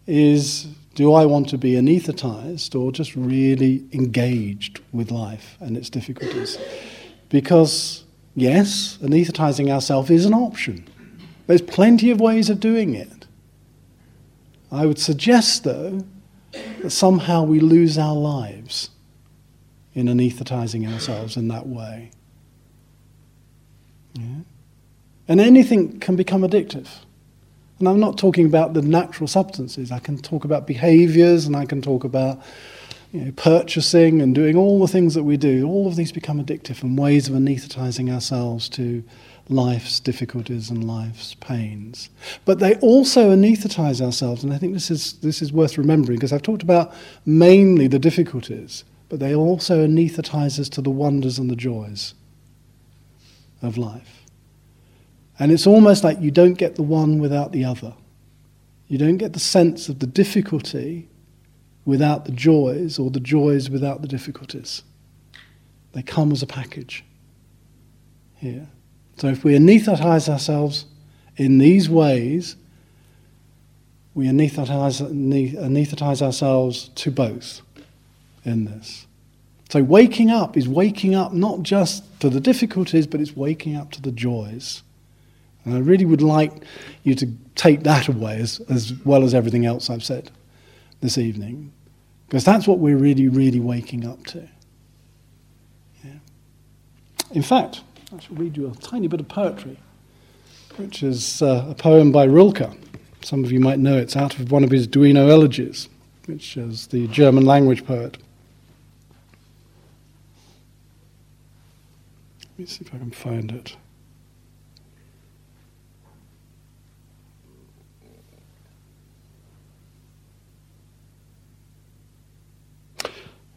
is 0.08 0.68
do 0.94 1.14
I 1.14 1.26
want 1.26 1.50
to 1.50 1.58
be 1.58 1.74
anesthetized 1.74 2.80
or 2.80 2.92
just 2.92 3.16
really 3.16 3.86
engaged 3.92 4.80
with 4.94 5.12
life 5.12 5.58
and 5.60 5.76
its 5.76 5.90
difficulties? 5.90 6.58
Because, 7.28 8.06
yes, 8.34 8.98
anesthetizing 9.02 9.70
ourselves 9.70 10.10
is 10.10 10.26
an 10.26 10.34
option. 10.34 10.88
There's 11.48 11.62
plenty 11.62 12.12
of 12.12 12.22
ways 12.22 12.50
of 12.50 12.62
doing 12.62 12.94
it. 12.94 13.28
I 14.72 14.86
would 14.86 15.00
suggest, 15.00 15.66
though, 15.66 16.06
that 16.82 16.92
somehow 16.92 17.44
we 17.44 17.60
lose 17.60 17.98
our 17.98 18.16
lives 18.16 18.90
in 19.94 20.08
anesthetizing 20.08 20.92
ourselves 20.92 21.38
in 21.38 21.48
that 21.48 21.68
way. 21.68 22.12
Yeah? 24.14 24.42
And 25.28 25.40
anything 25.40 26.00
can 26.00 26.16
become 26.16 26.42
addictive. 26.42 26.88
And 27.80 27.90
I'm 27.90 28.00
not 28.00 28.18
talking 28.18 28.46
about 28.46 28.74
the 28.74 28.82
natural 28.82 29.28
substances. 29.28 29.92
I 29.92 30.00
can 30.00 30.18
talk 30.18 30.46
about 30.46 30.68
behaviors 30.68 31.46
and 31.46 31.56
I 31.56 31.66
can 31.66 31.82
talk 31.82 32.04
about 32.04 32.42
you 33.12 33.26
know, 33.26 33.32
purchasing 33.36 34.22
and 34.22 34.34
doing 34.34 34.56
all 34.56 34.80
the 34.80 34.88
things 34.88 35.14
that 35.14 35.24
we 35.24 35.38
do. 35.38 35.68
All 35.68 35.88
of 35.88 35.96
these 35.96 36.12
become 36.12 36.44
addictive 36.44 36.84
and 36.84 36.98
ways 36.98 37.28
of 37.28 37.36
anesthetizing 37.36 38.14
ourselves 38.14 38.70
to 38.70 39.04
life's 39.50 40.00
difficulties 40.00 40.70
and 40.70 40.84
life's 40.84 41.36
pains. 41.36 42.10
But 42.46 42.60
they 42.60 42.76
also 42.76 43.30
anesthetize 43.36 44.02
ourselves, 44.02 44.44
and 44.44 44.54
I 44.54 44.58
think 44.58 44.74
this 44.74 44.90
is, 44.90 45.14
this 45.22 45.42
is 45.42 45.54
worth 45.54 45.78
remembering 45.78 46.18
because 46.18 46.34
I've 46.34 46.42
talked 46.42 46.64
about 46.64 46.94
mainly 47.26 47.88
the 47.88 48.00
difficulties, 48.00 48.84
but 49.10 49.20
they 49.20 49.36
also 49.36 49.86
anesthetize 49.86 50.60
us 50.60 50.70
to 50.70 50.82
the 50.82 50.90
wonders 50.90 51.38
and 51.38 51.50
the 51.50 51.56
joys. 51.56 52.14
of 53.62 53.78
life. 53.78 54.24
And 55.40 55.52
it's 55.52 55.68
almost 55.68 56.04
like 56.04 56.20
you 56.22 56.32
don't 56.32 56.54
get 56.54 56.76
the 56.76 56.84
one 56.84 57.20
without 57.20 57.52
the 57.52 57.66
other. 57.66 57.94
You 58.88 58.98
don't 58.98 59.18
get 59.18 59.34
the 59.34 59.40
sense 59.40 59.90
of 59.90 60.00
the 60.00 60.08
difficulty 60.08 61.10
without 61.84 62.26
the 62.26 62.32
joys, 62.32 62.98
or 62.98 63.12
the 63.12 63.20
joys 63.20 63.70
without 63.70 64.02
the 64.02 64.08
difficulties. 64.08 64.84
They 65.92 66.02
come 66.02 66.32
as 66.32 66.42
a 66.42 66.48
package 66.48 67.04
here. 68.36 68.68
So 69.18 69.28
if 69.28 69.44
we 69.44 69.54
anesthetize 69.54 70.28
ourselves 70.28 70.86
in 71.38 71.58
these 71.58 71.90
ways, 71.90 72.56
we 74.14 74.26
anesthetize, 74.28 76.22
ourselves 76.22 76.90
to 76.96 77.12
both 77.12 77.62
in 78.44 78.66
this. 78.66 79.08
So 79.70 79.84
waking 79.84 80.32
up 80.32 80.56
is 80.56 80.68
waking 80.68 81.16
up 81.16 81.34
not 81.34 81.64
just 81.64 82.04
to 82.22 82.30
the 82.30 82.40
difficulties, 82.40 83.08
but 83.08 83.20
it's 83.20 83.36
waking 83.36 83.76
up 83.76 83.92
to 83.92 84.02
the 84.02 84.12
joys. 84.12 84.84
And 85.66 85.74
I 85.74 85.80
really 85.80 86.06
would 86.06 86.22
like 86.22 86.64
you 87.04 87.16
to 87.16 87.28
take 87.56 87.84
that 87.84 88.08
away 88.08 88.40
as, 88.40 88.62
as 88.70 88.94
well 89.04 89.24
as 89.24 89.34
everything 89.34 89.66
else 89.66 89.90
I've 89.90 90.04
said 90.04 90.32
this 91.02 91.18
evening. 91.18 91.72
Because 92.28 92.44
that's 92.44 92.68
what 92.68 92.80
we're 92.80 92.98
really, 92.98 93.28
really 93.28 93.60
waking 93.60 94.06
up 94.06 94.26
to. 94.28 94.48
Yeah. 96.04 96.12
In 97.32 97.42
fact, 97.42 97.82
I 98.16 98.20
shall 98.20 98.38
read 98.38 98.56
you 98.56 98.70
a 98.70 98.76
tiny 98.76 99.08
bit 99.08 99.20
of 99.20 99.28
poetry, 99.28 99.78
which 100.78 101.04
is 101.04 101.42
uh, 101.42 101.66
a 101.70 101.76
poem 101.76 102.14
by 102.14 102.24
Rilke. 102.24 102.72
Some 103.22 103.44
of 103.44 103.52
you 103.52 103.60
might 103.60 103.78
know 103.80 103.98
it's 103.98 104.16
out 104.16 104.40
of 104.40 104.52
one 104.52 104.64
of 104.64 104.72
his 104.72 104.88
Duino 104.88 105.28
elegies, 105.28 105.90
which 106.26 106.56
is 106.56 106.88
the 106.88 107.08
German 107.08 107.46
language 107.46 107.86
poet. 107.86 108.18
Let 112.42 112.60
me 112.60 112.66
see 112.68 112.86
if 112.86 112.96
I 112.96 113.00
can 113.00 113.12
find 113.12 113.52
it. 113.52 113.76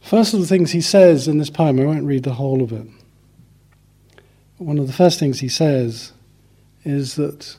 First 0.00 0.34
of 0.34 0.40
the 0.40 0.46
things 0.46 0.72
he 0.72 0.80
says 0.80 1.28
in 1.28 1.38
this 1.38 1.50
poem, 1.50 1.78
I 1.78 1.84
won't 1.84 2.04
read 2.04 2.24
the 2.24 2.34
whole 2.34 2.60
of 2.60 2.72
it. 2.72 2.88
One 4.58 4.78
of 4.78 4.86
the 4.86 4.92
first 4.92 5.18
things 5.18 5.40
he 5.40 5.48
says 5.48 6.12
is 6.84 7.14
that 7.14 7.56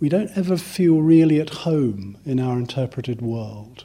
we 0.00 0.08
don't 0.08 0.36
ever 0.36 0.56
feel 0.56 1.00
really 1.00 1.40
at 1.40 1.50
home 1.50 2.16
in 2.24 2.40
our 2.40 2.56
interpreted 2.56 3.20
world. 3.20 3.84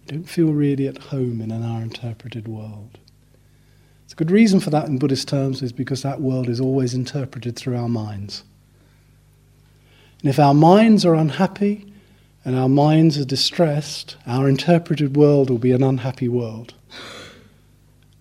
We 0.00 0.16
don't 0.16 0.28
feel 0.28 0.52
really 0.52 0.88
at 0.88 0.98
home 0.98 1.40
in 1.40 1.52
our 1.52 1.82
interpreted 1.82 2.48
world. 2.48 2.98
It's 4.04 4.12
a 4.12 4.16
good 4.16 4.30
reason 4.30 4.60
for 4.60 4.70
that 4.70 4.88
in 4.88 4.98
Buddhist 4.98 5.28
terms 5.28 5.62
is 5.62 5.72
because 5.72 6.02
that 6.02 6.20
world 6.20 6.48
is 6.48 6.60
always 6.60 6.94
interpreted 6.94 7.56
through 7.56 7.76
our 7.76 7.88
minds. 7.88 8.42
And 10.20 10.30
if 10.30 10.38
our 10.38 10.54
minds 10.54 11.04
are 11.04 11.14
unhappy, 11.14 11.92
and 12.44 12.56
our 12.56 12.68
minds 12.68 13.18
are 13.18 13.24
distressed, 13.24 14.16
our 14.26 14.48
interpreted 14.48 15.16
world 15.16 15.48
will 15.48 15.58
be 15.58 15.72
an 15.72 15.82
unhappy 15.82 16.28
world, 16.28 16.74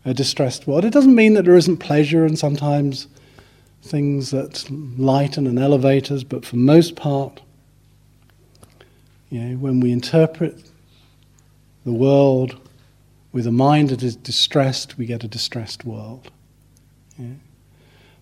a 0.06 0.14
distressed 0.14 0.68
world. 0.68 0.86
It 0.86 0.94
doesn't 0.94 1.16
mean 1.16 1.34
that 1.36 1.46
there 1.46 1.56
isn't 1.56 1.78
pleasure 1.78 2.26
and 2.26 2.38
sometimes 2.38 3.08
things 3.84 4.32
that 4.32 4.70
lighten 4.70 5.48
and 5.48 5.60
elevate 5.60 6.12
us, 6.12 6.24
but 6.24 6.46
for 6.46 6.56
most 6.56 6.96
part, 6.96 7.42
you 9.30 9.40
know, 9.40 9.58
when 9.58 9.80
we 9.80 9.92
interpret 9.92 10.62
the 11.86 11.92
world 11.92 12.60
with 13.32 13.48
a 13.48 13.52
mind 13.52 13.90
that 13.90 14.04
is 14.04 14.16
distressed, 14.16 14.98
we 14.98 15.06
get 15.06 15.24
a 15.24 15.28
distressed 15.28 15.86
world. 15.86 16.30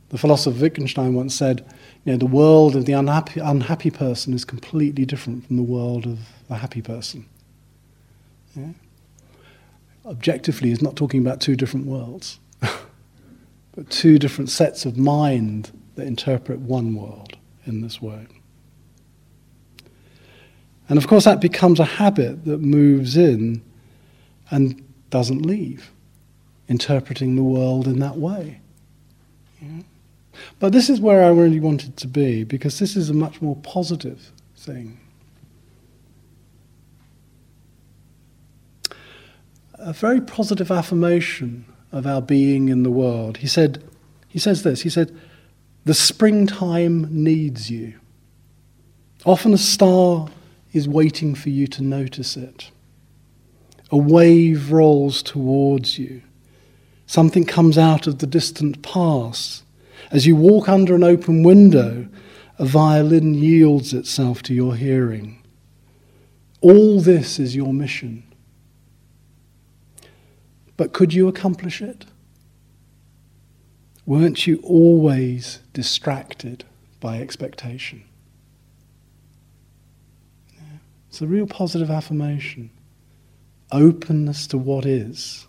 The 0.09 0.17
philosopher 0.17 0.59
Wittgenstein 0.59 1.13
once 1.13 1.35
said, 1.35 1.65
you 2.03 2.11
know, 2.11 2.17
the 2.17 2.25
world 2.25 2.75
of 2.75 2.85
the 2.85 2.93
unhappy, 2.93 3.39
unhappy 3.39 3.91
person 3.91 4.33
is 4.33 4.43
completely 4.43 5.05
different 5.05 5.47
from 5.47 5.55
the 5.57 5.63
world 5.63 6.05
of 6.05 6.19
the 6.47 6.55
happy 6.55 6.81
person. 6.81 7.25
Objectively, 10.05 10.71
is 10.71 10.81
not 10.81 10.95
talking 10.95 11.21
about 11.21 11.41
two 11.41 11.55
different 11.55 11.85
worlds, 11.85 12.39
but 12.61 13.89
two 13.89 14.17
different 14.17 14.49
sets 14.49 14.85
of 14.85 14.97
mind 14.97 15.71
that 15.95 16.07
interpret 16.07 16.59
one 16.59 16.95
world 16.95 17.37
in 17.65 17.81
this 17.81 18.01
way. 18.01 18.27
And 20.87 20.97
of 20.97 21.07
course, 21.07 21.25
that 21.25 21.39
becomes 21.39 21.79
a 21.79 21.85
habit 21.85 22.45
that 22.45 22.61
moves 22.61 23.15
in 23.15 23.61
and 24.49 24.83
doesn't 25.11 25.45
leave, 25.45 25.91
interpreting 26.67 27.35
the 27.35 27.43
world 27.43 27.87
in 27.87 27.99
that 27.99 28.17
way. 28.17 28.61
Yeah? 29.61 29.81
But 30.59 30.73
this 30.73 30.89
is 30.89 30.99
where 30.99 31.23
I 31.23 31.29
really 31.29 31.59
wanted 31.59 31.97
to 31.97 32.07
be, 32.07 32.43
because 32.43 32.79
this 32.79 32.95
is 32.95 33.09
a 33.09 33.13
much 33.13 33.41
more 33.41 33.57
positive 33.57 34.31
thing. 34.55 34.99
A 39.79 39.93
very 39.93 40.21
positive 40.21 40.71
affirmation 40.71 41.65
of 41.91 42.05
our 42.05 42.21
being 42.21 42.69
in 42.69 42.83
the 42.83 42.91
world. 42.91 43.37
He 43.37 43.47
said, 43.47 43.83
he 44.27 44.39
says 44.39 44.63
this, 44.63 44.81
he 44.81 44.89
said, 44.89 45.17
the 45.85 45.93
springtime 45.93 47.07
needs 47.11 47.71
you. 47.71 47.99
Often 49.25 49.53
a 49.53 49.57
star 49.57 50.27
is 50.73 50.87
waiting 50.87 51.33
for 51.33 51.49
you 51.49 51.67
to 51.67 51.83
notice 51.83 52.37
it. 52.37 52.71
A 53.91 53.97
wave 53.97 54.71
rolls 54.71 55.23
towards 55.23 55.97
you. 55.97 56.21
Something 57.07 57.45
comes 57.45 57.77
out 57.77 58.05
of 58.05 58.19
the 58.19 58.27
distant 58.27 58.83
past 58.83 59.63
as 60.11 60.25
you 60.25 60.35
walk 60.35 60.67
under 60.67 60.95
an 60.95 61.03
open 61.03 61.43
window, 61.43 62.07
a 62.57 62.65
violin 62.65 63.33
yields 63.33 63.93
itself 63.93 64.41
to 64.43 64.53
your 64.53 64.75
hearing. 64.75 65.41
All 66.61 66.99
this 66.99 67.39
is 67.39 67.55
your 67.55 67.73
mission. 67.73 68.23
But 70.79 70.93
could 70.93 71.13
you 71.13 71.27
accomplish 71.27 71.81
it? 71.81 72.05
Weren't 74.05 74.47
you 74.47 74.61
always 74.63 75.59
distracted 75.73 76.63
by 77.01 77.19
expectation? 77.19 78.05
It's 81.09 81.21
a 81.21 81.27
real 81.27 81.47
positive 81.47 81.91
affirmation. 81.91 82.69
Openness 83.73 84.47
to 84.47 84.57
what 84.57 84.85
is, 84.85 85.47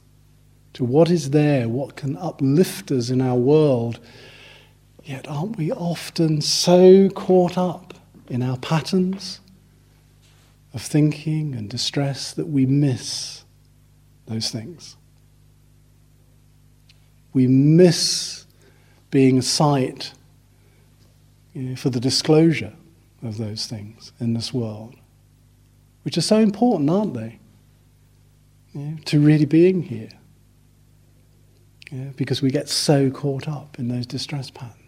to 0.72 0.82
what 0.84 1.08
is 1.08 1.30
there, 1.30 1.68
what 1.68 1.94
can 1.94 2.16
uplift 2.16 2.90
us 2.90 3.08
in 3.08 3.20
our 3.20 3.36
world 3.36 4.00
Yet, 5.04 5.28
aren't 5.28 5.56
we 5.56 5.72
often 5.72 6.40
so 6.40 7.08
caught 7.08 7.56
up 7.56 7.94
in 8.28 8.42
our 8.42 8.56
patterns 8.58 9.40
of 10.74 10.82
thinking 10.82 11.54
and 11.54 11.70
distress 11.70 12.32
that 12.34 12.48
we 12.48 12.66
miss 12.66 13.44
those 14.26 14.50
things? 14.50 14.96
We 17.32 17.46
miss 17.46 18.46
being 19.10 19.38
a 19.38 19.42
site 19.42 20.12
you 21.54 21.62
know, 21.62 21.76
for 21.76 21.90
the 21.90 22.00
disclosure 22.00 22.74
of 23.22 23.38
those 23.38 23.66
things 23.66 24.12
in 24.20 24.34
this 24.34 24.52
world, 24.52 24.94
which 26.02 26.16
are 26.16 26.22
so 26.22 26.38
important, 26.38 26.90
aren't 26.90 27.14
they? 27.14 27.38
You 28.74 28.80
know, 28.80 28.96
to 29.06 29.20
really 29.20 29.46
being 29.46 29.82
here. 29.82 30.10
Yeah, 31.90 32.10
because 32.16 32.40
we 32.40 32.50
get 32.50 32.68
so 32.68 33.10
caught 33.10 33.48
up 33.48 33.78
in 33.78 33.88
those 33.88 34.06
distress 34.06 34.48
patterns. 34.48 34.80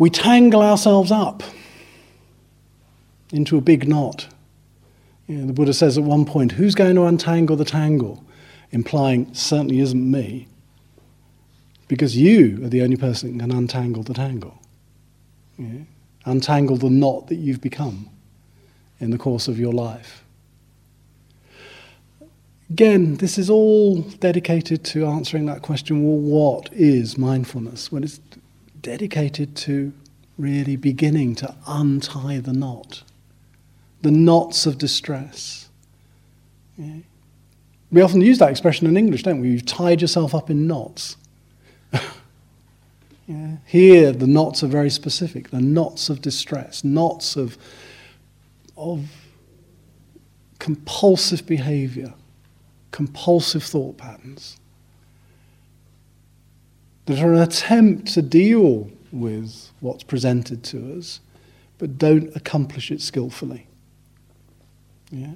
we 0.00 0.08
tangle 0.08 0.62
ourselves 0.62 1.12
up 1.12 1.42
into 3.32 3.58
a 3.58 3.60
big 3.60 3.86
knot. 3.86 4.28
You 5.26 5.36
know, 5.36 5.46
the 5.46 5.52
Buddha 5.52 5.74
says 5.74 5.98
at 5.98 6.04
one 6.04 6.24
point, 6.24 6.52
Who's 6.52 6.74
going 6.74 6.94
to 6.94 7.04
untangle 7.04 7.54
the 7.54 7.66
tangle? 7.66 8.24
Implying, 8.72 9.32
certainly 9.34 9.80
isn't 9.80 10.10
me, 10.10 10.46
because 11.88 12.16
you 12.16 12.64
are 12.64 12.68
the 12.68 12.82
only 12.82 12.96
person 12.96 13.36
that 13.36 13.42
can 13.42 13.50
untangle 13.50 14.02
the 14.02 14.14
tangle. 14.14 14.60
Know, 15.58 15.86
untangle 16.24 16.76
the 16.76 16.88
knot 16.88 17.26
that 17.28 17.36
you've 17.36 17.60
become 17.60 18.08
in 19.00 19.10
the 19.10 19.18
course 19.18 19.48
of 19.48 19.58
your 19.58 19.72
life. 19.72 20.24
Again, 22.70 23.16
this 23.16 23.36
is 23.36 23.50
all 23.50 24.02
dedicated 24.02 24.84
to 24.84 25.04
answering 25.04 25.46
that 25.46 25.62
question 25.62 26.04
well, 26.04 26.18
what 26.18 26.72
is 26.72 27.18
mindfulness? 27.18 27.90
When 27.90 28.04
it's 28.04 28.20
dedicated 28.80 29.56
to 29.56 29.92
really 30.38 30.76
beginning 30.76 31.34
to 31.36 31.54
untie 31.66 32.38
the 32.38 32.52
knot, 32.52 33.02
the 34.02 34.12
knots 34.12 34.66
of 34.66 34.78
distress. 34.78 35.68
Yeah. 36.78 36.98
We 37.92 38.02
often 38.02 38.20
use 38.20 38.38
that 38.38 38.50
expression 38.50 38.86
in 38.86 38.96
English, 38.96 39.22
don't 39.24 39.40
we? 39.40 39.48
You've 39.48 39.66
tied 39.66 40.00
yourself 40.00 40.34
up 40.34 40.48
in 40.48 40.66
knots. 40.66 41.16
yeah. 43.26 43.56
Here, 43.66 44.12
the 44.12 44.26
knots 44.26 44.62
are 44.62 44.68
very 44.68 44.90
specific. 44.90 45.50
The 45.50 45.60
knots 45.60 46.08
of 46.08 46.20
distress, 46.20 46.84
knots 46.84 47.36
of, 47.36 47.58
of 48.76 49.06
compulsive 50.58 51.46
behavior 51.46 52.14
compulsive 52.90 53.62
thought 53.62 53.96
patterns 53.96 54.56
that 57.06 57.20
are 57.20 57.32
an 57.32 57.40
attempt 57.40 58.12
to 58.14 58.22
deal 58.22 58.90
with 59.10 59.70
what's 59.80 60.02
presented 60.02 60.62
to 60.62 60.96
us, 60.96 61.20
but 61.78 61.98
don't 61.98 62.34
accomplish 62.36 62.90
it 62.90 63.00
skillfully. 63.00 63.66
Yeah? 65.10 65.32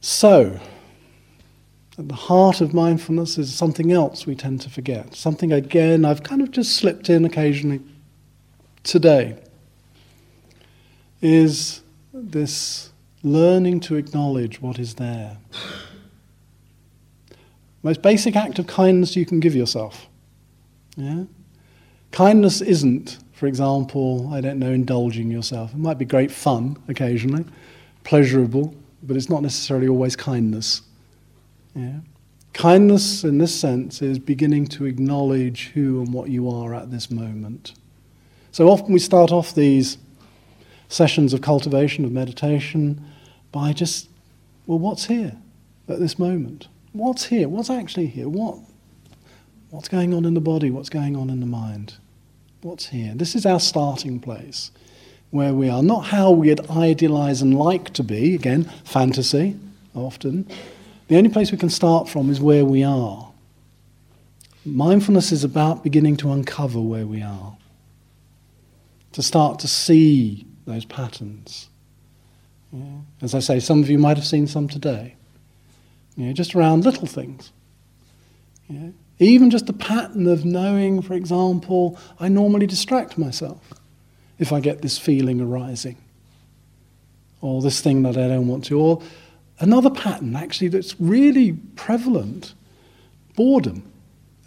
So, 0.00 0.58
at 1.98 2.08
the 2.08 2.14
heart 2.14 2.62
of 2.62 2.72
mindfulness 2.72 3.36
is 3.36 3.54
something 3.54 3.92
else 3.92 4.26
we 4.26 4.34
tend 4.34 4.62
to 4.62 4.70
forget. 4.70 5.14
Something, 5.14 5.52
again, 5.52 6.04
I've 6.04 6.22
kind 6.22 6.40
of 6.40 6.50
just 6.50 6.76
slipped 6.76 7.10
in 7.10 7.24
occasionally 7.26 7.80
today, 8.82 9.36
is 11.20 11.82
this 12.14 12.90
learning 13.22 13.80
to 13.80 13.96
acknowledge 13.96 14.62
what 14.62 14.78
is 14.78 14.94
there. 14.94 15.36
Most 17.82 18.00
basic 18.00 18.36
act 18.36 18.58
of 18.58 18.66
kindness 18.66 19.16
you 19.16 19.26
can 19.26 19.40
give 19.40 19.54
yourself. 19.54 20.08
Yeah? 20.96 21.24
Kindness 22.10 22.62
isn't, 22.62 23.18
for 23.32 23.46
example, 23.46 24.32
I 24.32 24.40
don't 24.40 24.58
know, 24.58 24.70
indulging 24.70 25.30
yourself. 25.30 25.72
It 25.72 25.78
might 25.78 25.98
be 25.98 26.04
great 26.06 26.30
fun 26.30 26.76
occasionally, 26.88 27.44
pleasurable, 28.04 28.74
but 29.02 29.16
it's 29.16 29.28
not 29.28 29.42
necessarily 29.42 29.88
always 29.88 30.16
kindness. 30.16 30.82
Yeah? 31.74 32.00
Kindness, 32.52 33.24
in 33.24 33.38
this 33.38 33.58
sense, 33.58 34.02
is 34.02 34.18
beginning 34.18 34.66
to 34.68 34.84
acknowledge 34.84 35.68
who 35.68 36.00
and 36.00 36.12
what 36.12 36.28
you 36.28 36.50
are 36.50 36.74
at 36.74 36.90
this 36.90 37.10
moment. 37.10 37.74
So 38.52 38.68
often 38.68 38.92
we 38.92 38.98
start 38.98 39.30
off 39.30 39.54
these 39.54 39.98
sessions 40.88 41.32
of 41.32 41.40
cultivation, 41.40 42.04
of 42.04 42.10
meditation, 42.10 43.04
by 43.52 43.72
just, 43.72 44.08
well, 44.66 44.78
what's 44.78 45.06
here 45.06 45.36
at 45.88 46.00
this 46.00 46.18
moment? 46.18 46.68
What's 46.92 47.26
here? 47.26 47.48
What's 47.48 47.70
actually 47.70 48.06
here? 48.06 48.28
What, 48.28 48.58
what's 49.70 49.88
going 49.88 50.12
on 50.12 50.24
in 50.24 50.34
the 50.34 50.40
body? 50.40 50.70
What's 50.70 50.88
going 50.88 51.16
on 51.16 51.30
in 51.30 51.40
the 51.40 51.46
mind? 51.46 51.94
What's 52.62 52.86
here? 52.86 53.14
This 53.14 53.34
is 53.34 53.46
our 53.46 53.60
starting 53.60 54.20
place 54.20 54.72
where 55.30 55.54
we 55.54 55.68
are. 55.68 55.82
Not 55.82 56.06
how 56.06 56.30
we'd 56.30 56.68
idealize 56.70 57.42
and 57.42 57.56
like 57.56 57.90
to 57.94 58.02
be, 58.02 58.34
again, 58.34 58.64
fantasy 58.84 59.56
often. 59.94 60.48
The 61.08 61.16
only 61.16 61.30
place 61.30 61.50
we 61.50 61.58
can 61.58 61.70
start 61.70 62.08
from 62.08 62.30
is 62.30 62.40
where 62.40 62.64
we 62.64 62.84
are. 62.84 63.32
Mindfulness 64.64 65.32
is 65.32 65.42
about 65.42 65.82
beginning 65.82 66.16
to 66.18 66.30
uncover 66.30 66.80
where 66.80 67.06
we 67.06 67.22
are, 67.22 67.56
to 69.12 69.22
start 69.22 69.58
to 69.60 69.68
see 69.68 70.46
those 70.66 70.84
patterns. 70.84 71.68
Yeah. 72.72 72.84
As 73.22 73.34
I 73.34 73.40
say, 73.40 73.58
some 73.58 73.82
of 73.82 73.88
you 73.88 73.98
might 73.98 74.16
have 74.16 74.26
seen 74.26 74.46
some 74.46 74.68
today, 74.68 75.16
yeah, 76.16 76.32
just 76.32 76.54
around 76.54 76.84
little 76.84 77.06
things. 77.06 77.52
Yeah. 78.68 78.90
Even 79.18 79.50
just 79.50 79.66
the 79.66 79.72
pattern 79.72 80.26
of 80.26 80.44
knowing, 80.44 81.02
for 81.02 81.14
example, 81.14 81.98
I 82.20 82.28
normally 82.28 82.66
distract 82.66 83.18
myself 83.18 83.79
if 84.40 84.52
I 84.52 84.58
get 84.58 84.82
this 84.82 84.98
feeling 84.98 85.40
arising, 85.40 85.96
or 87.40 87.62
this 87.62 87.80
thing 87.80 88.02
that 88.02 88.16
I 88.16 88.26
don't 88.26 88.48
want 88.48 88.64
to, 88.64 88.80
or 88.80 89.02
another 89.60 89.90
pattern 89.90 90.34
actually 90.34 90.68
that's 90.68 90.98
really 90.98 91.52
prevalent 91.52 92.54
boredom. 93.36 93.84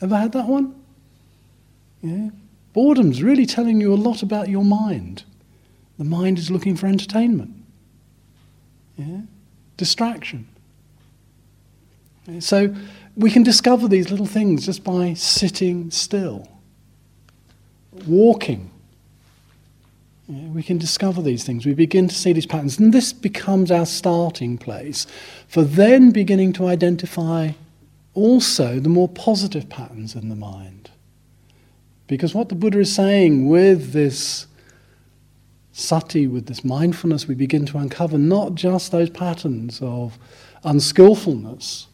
Ever 0.01 0.17
had 0.17 0.33
that 0.33 0.47
one? 0.47 0.75
Yeah. 2.01 2.31
Boredom's 2.73 3.23
really 3.23 3.45
telling 3.45 3.79
you 3.79 3.93
a 3.93 3.95
lot 3.95 4.23
about 4.23 4.49
your 4.49 4.65
mind. 4.65 5.23
The 5.97 6.03
mind 6.03 6.39
is 6.39 6.49
looking 6.49 6.75
for 6.75 6.87
entertainment, 6.87 7.53
yeah? 8.97 9.21
distraction. 9.77 10.47
So 12.39 12.73
we 13.15 13.29
can 13.29 13.43
discover 13.43 13.87
these 13.87 14.09
little 14.09 14.25
things 14.25 14.65
just 14.65 14.83
by 14.83 15.13
sitting 15.13 15.91
still, 15.91 16.47
walking. 18.07 18.71
We 20.27 20.63
can 20.63 20.77
discover 20.77 21.21
these 21.21 21.43
things. 21.43 21.65
We 21.65 21.73
begin 21.73 22.07
to 22.07 22.15
see 22.15 22.31
these 22.31 22.45
patterns, 22.45 22.79
and 22.79 22.93
this 22.93 23.11
becomes 23.11 23.71
our 23.71 23.85
starting 23.85 24.57
place 24.57 25.05
for 25.47 25.63
then 25.63 26.11
beginning 26.11 26.53
to 26.53 26.67
identify 26.67 27.51
also 28.13 28.79
the 28.79 28.89
more 28.89 29.09
positive 29.09 29.67
patterns 29.69 30.15
in 30.15 30.29
the 30.29 30.35
mind. 30.35 30.91
Because 32.07 32.33
what 32.33 32.49
the 32.49 32.55
Buddha 32.55 32.79
is 32.79 32.93
saying 32.93 33.49
with 33.49 33.91
this 33.91 34.47
sati, 35.73 36.27
with 36.27 36.45
this 36.45 36.63
mindfulness, 36.63 37.27
we 37.27 37.35
begin 37.35 37.65
to 37.65 37.77
uncover 37.77 38.17
not 38.17 38.55
just 38.55 38.91
those 38.91 39.09
patterns 39.09 39.79
of 39.81 40.17
unskillfulness 40.63 41.87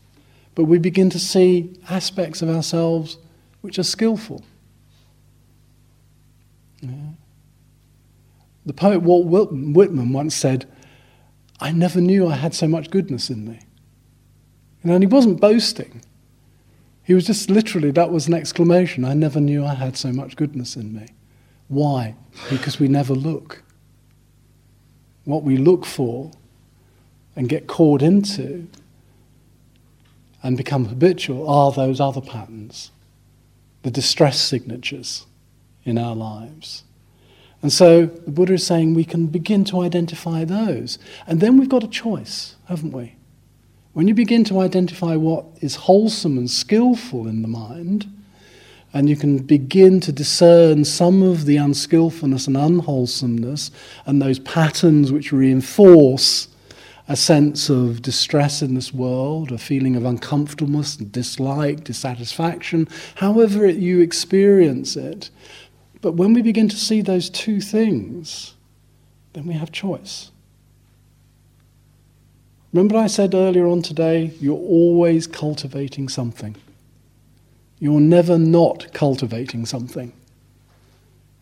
but 0.59 0.65
we 0.65 0.77
begin 0.77 1.09
to 1.09 1.19
see 1.19 1.73
aspects 1.89 2.41
of 2.41 2.49
ourselves 2.49 3.17
which 3.61 3.79
are 3.79 3.83
skillful. 3.83 4.43
Yeah. 6.81 6.89
The 8.69 8.73
poet 8.73 9.01
Walt 9.01 9.25
Whitman 9.25 10.13
once 10.13 10.35
said, 10.35 10.67
I 11.59 11.71
never 11.71 11.99
knew 11.99 12.27
I 12.27 12.35
had 12.35 12.53
so 12.53 12.67
much 12.67 12.91
goodness 12.91 13.31
in 13.31 13.49
me. 13.49 13.61
And 14.83 15.01
he 15.01 15.07
wasn't 15.07 15.41
boasting. 15.41 16.03
He 17.01 17.15
was 17.15 17.25
just 17.25 17.49
literally, 17.49 17.89
that 17.89 18.11
was 18.11 18.27
an 18.27 18.35
exclamation. 18.35 19.05
I 19.05 19.15
never 19.15 19.39
knew 19.39 19.65
I 19.65 19.73
had 19.73 19.97
so 19.97 20.11
much 20.11 20.35
goodness 20.35 20.75
in 20.75 20.93
me. 20.93 21.07
Why? 21.67 22.13
Because 22.51 22.79
we 22.79 22.87
never 22.87 23.15
look. 23.15 23.63
What 25.23 25.41
we 25.41 25.57
look 25.57 25.83
for 25.83 26.29
and 27.35 27.49
get 27.49 27.65
caught 27.65 28.03
into 28.03 28.67
and 30.43 30.55
become 30.55 30.85
habitual 30.85 31.49
are 31.49 31.71
those 31.71 31.99
other 31.99 32.21
patterns, 32.21 32.91
the 33.81 33.89
distress 33.89 34.39
signatures 34.39 35.25
in 35.85 35.97
our 35.97 36.15
lives. 36.15 36.83
And 37.61 37.73
so 37.73 38.05
the 38.05 38.31
Buddha 38.31 38.53
is 38.53 38.65
saying 38.65 38.93
we 38.93 39.03
can 39.03 39.27
begin 39.27 39.65
to 39.65 39.81
identify 39.81 40.45
those. 40.45 40.97
And 41.27 41.41
then 41.41 41.57
we've 41.57 41.69
got 41.69 41.83
a 41.83 41.89
choice, 41.89 42.55
haven't 42.67 42.91
we? 42.91 43.15
When 43.93 44.07
you 44.07 44.13
begin 44.13 44.43
to 44.45 44.59
identify 44.61 45.15
what 45.15 45.45
is 45.61 45.75
wholesome 45.75 46.37
and 46.37 46.49
skillful 46.49 47.27
in 47.27 47.41
the 47.41 47.47
mind, 47.47 48.07
and 48.93 49.09
you 49.09 49.15
can 49.15 49.39
begin 49.39 49.99
to 50.01 50.11
discern 50.11 50.85
some 50.85 51.21
of 51.21 51.45
the 51.45 51.57
unskillfulness 51.57 52.47
and 52.47 52.57
unwholesomeness 52.57 53.71
and 54.05 54.21
those 54.21 54.39
patterns 54.39 55.11
which 55.11 55.31
reinforce 55.31 56.47
a 57.07 57.15
sense 57.15 57.69
of 57.69 58.01
distress 58.03 58.61
in 58.61 58.75
this 58.75 58.93
world, 58.93 59.51
a 59.51 59.57
feeling 59.57 59.95
of 59.95 60.05
uncomfortableness, 60.05 60.95
dislike, 60.95 61.83
dissatisfaction, 61.83 62.87
however 63.15 63.65
it, 63.65 63.77
you 63.77 63.99
experience 63.99 64.95
it. 64.95 65.31
But 66.01 66.13
when 66.13 66.33
we 66.33 66.41
begin 66.41 66.69
to 66.69 66.77
see 66.77 67.01
those 67.01 67.29
two 67.29 67.59
things, 67.61 68.53
then 69.33 69.45
we 69.45 69.53
have 69.53 69.71
choice. 69.71 70.31
Remember, 72.71 72.97
I 72.97 73.07
said 73.07 73.33
earlier 73.33 73.67
on 73.67 73.81
today, 73.81 74.33
you're 74.39 74.55
always 74.55 75.27
cultivating 75.27 76.07
something. 76.07 76.55
You're 77.79 77.99
never 77.99 78.37
not 78.37 78.93
cultivating 78.93 79.65
something. 79.65 80.13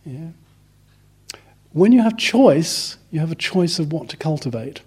Yeah? 0.05 0.29
When 1.73 1.91
you 1.91 2.01
have 2.01 2.17
choice, 2.17 2.97
you 3.11 3.19
have 3.19 3.31
a 3.31 3.35
choice 3.35 3.77
of 3.77 3.91
what 3.91 4.09
to 4.09 4.17
cultivate. 4.17 4.81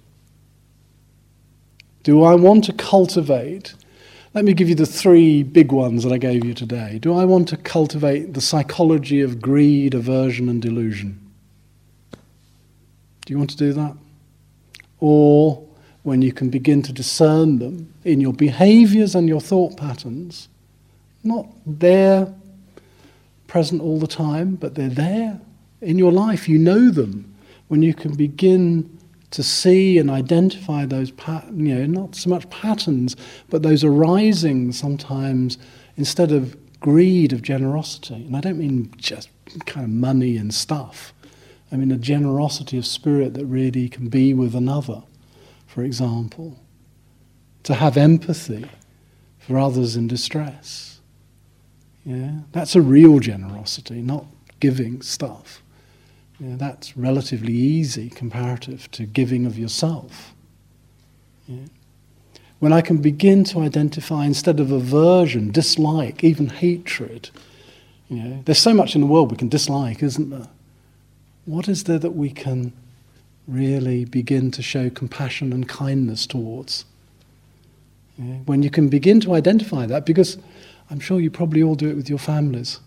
Do 2.03 2.23
I 2.23 2.35
want 2.35 2.65
to 2.65 2.73
cultivate? 2.73 3.75
Let 4.33 4.45
me 4.45 4.55
give 4.55 4.69
you 4.69 4.77
the 4.77 4.87
three 4.87 5.43
big 5.43 5.73
ones 5.73 6.05
that 6.05 6.13
I 6.13 6.19
gave 6.19 6.45
you 6.45 6.55
today. 6.55 7.01
Do 7.01 7.13
I 7.15 7.25
want 7.25 7.49
to 7.49 7.57
cultivate 7.57 8.35
the 8.35 8.41
psychology 8.41 9.21
of 9.23 9.43
greed, 9.43 9.93
aversion, 9.93 10.49
and 10.49 10.63
delusion? 10.63 11.19
Do 12.13 13.33
you 13.33 13.39
want 13.39 13.51
to 13.51 13.57
do 13.57 13.73
that? 13.73 13.97
Or 15.01 15.67
when 16.05 16.23
you 16.23 16.33
can 16.33 16.49
begin 16.49 16.81
to 16.83 16.93
discern 16.93 17.59
them 17.59 17.93
in 18.05 18.21
your 18.21 18.33
behaviors 18.33 19.17
and 19.17 19.29
your 19.29 19.41
thought 19.41 19.77
patterns, 19.77 20.49
not 21.25 21.49
there 21.67 22.33
present 23.49 23.83
all 23.83 23.99
the 23.99 24.07
time, 24.07 24.55
but 24.55 24.77
they're 24.77 24.89
there 24.89 25.41
in 25.81 25.99
your 25.99 26.13
life. 26.13 26.49
You 26.49 26.59
know 26.59 26.91
them. 26.91 27.35
When 27.67 27.83
you 27.83 27.95
can 27.95 28.15
begin 28.15 28.97
to 29.31 29.43
see 29.43 29.99
and 29.99 30.11
identify 30.11 30.87
those, 30.87 31.11
pat- 31.13 31.47
you 31.53 31.75
know, 31.75 31.87
not 31.87 32.15
so 32.17 32.31
much 32.31 32.49
patterns, 32.51 33.17
but 33.49 33.63
those 33.63 33.85
arising 33.85 34.73
sometimes 34.73 35.57
instead 35.97 36.33
of 36.33 36.57
greed 36.81 37.33
of 37.33 37.43
generosity. 37.43 38.15
And 38.15 38.37
I 38.37 38.41
don't 38.41 38.59
mean 38.59 38.93
just 38.97 39.29
kind 39.67 39.85
of 39.85 39.91
money 39.91 40.37
and 40.37 40.53
stuff. 40.53 41.13
I 41.71 41.77
mean 41.77 41.93
a 41.93 41.97
generosity 41.97 42.79
of 42.79 42.87
spirit 42.87 43.35
that 43.35 43.47
really 43.47 43.89
can 43.89 44.09
be 44.09 44.35
with 44.35 44.55
another, 44.55 45.03
for 45.67 45.83
example. 45.83 46.59
To 47.65 47.75
have 47.75 47.97
empathy 47.97 48.69
for 49.39 49.59
others 49.59 49.95
in 49.95 50.09
distress. 50.09 51.01
Yeah, 52.05 52.41
that's 52.53 52.75
a 52.75 52.81
real 52.81 53.19
generosity, 53.19 54.01
not 54.01 54.25
giving 54.59 55.03
stuff. 55.03 55.63
You 56.41 56.47
know, 56.47 56.57
that's 56.57 56.97
relatively 56.97 57.53
easy 57.53 58.09
comparative 58.09 58.91
to 58.93 59.05
giving 59.05 59.45
of 59.45 59.59
yourself. 59.59 60.35
When 62.61 62.73
I 62.73 62.81
can 62.81 62.99
begin 62.99 63.45
to 63.45 63.61
identify 63.61 64.25
instead 64.25 64.59
of 64.59 64.71
aversion, 64.73 65.51
dislike, 65.51 66.25
even 66.25 66.49
hatred. 66.49 67.31
You 68.09 68.17
know, 68.17 68.43
there's 68.45 68.59
so 68.59 68.73
much 68.73 68.95
in 68.95 69.01
the 69.03 69.07
world 69.07 69.31
we 69.31 69.37
can 69.37 69.49
dislike, 69.49 70.03
isn't 70.03 70.31
there? 70.31 70.49
What 71.45 71.69
is 71.69 71.85
there 71.85 71.99
that 71.99 72.13
we 72.13 72.31
can 72.31 72.73
really 73.47 74.05
begin 74.05 74.51
to 74.53 74.63
show 74.63 74.91
compassion 74.91 75.53
and 75.53 75.69
kindness 75.69 76.27
towards? 76.27 76.85
When 78.45 78.63
you 78.63 78.71
can 78.71 78.89
begin 78.89 79.21
to 79.21 79.35
identify 79.35 79.87
that, 79.87 80.07
because 80.07 80.39
I'm 80.91 81.01
sure 81.01 81.21
you 81.21 81.31
probably 81.31 81.63
all 81.63 81.75
do 81.75 81.89
it 81.89 81.97
with 81.97 82.09
your 82.09 82.19
families, 82.19 82.79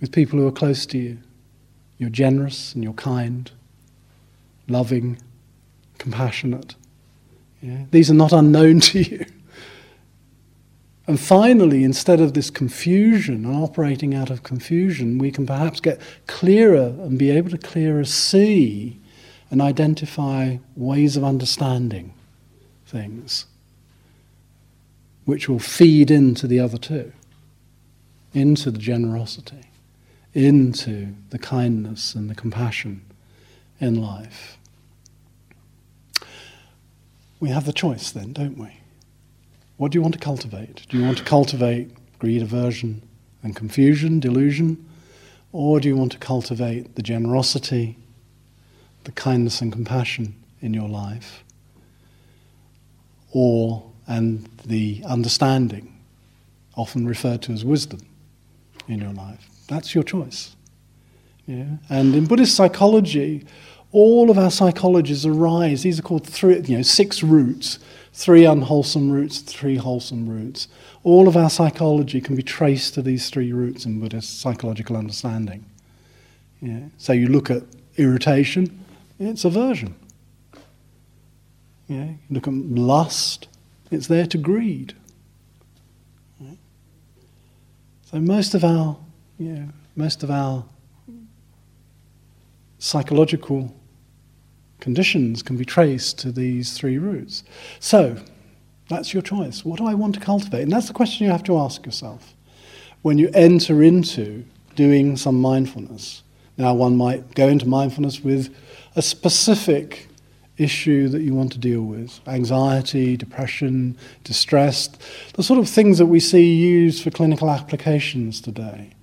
with 0.00 0.12
people 0.12 0.38
who 0.38 0.46
are 0.46 0.52
close 0.52 0.86
to 0.86 0.98
you. 0.98 1.18
You're 1.98 2.10
generous 2.10 2.74
and 2.74 2.82
you're 2.82 2.92
kind, 2.92 3.50
loving, 4.68 5.18
compassionate. 5.98 6.74
Yeah? 7.62 7.84
These 7.90 8.10
are 8.10 8.14
not 8.14 8.32
unknown 8.32 8.80
to 8.90 9.02
you. 9.02 9.26
And 11.06 11.20
finally, 11.20 11.84
instead 11.84 12.20
of 12.20 12.32
this 12.32 12.48
confusion 12.48 13.44
and 13.44 13.56
operating 13.56 14.14
out 14.14 14.30
of 14.30 14.42
confusion, 14.42 15.18
we 15.18 15.30
can 15.30 15.46
perhaps 15.46 15.80
get 15.80 16.00
clearer 16.26 16.94
and 16.98 17.18
be 17.18 17.30
able 17.30 17.50
to 17.50 17.58
clearer 17.58 18.04
see 18.04 18.98
and 19.50 19.60
identify 19.60 20.56
ways 20.74 21.16
of 21.16 21.24
understanding 21.24 22.14
things 22.86 23.46
which 25.24 25.48
will 25.48 25.58
feed 25.58 26.10
into 26.10 26.46
the 26.46 26.60
other 26.60 26.78
two, 26.78 27.12
into 28.32 28.70
the 28.70 28.78
generosity, 28.78 29.64
into 30.34 31.14
the 31.30 31.38
kindness 31.38 32.14
and 32.14 32.28
the 32.28 32.34
compassion 32.34 33.02
in 33.80 34.00
life. 34.00 34.58
We 37.40 37.50
have 37.50 37.66
the 37.66 37.72
choice 37.72 38.10
then, 38.10 38.32
don't 38.32 38.58
we? 38.58 38.80
What 39.76 39.92
do 39.92 39.98
you 39.98 40.02
want 40.02 40.14
to 40.14 40.20
cultivate? 40.20 40.86
Do 40.88 40.98
you 40.98 41.04
want 41.04 41.18
to 41.18 41.24
cultivate 41.24 41.90
greed, 42.18 42.42
aversion, 42.42 43.02
and 43.42 43.54
confusion, 43.54 44.20
delusion? 44.20 44.88
Or 45.52 45.78
do 45.78 45.88
you 45.88 45.96
want 45.96 46.12
to 46.12 46.18
cultivate 46.18 46.96
the 46.96 47.02
generosity, 47.02 47.96
the 49.04 49.12
kindness 49.12 49.60
and 49.60 49.72
compassion 49.72 50.34
in 50.60 50.74
your 50.74 50.88
life? 50.88 51.44
Or, 53.32 53.84
and 54.06 54.48
the 54.64 55.02
understanding, 55.06 56.00
often 56.76 57.06
referred 57.06 57.42
to 57.42 57.52
as 57.52 57.64
wisdom, 57.64 58.00
in 58.88 59.00
your 59.00 59.12
life? 59.12 59.48
That's 59.68 59.94
your 59.94 60.04
choice. 60.04 60.56
Yeah? 61.46 61.76
And 61.88 62.14
in 62.14 62.26
Buddhist 62.26 62.54
psychology, 62.54 63.44
all 63.92 64.30
of 64.30 64.38
our 64.38 64.50
psychologies 64.50 65.26
arise. 65.26 65.82
These 65.82 65.98
are 65.98 66.02
called 66.02 66.26
three, 66.26 66.60
you 66.60 66.76
know, 66.76 66.82
six 66.82 67.22
roots 67.22 67.78
three 68.14 68.44
unwholesome 68.44 69.10
roots, 69.10 69.40
three 69.40 69.76
wholesome 69.76 70.28
roots. 70.28 70.68
All 71.02 71.26
of 71.26 71.36
our 71.36 71.50
psychology 71.50 72.20
can 72.20 72.36
be 72.36 72.42
traced 72.42 72.94
to 72.94 73.02
these 73.02 73.28
three 73.28 73.52
roots 73.52 73.84
in 73.84 74.00
Buddhist 74.00 74.40
psychological 74.40 74.96
understanding. 74.96 75.66
Yeah. 76.62 76.84
So 76.96 77.12
you 77.12 77.26
look 77.26 77.50
at 77.50 77.64
irritation, 77.96 78.84
it's 79.18 79.44
aversion. 79.44 79.96
Yeah. 81.88 82.04
You 82.04 82.18
look 82.30 82.46
at 82.46 82.54
lust, 82.54 83.48
it's 83.90 84.06
there 84.06 84.26
to 84.28 84.38
greed. 84.38 84.94
Yeah. 86.40 86.54
So 88.10 88.20
most 88.20 88.54
of 88.54 88.64
our, 88.64 88.96
yeah, 89.38 89.64
most 89.96 90.22
of 90.22 90.30
our 90.30 90.64
psychological 92.78 93.74
conditions 94.80 95.42
can 95.42 95.56
be 95.56 95.64
traced 95.64 96.18
to 96.18 96.30
these 96.30 96.76
three 96.76 96.98
roots. 96.98 97.42
So, 97.80 98.16
that's 98.88 99.14
your 99.14 99.22
choice. 99.22 99.64
What 99.64 99.78
do 99.78 99.86
I 99.86 99.94
want 99.94 100.14
to 100.14 100.20
cultivate? 100.20 100.62
And 100.62 100.72
that's 100.72 100.88
the 100.88 100.92
question 100.92 101.24
you 101.24 101.32
have 101.32 101.42
to 101.44 101.56
ask 101.58 101.86
yourself 101.86 102.34
when 103.02 103.18
you 103.18 103.30
enter 103.32 103.82
into 103.82 104.44
doing 104.76 105.16
some 105.16 105.40
mindfulness. 105.40 106.22
Now, 106.58 106.74
one 106.74 106.96
might 106.96 107.34
go 107.34 107.48
into 107.48 107.66
mindfulness 107.66 108.20
with 108.20 108.54
a 108.94 109.02
specific 109.02 110.08
issue 110.56 111.08
that 111.08 111.22
you 111.22 111.34
want 111.34 111.50
to 111.52 111.58
deal 111.58 111.82
with 111.82 112.20
anxiety, 112.28 113.16
depression, 113.16 113.96
distress, 114.22 114.88
the 115.34 115.42
sort 115.42 115.58
of 115.58 115.68
things 115.68 115.98
that 115.98 116.06
we 116.06 116.20
see 116.20 116.54
used 116.54 117.02
for 117.02 117.10
clinical 117.10 117.50
applications 117.50 118.40
today 118.40 118.94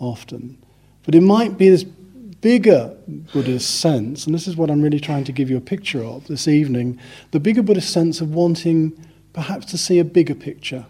often. 0.00 0.58
But 1.04 1.14
it 1.14 1.22
might 1.22 1.56
be 1.56 1.68
this 1.68 1.84
bigger 1.84 2.96
Buddhist 3.32 3.80
sense, 3.80 4.26
and 4.26 4.34
this 4.34 4.48
is 4.48 4.56
what 4.56 4.70
I'm 4.70 4.82
really 4.82 5.00
trying 5.00 5.24
to 5.24 5.32
give 5.32 5.50
you 5.50 5.56
a 5.56 5.60
picture 5.60 6.02
of 6.02 6.26
this 6.26 6.48
evening, 6.48 6.98
the 7.30 7.40
bigger 7.40 7.62
Buddhist 7.62 7.92
sense 7.92 8.20
of 8.20 8.34
wanting 8.34 8.92
perhaps 9.32 9.66
to 9.66 9.78
see 9.78 9.98
a 9.98 10.04
bigger 10.04 10.34
picture. 10.34 10.86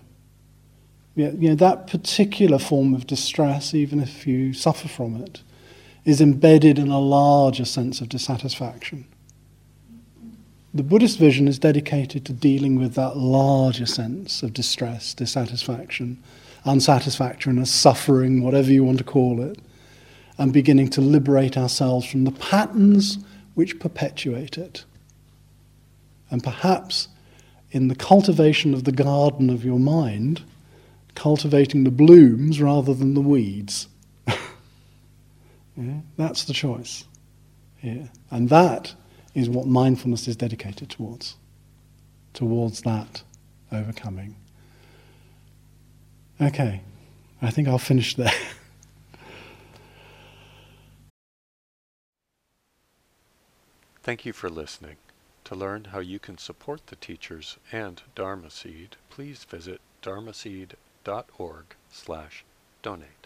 You 1.16 1.32
know, 1.32 1.54
that 1.56 1.86
particular 1.86 2.58
form 2.58 2.94
of 2.94 3.06
distress, 3.06 3.74
even 3.74 4.00
if 4.00 4.26
you 4.26 4.54
suffer 4.54 4.88
from 4.88 5.16
it, 5.16 5.42
is 6.04 6.20
embedded 6.20 6.78
in 6.78 6.88
a 6.88 7.00
larger 7.00 7.64
sense 7.64 8.00
of 8.00 8.08
dissatisfaction. 8.08 9.06
The 10.72 10.82
Buddhist 10.84 11.18
vision 11.18 11.48
is 11.48 11.58
dedicated 11.58 12.24
to 12.26 12.32
dealing 12.32 12.78
with 12.78 12.94
that 12.94 13.16
larger 13.16 13.86
sense 13.86 14.42
of 14.42 14.54
distress, 14.54 15.12
dissatisfaction, 15.12 16.22
unsatisfactoriness, 16.64 17.70
suffering, 17.70 18.42
whatever 18.42 18.70
you 18.70 18.84
want 18.84 18.98
to 18.98 19.04
call 19.04 19.40
it 19.40 19.58
and 20.40 20.52
beginning 20.54 20.88
to 20.88 21.02
liberate 21.02 21.58
ourselves 21.58 22.06
from 22.06 22.24
the 22.24 22.32
patterns 22.32 23.18
which 23.54 23.78
perpetuate 23.78 24.56
it. 24.56 24.84
And 26.30 26.42
perhaps 26.42 27.08
in 27.72 27.88
the 27.88 27.94
cultivation 27.94 28.72
of 28.72 28.84
the 28.84 28.92
garden 28.92 29.50
of 29.50 29.64
your 29.64 29.78
mind, 29.78 30.42
cultivating 31.14 31.84
the 31.84 31.90
blooms 31.90 32.61
rather 32.61 32.94
than 32.94 33.12
the 33.12 33.20
weeds. 33.20 33.88
yeah, 35.76 36.00
that's 36.16 36.44
the 36.44 36.54
choice. 36.54 37.04
Yeah. 37.82 38.06
And 38.30 38.48
that 38.48 38.94
is 39.34 39.50
what 39.50 39.66
mindfulness 39.66 40.26
is 40.26 40.36
dedicated 40.36 40.88
towards, 40.88 41.36
towards 42.32 42.80
that 42.82 43.22
overcoming. 43.70 44.36
Okay, 46.41 46.80
I 47.43 47.51
think 47.51 47.68
I'll 47.68 47.76
finish 47.78 48.14
there. 48.14 48.32
Thank 54.03 54.24
you 54.24 54.32
for 54.32 54.49
listening. 54.49 54.97
To 55.45 55.55
learn 55.55 55.88
how 55.93 55.99
you 55.99 56.18
can 56.18 56.38
support 56.38 56.86
the 56.86 56.97
teachers 56.97 57.59
and 57.70 58.01
Dharma 58.14 58.51
Seed, 58.51 58.97
please 59.11 59.45
visit 59.45 59.82
dharmaseed.org 60.03 61.64
slash 61.91 62.45
donate. 62.82 63.19